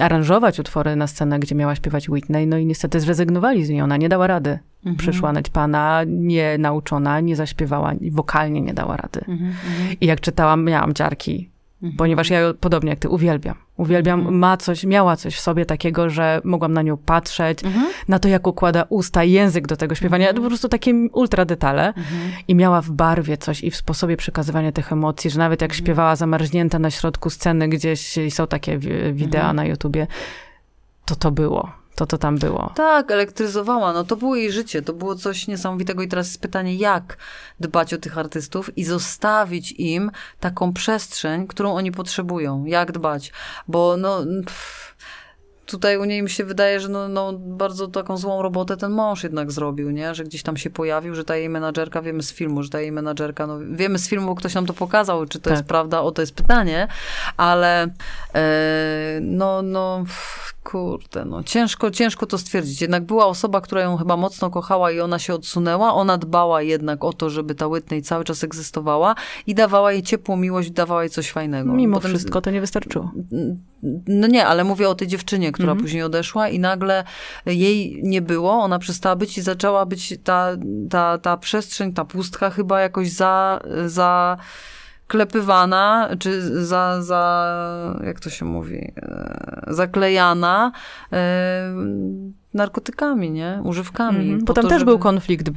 [0.00, 3.96] aranżować utwory na scenę, gdzie miała śpiewać Whitney, no i niestety zrezygnowali z niej, ona
[3.96, 4.58] nie dała rady.
[4.78, 4.96] Mhm.
[4.96, 9.20] Przyszła pana, nie nauczona, nie zaśpiewała, wokalnie nie dała rady.
[9.20, 11.50] Mhm, mhm, I jak czytałam, miałam ciarki,
[11.82, 11.96] mhm.
[11.96, 13.54] ponieważ ja ją podobnie jak ty uwielbiam.
[13.76, 14.38] Uwielbiam, Mhm.
[14.38, 17.86] ma coś, miała coś w sobie takiego, że mogłam na nią patrzeć, Mhm.
[18.08, 20.42] na to, jak układa usta, język do tego śpiewania, Mhm.
[20.42, 21.86] po prostu takie ultra detale.
[21.88, 22.04] Mhm.
[22.48, 25.84] I miała w barwie coś i w sposobie przekazywania tych emocji, że nawet jak Mhm.
[25.84, 30.06] śpiewała zamarznięta na środku sceny gdzieś i są takie wi- wideo na YouTubie,
[31.04, 31.79] to to było.
[32.00, 32.72] To to tam było.
[32.74, 33.92] Tak, elektryzowała.
[33.92, 36.02] No to było jej życie, to było coś niesamowitego.
[36.02, 37.16] I teraz jest pytanie, jak
[37.60, 40.10] dbać o tych artystów i zostawić im
[40.40, 42.64] taką przestrzeń, którą oni potrzebują.
[42.64, 43.32] Jak dbać?
[43.68, 44.24] Bo no...
[44.46, 44.96] Pff,
[45.70, 49.22] Tutaj u niej mi się wydaje, że no, no, bardzo taką złą robotę ten mąż
[49.22, 50.14] jednak zrobił, nie?
[50.14, 52.92] Że gdzieś tam się pojawił, że ta jej menadżerka, wiemy z filmu, że ta jej
[52.92, 55.58] menadżerka, no wiemy z filmu, bo ktoś nam to pokazał, czy to Tak.
[55.58, 56.88] jest prawda, o to jest pytanie,
[57.36, 57.82] ale
[58.34, 60.04] e, no, no,
[60.64, 62.80] kurde, no ciężko, ciężko to stwierdzić.
[62.80, 67.04] Jednak była osoba, która ją chyba mocno kochała i ona się odsunęła, ona dbała jednak
[67.04, 69.14] o to, żeby ta Whitney cały czas egzystowała
[69.46, 71.72] i dawała jej ciepłą miłość, dawała jej coś fajnego.
[71.72, 73.10] Mimo Potem- wszystko to nie wystarczyło.
[74.06, 75.84] No nie, ale mówię o tej dziewczynie, która Mhm.
[75.84, 77.04] później odeszła i nagle
[77.46, 80.48] jej nie było, ona przestała być i zaczęła być ta,
[80.90, 84.36] ta, ta przestrzeń, ta pustka chyba jakoś za, za
[85.06, 87.46] klepywana, czy za, za,
[88.06, 90.72] jak to się mówi, e, zaklejana
[91.12, 91.74] e,
[92.54, 93.60] narkotykami, nie?
[93.64, 94.18] Używkami.
[94.20, 94.40] Mhm.
[94.40, 95.50] po Potem to, też żeby- był konflikt,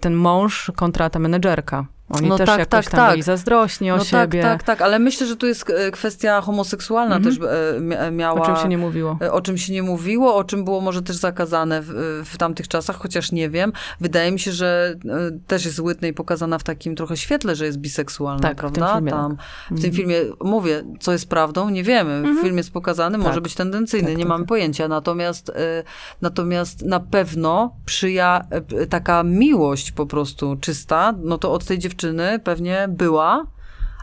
[0.00, 1.86] ten mąż kontra ta menedżerka.
[2.10, 3.10] Oni No też tak, jakoś tak, tam tak.
[3.10, 4.42] byli zazdrośni o no siebie.
[4.42, 7.34] tak, tak, tak, ale myślę, że tu jest e, kwestia homoseksualna Mhm.
[7.36, 8.40] też e, mia- miała...
[8.42, 9.18] O czym się nie mówiło.
[9.22, 12.68] e, o czym się nie mówiło, o czym było może też zakazane w, w tamtych
[12.68, 13.72] czasach, chociaż nie wiem.
[14.00, 17.78] Wydaje mi się, że e, też jest Whitney pokazana w takim trochę świetle, że jest
[17.78, 18.86] biseksualna, Tak, w prawda?
[18.86, 19.46] tym filmie, Tam, tak.
[19.46, 19.80] w Mhm.
[19.82, 22.22] tym filmie mówię, co jest prawdą, nie wiemy.
[22.34, 23.42] W filmie jest pokazany, może Tak.
[23.42, 24.48] być tendencyjny, Tak, nie tak, mamy tak.
[24.48, 24.88] pojęcia.
[24.88, 25.82] Natomiast, e,
[26.22, 31.99] natomiast na pewno przyja e, taka miłość po prostu czysta, no to od tej dziewczyny
[32.44, 33.46] pewnie była.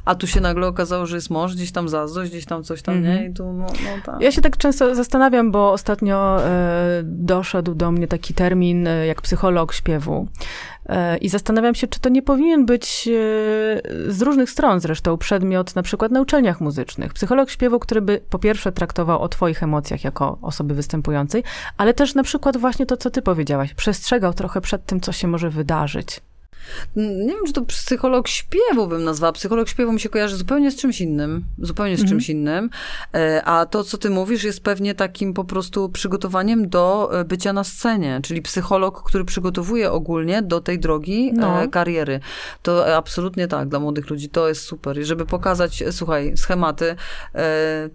[0.06, 2.95] A tu się nagle okazało, że jest mąż, gdzieś tam zazdrość, gdzieś tam coś tam,
[2.95, 3.15] Mhm.
[3.15, 3.26] nie?
[3.30, 4.22] I tu, no, no tak.
[4.22, 9.22] Ja się tak często zastanawiam, bo ostatnio e, doszedł do mnie taki termin e, jak
[9.22, 10.28] psycholog śpiewu.
[10.90, 15.76] E, I zastanawiam się, czy to nie powinien być e, z różnych stron zresztą przedmiot
[15.76, 17.14] na przykład na uczelniach muzycznych.
[17.14, 21.44] Psycholog śpiewu, który by po pierwsze traktował o twoich emocjach jako osoby występującej,
[21.78, 25.28] ale też na przykład właśnie to, co ty powiedziałaś, przestrzegał trochę przed tym, co się
[25.28, 26.22] może wydarzyć.
[26.95, 29.34] Nie wiem, czy to psycholog śpiewu bym nazwała.
[29.34, 31.45] Psycholog śpiewu mi się kojarzy zupełnie z czymś innym.
[31.59, 32.09] Zupełnie z Mhm.
[32.09, 32.69] czymś innym.
[33.15, 37.53] E, A to, co ty mówisz, jest pewnie takim po prostu przygotowaniem do e, bycia
[37.53, 38.19] na scenie.
[38.23, 41.63] Czyli psycholog, który przygotowuje ogólnie do tej drogi No.
[41.63, 42.19] e, kariery.
[42.63, 44.99] To absolutnie tak, dla młodych ludzi to jest super.
[44.99, 46.95] I żeby pokazać, słuchaj, schematy,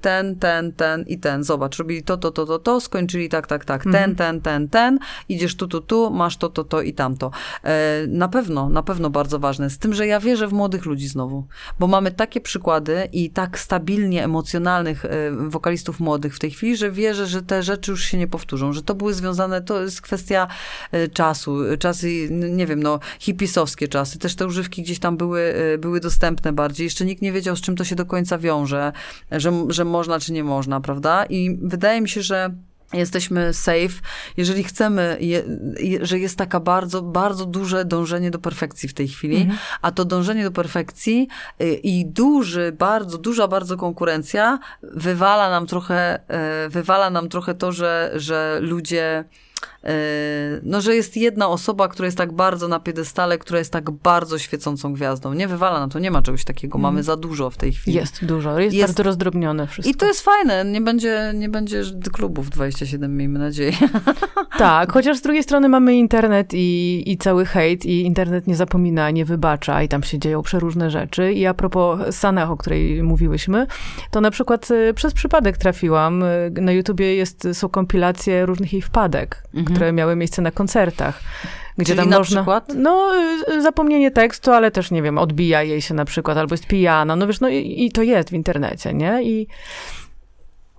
[0.00, 1.44] ten, ten, ten i ten.
[1.44, 3.82] Zobacz, robili to, to, to, to, to, skończyli tak, tak, tak.
[3.82, 4.16] Ten, Mhm.
[4.16, 4.98] ten, ten, ten.
[5.28, 7.30] Idziesz tu, tu, tu, masz to, to, to i tamto.
[8.08, 9.70] Na pewno, na pewno bardzo ważne.
[9.70, 11.46] Z tym, że ja wierzę w młodych ludzi znowu,
[11.78, 15.08] bo mamy takie przykłady i tak stabilnie emocjonalnych e,
[15.48, 18.82] wokalistów młodych w tej chwili, że wierzę, że te rzeczy już się nie powtórzą, że
[18.82, 20.48] to były związane, to jest kwestia
[20.92, 25.40] e, czasu, czasy, n- nie wiem, no, hipisowskie czasy, też te używki gdzieś tam były,
[25.40, 28.92] e, były dostępne bardziej, jeszcze nikt nie wiedział, z czym to się do końca wiąże,
[29.30, 31.24] że, że można czy nie można, prawda?
[31.24, 32.54] I wydaje mi się, że
[32.92, 34.00] jesteśmy safe,
[34.36, 35.42] jeżeli chcemy, je,
[35.80, 39.58] je, że jest taka bardzo, bardzo duże dążenie do perfekcji w tej chwili, Mhm.
[39.82, 41.28] a to dążenie do perfekcji
[41.60, 46.20] y, i duży, bardzo, duża bardzo konkurencja wywala nam trochę,
[46.66, 49.24] y, wywala nam trochę to, że, że ludzie
[50.62, 54.38] no, że jest jedna osoba, która jest tak bardzo na piedestale, która jest tak bardzo
[54.38, 55.34] świecącą gwiazdą.
[55.34, 56.78] Nie wywala nam to, nie ma czegoś takiego.
[56.78, 57.96] Mamy za dużo w tej chwili.
[57.96, 59.90] Jest dużo, jest, Jest- bardzo rozdrobnione wszystko.
[59.90, 60.64] I to jest fajne.
[60.64, 61.82] Nie będzie, nie będzie
[62.12, 63.72] klubów 27, miejmy nadzieję.
[64.58, 69.10] Tak, chociaż z drugiej strony mamy internet i, i cały hejt i internet nie zapomina,
[69.10, 71.32] nie wybacza i tam się dzieją przeróżne rzeczy.
[71.32, 73.66] I a propos Sanach, o której mówiłyśmy,
[74.10, 78.82] to na przykład y, przez przypadek trafiłam, y, na YouTubie jest, są kompilacje różnych jej
[78.82, 79.42] wpadek,
[79.74, 81.20] które miały miejsce na koncertach.
[81.78, 82.72] Gdzie Czyli tam na można, przykład?
[82.76, 83.12] No,
[83.48, 87.16] y, zapomnienie tekstu, ale też, nie wiem, odbija jej się na przykład, albo jest pijana,
[87.16, 89.22] no wiesz, no i, i to jest w internecie, nie?
[89.22, 89.46] I,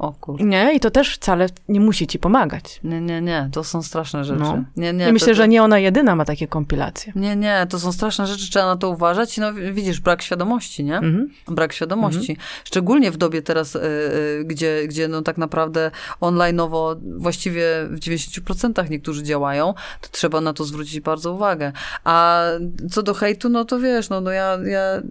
[0.04, 0.74] O nie?
[0.76, 2.80] I to też wcale nie musi ci pomagać.
[2.84, 3.50] Nie, nie, nie.
[3.52, 4.40] To są straszne rzeczy.
[4.40, 4.64] No.
[4.78, 7.14] Nie, nie, I to- myślę, to, że nie ona jedyna ma takie kompilacje.
[7.16, 9.38] Nie, nie, to są straszne rzeczy, trzeba na to uważać.
[9.38, 10.96] No widzisz, brak świadomości, nie?
[10.98, 11.30] Mhm.
[11.48, 12.38] Brak świadomości.
[12.64, 18.90] Szczególnie w dobie teraz, y, y, gdzie, gdzie no tak naprawdę online'owo właściwie w 90%
[18.90, 21.72] niektórzy działają, to trzeba na to zwrócić bardzo uwagę.
[22.04, 22.44] A
[22.92, 25.02] co do hejtu, no to wiesz, no, no ja, ja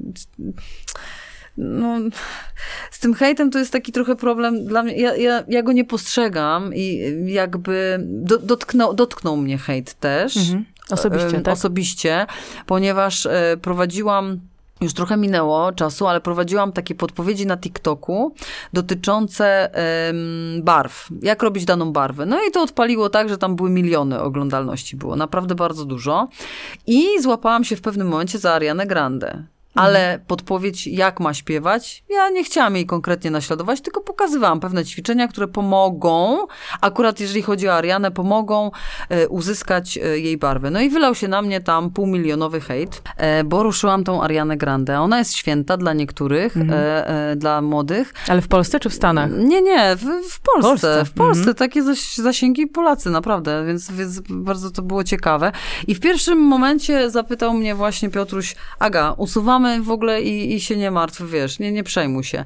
[1.57, 1.99] no,
[2.91, 4.97] z tym hejtem to jest taki trochę problem dla mnie.
[4.97, 10.37] Ja, ja, ja go nie postrzegam i jakby do, dotknął, dotknął mnie hejt też.
[10.37, 10.65] Mhm.
[10.91, 11.55] Osobiście, tak?
[11.55, 12.27] Osobiście,
[12.66, 14.41] ponieważ e, prowadziłam.
[14.81, 18.35] Już trochę minęło czasu, ale prowadziłam takie podpowiedzi na TikToku
[18.73, 21.09] dotyczące em, barw.
[21.23, 22.27] Jak robić daną barwę.
[22.27, 24.97] No i to odpaliło tak, że tam były miliony oglądalności.
[24.97, 26.29] Było naprawdę bardzo dużo.
[26.87, 29.45] I złapałam się w pewnym momencie za Arianę Grande.
[29.74, 35.28] Ale podpowiedź, jak ma śpiewać, ja nie chciałam jej konkretnie naśladować, tylko pokazywałam pewne ćwiczenia,
[35.28, 36.47] które pomogą,
[36.81, 38.70] akurat jeżeli chodzi o Arianę, pomogą
[39.09, 40.70] e, uzyskać e, jej barwę.
[40.70, 45.01] No i wylał się na mnie tam półmilionowy hejt, e, bo ruszyłam tą Arianę Grande.
[45.01, 48.15] Ona jest święta dla niektórych, e, dla młodych.
[48.28, 49.31] Ale w Polsce czy w Stanach?
[49.39, 50.69] Nie, nie, w, w Polsce.
[50.69, 51.05] Polsce.
[51.05, 51.57] W Polsce Mhm.
[51.57, 51.82] takie
[52.16, 55.53] zasięgi Polacy, naprawdę, więc, więc bardzo to było ciekawe.
[55.86, 60.77] I w pierwszym momencie zapytał mnie właśnie Piotruś, Aga, usuwamy w ogóle i, i się
[60.77, 62.45] nie martw, wiesz, nie, nie przejmuj się.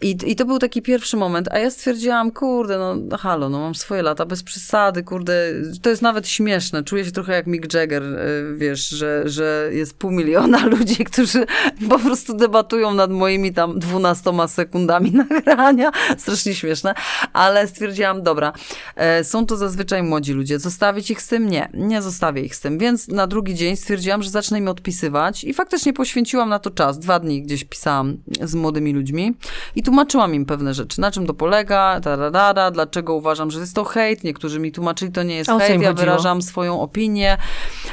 [0.00, 3.74] I, I to był taki pierwszy moment, a ja stwierdziłam, kurde, no halo, no mam
[3.74, 5.52] swoje lata, bez przesady, kurde,
[5.82, 9.98] to jest nawet śmieszne, czuję się trochę jak Mick Jagger, y, wiesz, że, że jest
[9.98, 11.46] pół miliona ludzi, którzy
[11.88, 16.94] po prostu debatują nad moimi tam dwunastoma sekundami nagrania, strasznie śmieszne,
[17.32, 18.52] ale stwierdziłam, dobra,
[18.96, 21.48] e, są to zazwyczaj młodzi ludzie, zostawić ich z tym?
[21.48, 25.44] Nie, nie zostawię ich z tym, więc na drugi dzień stwierdziłam, że zacznę im odpisywać
[25.44, 29.34] i faktycznie poświęciłam na to czas, dwa dni gdzieś pisałam z młodymi ludźmi.
[29.76, 33.84] I tłumaczyłam im pewne rzeczy, na czym to polega, tararara, dlaczego uważam, że jest to
[33.84, 34.24] hejt.
[34.24, 35.94] Niektórzy mi tłumaczyli, to nie jest hejt, ja chodziło?
[35.94, 37.36] wyrażam swoją opinię.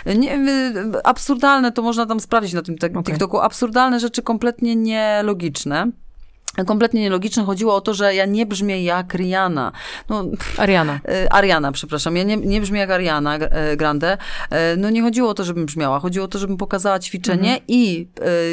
[0.06, 2.76] Nie, y, absurdalne, to można tam sprawdzić na tym.
[3.04, 5.92] TikToku, absurdalne rzeczy kompletnie nielogiczne.
[6.66, 7.44] Kompletnie nielogiczne.
[7.44, 9.72] Chodziło o to, że ja nie brzmię jak Rihanna.
[10.10, 10.26] No,
[10.58, 11.00] Ariana.
[11.08, 12.16] E, Ariana, przepraszam.
[12.16, 14.18] Ja nie, nie brzmię jak Ariana e, Grande.
[14.50, 16.00] E, No nie chodziło o to, żebym brzmiała.
[16.00, 18.08] Chodziło o to, żebym pokazała ćwiczenie i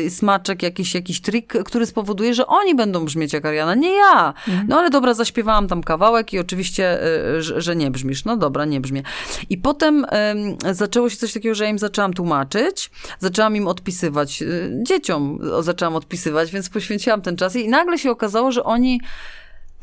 [0.07, 4.35] e, smaczek, jakiś, jakiś trik, który spowoduje, że oni będą brzmieć jak Ariana, nie ja.
[4.69, 8.25] No ale dobra, zaśpiewałam tam kawałek i oczywiście, e, że, że nie brzmisz.
[8.25, 9.03] No dobra, nie brzmię.
[9.51, 14.45] I potem em, zaczęło się coś takiego, że ja im zaczęłam tłumaczyć, zaczęłam im odpisywać,
[14.83, 19.01] dzieciom zaczęłam odpisywać, więc poświęciłam ten czas i nagle się okazało, że oni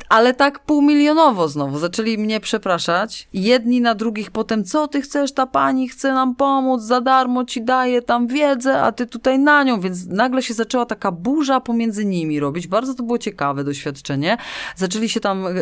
[0.08, 1.78] ale tak półmilionowo znowu.
[1.78, 3.28] Zaczęli mnie przepraszać.
[3.32, 7.62] Jedni na drugich potem, co ty chcesz, ta pani chce nam pomóc, za darmo ci
[7.62, 9.80] daje tam wiedzę, a ty tutaj na nią.
[9.80, 12.66] Więc nagle się zaczęła taka burza pomiędzy nimi robić.
[12.66, 14.36] Bardzo to było ciekawe doświadczenie.
[14.76, 15.52] Zaczęli się tam e, e,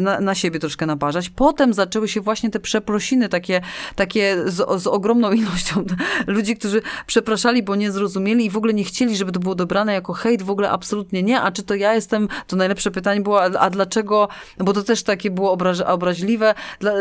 [0.00, 1.30] na, na siebie troszkę naparzać.
[1.30, 3.60] Potem zaczęły się właśnie te przeprosiny, takie,
[3.96, 5.84] takie z, z ogromną ilością
[6.26, 9.92] ludzi, którzy przepraszali, bo nie zrozumieli i w ogóle nie chcieli, żeby to było dobrane
[9.92, 11.40] jako hejt, w ogóle absolutnie nie.
[11.40, 15.02] A czy to ja jestem, to najlepsze pytanie było, a, a dlaczego, bo to też
[15.02, 16.54] takie było obraż, obraźliwe.
[16.80, 16.92] Dla,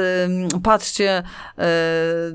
[0.63, 1.23] patrzcie,
[1.57, 1.63] e,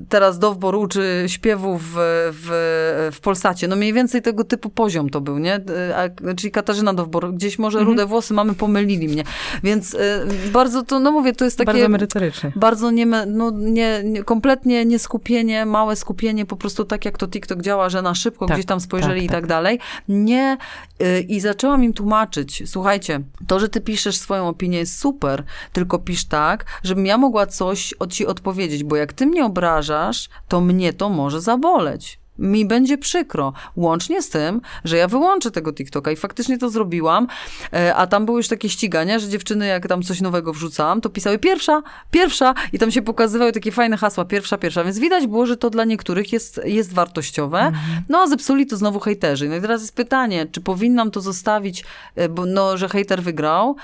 [0.09, 1.95] teraz Dowbor uczy śpiewów w,
[2.33, 3.69] w, w Polsacie.
[3.69, 5.55] No mniej więcej tego typu poziom to był, nie?
[5.55, 9.25] E, A, czyli Katarzyna Dowbor, gdzieś może rude włosy mamy, pomylili mnie.
[9.63, 11.73] Więc e, bardzo to, no mówię, to jest takie...
[11.73, 12.53] Bardzo merytorycznie.
[12.57, 17.29] Bardzo nie, no, nie, nie, kompletnie nie skupienie, małe skupienie, po prostu tak jak to
[17.29, 19.37] TikTok działa, że na szybko Tak, gdzieś tam spojrzeli tak, i tak.
[19.37, 19.79] tak dalej.
[20.09, 20.59] Nie,
[21.03, 25.99] y, i zaczęłam im tłumaczyć, słuchajcie, to, że ty piszesz swoją opinię jest super, tylko
[25.99, 30.61] pisz tak, żebym ja mogła coś od ci odpowiedzieć, bo jak ty mnie obrażasz, to
[30.61, 32.21] mnie to może zaboleć.
[32.39, 33.53] Mi będzie przykro.
[33.77, 37.27] Łącznie z tym, że ja wyłączę tego TikToka i faktycznie to zrobiłam,
[37.73, 41.11] e, a tam były już takie ścigania, że dziewczyny jak tam coś nowego wrzucałam, to
[41.11, 45.47] pisały pierwsza, pierwsza i tam się pokazywały takie fajne hasła, pierwsza, pierwsza, więc widać było,
[45.47, 47.73] że to dla niektórych jest, jest wartościowe,
[48.09, 49.49] no a zepsuli to znowu hejterzy.
[49.49, 51.85] No i teraz jest pytanie, czy powinnam to zostawić,
[52.17, 53.77] e, bo no, że hejter wygrał,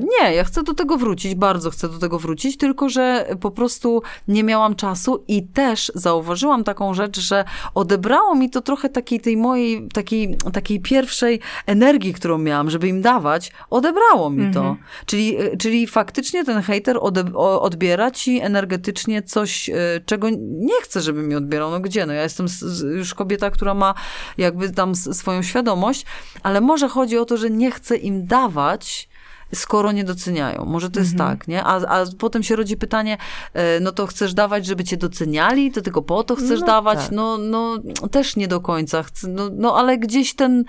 [0.00, 4.02] Nie, ja chcę do tego wrócić, bardzo chcę do tego wrócić, tylko że po prostu
[4.28, 7.44] nie miałam czasu i też zauważyłam taką rzecz, że
[7.74, 13.02] odebrało mi to trochę takiej tej mojej, takiej, takiej pierwszej energii, którą miałam, żeby im
[13.02, 14.76] dawać, odebrało mi to.
[15.06, 16.62] Czyli, e, czyli faktycznie ten
[17.34, 19.74] o- odbiera ci energetycznie coś, e,
[20.06, 21.70] czego nie chcę, żeby mi odbierał.
[21.70, 22.06] No gdzie?
[22.06, 22.46] No ja jestem
[22.96, 23.94] już kobieta, która ma
[24.38, 26.06] jakby tam swoją świadomość,
[26.42, 29.08] ale może chodzi o to, że nie chcę im dawać,
[29.54, 30.64] skoro nie doceniają.
[30.64, 31.30] Może to jest Mhm.
[31.38, 31.64] tak, nie?
[31.64, 33.18] A, a potem się rodzi pytanie,
[33.54, 35.72] e, no to chcesz dawać, żeby cię doceniali?
[35.72, 36.98] To tylko po to chcesz No dawać?
[36.98, 37.10] tak.
[37.12, 37.78] No, no
[38.10, 39.04] też nie do końca.
[39.28, 40.64] No, no ale gdzieś ten...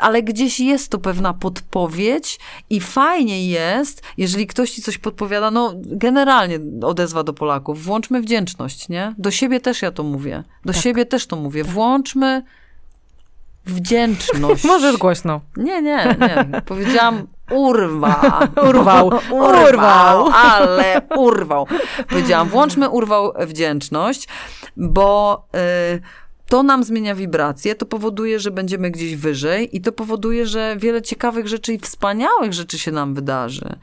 [0.00, 2.38] Ale gdzieś jest to pewna podpowiedź
[2.70, 8.88] i fajnie jest, jeżeli ktoś ci coś podpowiada, no generalnie odezwa do Polaków, włączmy wdzięczność,
[8.88, 9.14] nie?
[9.18, 10.44] Do siebie też ja to mówię.
[10.64, 10.82] Do Tak.
[10.82, 11.64] siebie też to mówię.
[11.64, 12.42] Włączmy
[13.66, 14.64] wdzięczność.
[14.74, 15.40] Możesz głośno.
[15.56, 16.62] Nie, nie, nie.
[16.66, 18.20] Powiedziałam urwa.
[18.68, 19.06] Urwał.
[19.06, 19.64] urwał.
[19.64, 20.28] Urwał.
[20.34, 21.66] Ale urwał.
[22.08, 24.28] Powiedziałam, włączmy urwał wdzięczność,
[24.76, 25.44] bo
[25.94, 26.00] y,
[26.52, 31.02] to nam zmienia wibracje, to powoduje, że będziemy gdzieś wyżej i to powoduje, że wiele
[31.02, 33.76] ciekawych rzeczy i wspaniałych rzeczy się nam wydarzy.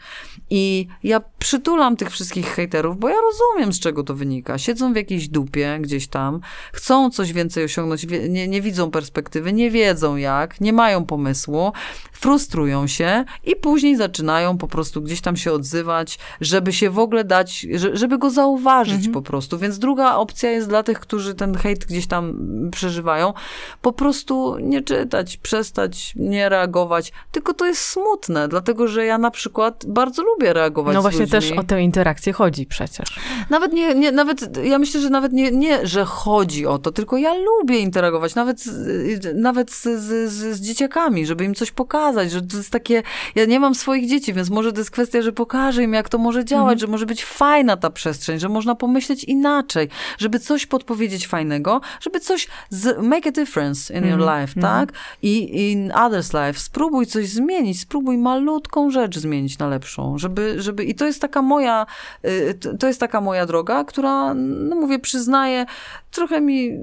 [0.49, 4.57] I ja przytulam tych wszystkich hejterów, bo ja rozumiem, z czego to wynika.
[4.57, 6.39] Siedzą w jakiejś dupie gdzieś tam,
[6.73, 11.71] chcą coś więcej osiągnąć, nie, nie widzą perspektywy, nie wiedzą jak, nie mają pomysłu,
[12.11, 17.23] frustrują się i później zaczynają po prostu gdzieś tam się odzywać, żeby się w ogóle
[17.23, 19.57] dać, że- żeby go zauważyć po prostu.
[19.57, 22.35] Więc druga opcja jest dla tych, którzy ten hejt gdzieś tam
[22.71, 23.33] przeżywają,
[23.81, 27.11] po prostu nie czytać, przestać, nie reagować.
[27.31, 31.51] Tylko to jest smutne, dlatego że ja na przykład bardzo lubię reagować No właśnie też
[31.51, 33.19] o tę interakcję chodzi przecież.
[33.49, 37.17] Nawet nie, nie, nawet ja myślę, że nawet nie, nie, że chodzi o to, tylko
[37.17, 42.31] ja lubię interagować, nawet, z- nawet z, z, z, z dzieciakami, żeby im coś pokazać,
[42.31, 43.03] że to jest takie,
[43.35, 46.17] ja nie mam swoich dzieci, więc może to jest kwestia, że pokażę im, jak to
[46.17, 51.27] może działać, że może być fajna ta przestrzeń, że można pomyśleć inaczej, żeby coś podpowiedzieć
[51.27, 52.38] fajnego, żeby coś
[52.69, 54.91] z, make a difference in your life, tak?
[55.21, 56.59] I in others life.
[56.59, 61.41] Spróbuj coś zmienić, spróbuj malutką rzecz zmienić na lepszą, żeby, żeby i to jest taka
[61.41, 61.85] moja,
[62.25, 65.65] y, to jest taka moja droga, która, no mówię, przyznaję,
[66.11, 66.79] trochę mi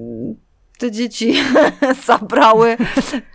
[0.78, 1.34] te dzieci
[2.06, 2.76] zabrały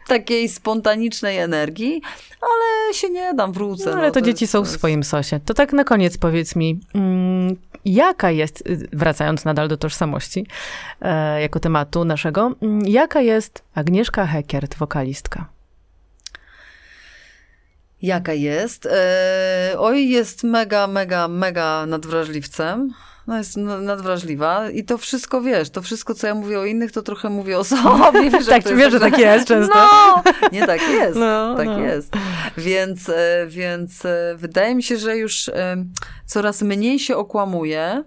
[0.08, 2.02] takiej spontanicznej energii,
[2.42, 3.92] ale się nie dam, wrócę.
[3.92, 5.40] No, ale to, dzieci jest- są to w swoim sosie.
[5.46, 7.56] To tak na koniec powiedz mi, mm,
[7.86, 10.48] jaka jest, y, wracając nadal do tożsamości
[11.02, 15.46] e, jako tematu naszego, mm, jaka jest Agnieszka Hekiert, wokalistka?
[18.02, 18.86] Jaka jest?
[18.86, 22.94] E, oj, jest mega, mega, mega nadwrażliwcem.
[23.32, 27.02] No jest nadwrażliwa i to wszystko, wiesz, to wszystko, co ja mówię o innych, to
[27.02, 28.30] trochę mówię o sobie.
[28.32, 29.76] Wiesz, Tak, wiesz, że tak jest często.
[29.76, 31.80] No, nie tak jest, No, tak no.
[31.80, 32.14] jest.
[32.58, 35.86] Więc, e, więc e, wydaje mi się, że już e,
[36.26, 38.04] coraz mniej się okłamuję e,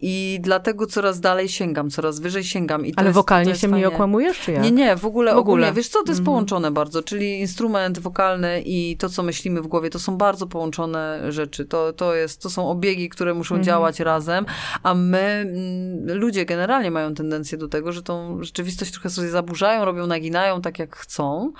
[0.00, 2.86] i dlatego coraz dalej sięgam, coraz wyżej sięgam.
[2.86, 3.88] I Ale jest, wokalnie się fajnie.
[3.88, 4.62] okłamujesz, czy jak?
[4.62, 5.40] Nie, nie, w ogóle, W ogóle.
[5.66, 5.72] ogólnie.
[5.76, 6.24] Wiesz co, to jest Mhm.
[6.24, 11.32] połączone bardzo, czyli instrument wokalny i to, co myślimy w głowie, to są bardzo połączone
[11.32, 11.64] rzeczy.
[11.64, 13.64] To, to, jest, to są obiegi, które muszą Mhm.
[13.64, 14.46] działać razem,
[14.82, 19.84] a my, mm, ludzie generalnie mają tendencję do tego, że tą rzeczywistość trochę sobie zaburzają,
[19.84, 21.52] robią, naginają tak, jak chcą.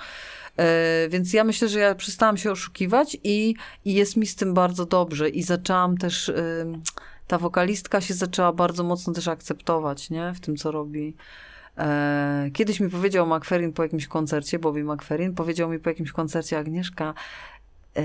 [0.57, 3.55] E, Więc ja myślę, że ja przestałam się oszukiwać i,
[3.85, 5.29] i jest mi z tym bardzo dobrze.
[5.29, 6.31] I zaczęłam też,
[7.31, 10.33] ta wokalistka się zaczęła bardzo mocno też akceptować, nie?
[10.33, 11.15] W tym, co robi.
[11.77, 16.57] E, Kiedyś mi powiedział McFerrin po jakimś koncercie, Bobby McFerrin, powiedział mi po jakimś koncercie,
[16.57, 17.13] Agnieszka,
[17.97, 18.03] e,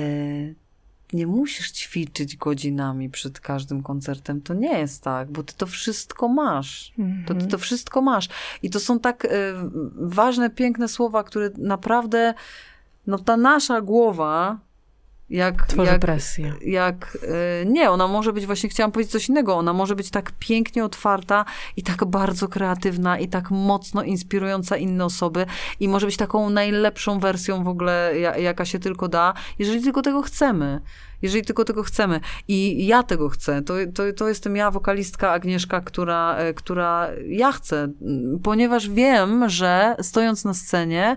[1.13, 4.41] nie musisz ćwiczyć godzinami przed każdym koncertem.
[4.41, 6.93] To nie jest tak, bo ty to wszystko masz.
[7.27, 8.29] To ty to wszystko masz.
[8.63, 9.29] I to są tak e,
[9.95, 12.35] ważne, piękne słowa, które naprawdę,
[13.07, 14.59] no ta nasza głowa,
[15.31, 16.53] jak, Tworzy jak, presję.
[16.67, 17.19] jak
[17.63, 20.85] y, nie, ona może być, właśnie chciałam powiedzieć coś innego, ona może być tak pięknie
[20.85, 21.45] otwarta
[21.77, 25.47] i tak bardzo kreatywna i tak mocno inspirująca inne osoby
[25.81, 30.03] i może być taką najlepszą wersją w ogóle, ja, jaka się tylko da, jeżeli tylko
[30.03, 30.81] tego chcemy.
[31.23, 32.21] Jeżeli tylko tego chcemy.
[32.49, 33.63] I ja tego chcę.
[33.63, 37.89] To, to, to jestem ja, wokalistka Agnieszka, która, e, która ja chcę,
[38.43, 41.17] ponieważ wiem, że stojąc na scenie,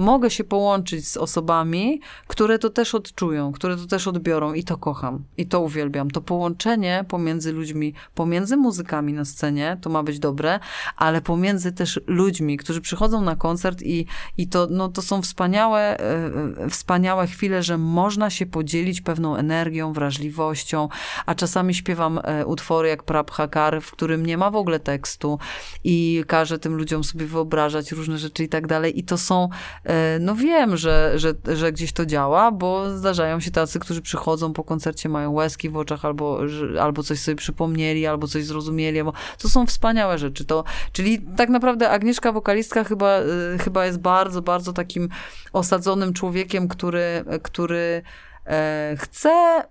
[0.00, 4.76] mogę się połączyć z osobami, które to też odczują, które to też odbiorą i to
[4.76, 5.24] kocham.
[5.36, 6.10] I to uwielbiam.
[6.10, 10.60] To połączenie pomiędzy ludźmi, pomiędzy muzykami na scenie, to ma być dobre,
[10.96, 14.06] ale pomiędzy też ludźmi, którzy przychodzą na koncert i,
[14.38, 16.30] i to, no, to są wspaniałe, e,
[16.64, 20.88] e, wspaniałe chwile, że można się podzielić pewną energią, wrażliwością,
[21.26, 25.38] a czasami śpiewam e, utwory jak Prabhakar, w którym nie ma w ogóle tekstu
[25.84, 29.48] i każę tym ludziom sobie wyobrażać różne rzeczy i tak dalej i to są
[29.84, 34.52] E, No wiem, że, że, że gdzieś to działa, bo zdarzają się tacy, którzy przychodzą
[34.52, 36.40] po koncercie, mają łezki w oczach, albo,
[36.80, 40.44] albo coś sobie przypomnieli, albo coś zrozumieli, bo to są wspaniałe rzeczy.
[40.44, 43.24] To, czyli tak naprawdę Agnieszka, wokalistka, chyba, e,
[43.58, 45.08] chyba jest bardzo, bardzo takim
[45.52, 48.02] osadzonym człowiekiem, który, który
[48.46, 49.62] e, chce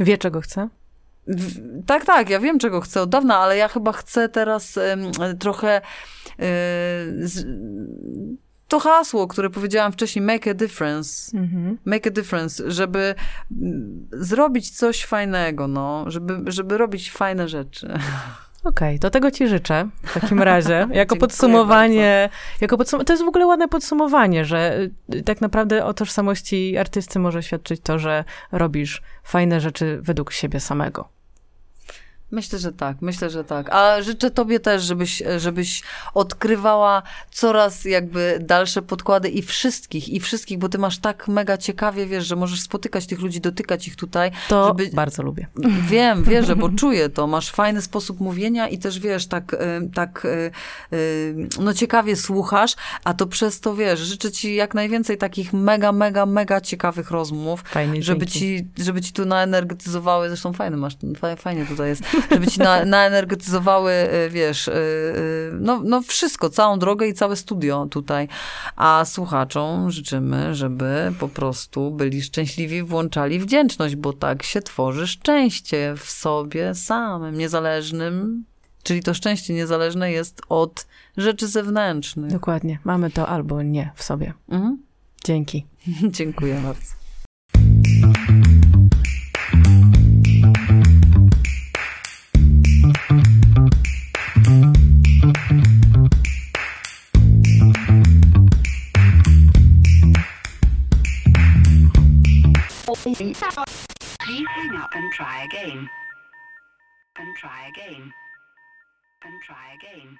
[0.00, 0.68] Wie, czego chce?
[1.86, 4.78] Tak, tak, ja wiem, czego chcę od dawna, ale ja chyba chcę teraz
[5.38, 5.80] trochę.
[6.38, 6.46] e,
[8.68, 11.38] to hasło, które powiedziałam wcześniej, make a difference.
[11.38, 11.78] Mhm.
[11.84, 13.14] Make a difference, żeby
[14.12, 17.88] zrobić coś fajnego, no, żeby, żeby robić fajne rzeczy.
[18.66, 20.88] Okej, to tego ci życzę w takim razie.
[20.92, 22.28] Jako podsumowanie,
[22.60, 24.78] jako podsum- to jest w ogóle ładne podsumowanie, że
[25.14, 30.60] y, tak naprawdę o tożsamości artysty może świadczyć to, że robisz fajne rzeczy według siebie
[30.60, 31.15] samego.
[32.30, 33.68] Myślę, że tak, myślę, że tak.
[33.72, 35.82] A życzę tobie też, żebyś, żebyś
[36.14, 42.06] odkrywała coraz jakby dalsze podkłady i wszystkich, i wszystkich, bo ty masz tak mega ciekawie,
[42.06, 44.30] wiesz, że możesz spotykać tych ludzi, dotykać ich tutaj.
[44.48, 45.46] To Żeby- bardzo lubię.
[45.88, 47.26] Wiem, wierzę, bo czuję to.
[47.26, 49.58] Masz fajny sposób mówienia i też wiesz, tak, y,
[49.94, 50.50] tak y,
[50.96, 52.74] y, no ciekawie słuchasz,
[53.04, 57.62] a to przez to wiesz, życzę ci jak najwięcej takich mega, mega, mega ciekawych rozmów,
[57.66, 58.38] Fajnie, żeby dzięki.
[58.38, 62.84] ci, żeby ci tu naenergetyzowały, zresztą fajny masz, fa- fajnie tutaj jest, żeby ci na,
[62.84, 68.28] naenergetyzowały, y, wiesz, y, y, no, no wszystko, całą drogę i całe studio tutaj.
[68.76, 75.94] A słuchaczom życzymy, żeby po prostu byli szczęśliwi, włączali wdzięczność, bo tak się tworzy szczęście
[75.96, 78.44] w sobie samym, niezależnym.
[78.82, 80.86] Czyli to szczęście niezależne jest od
[81.16, 82.30] rzeczy zewnętrznych.
[82.30, 82.78] Dokładnie.
[82.84, 84.32] Mamy to albo nie w sobie.
[84.48, 84.78] Mhm.
[85.24, 85.66] Dzięki.
[86.18, 87.05] Dziękuję bardzo.
[103.06, 105.88] Please hang up and try again.
[107.16, 108.12] And try again.
[109.24, 110.18] And try again.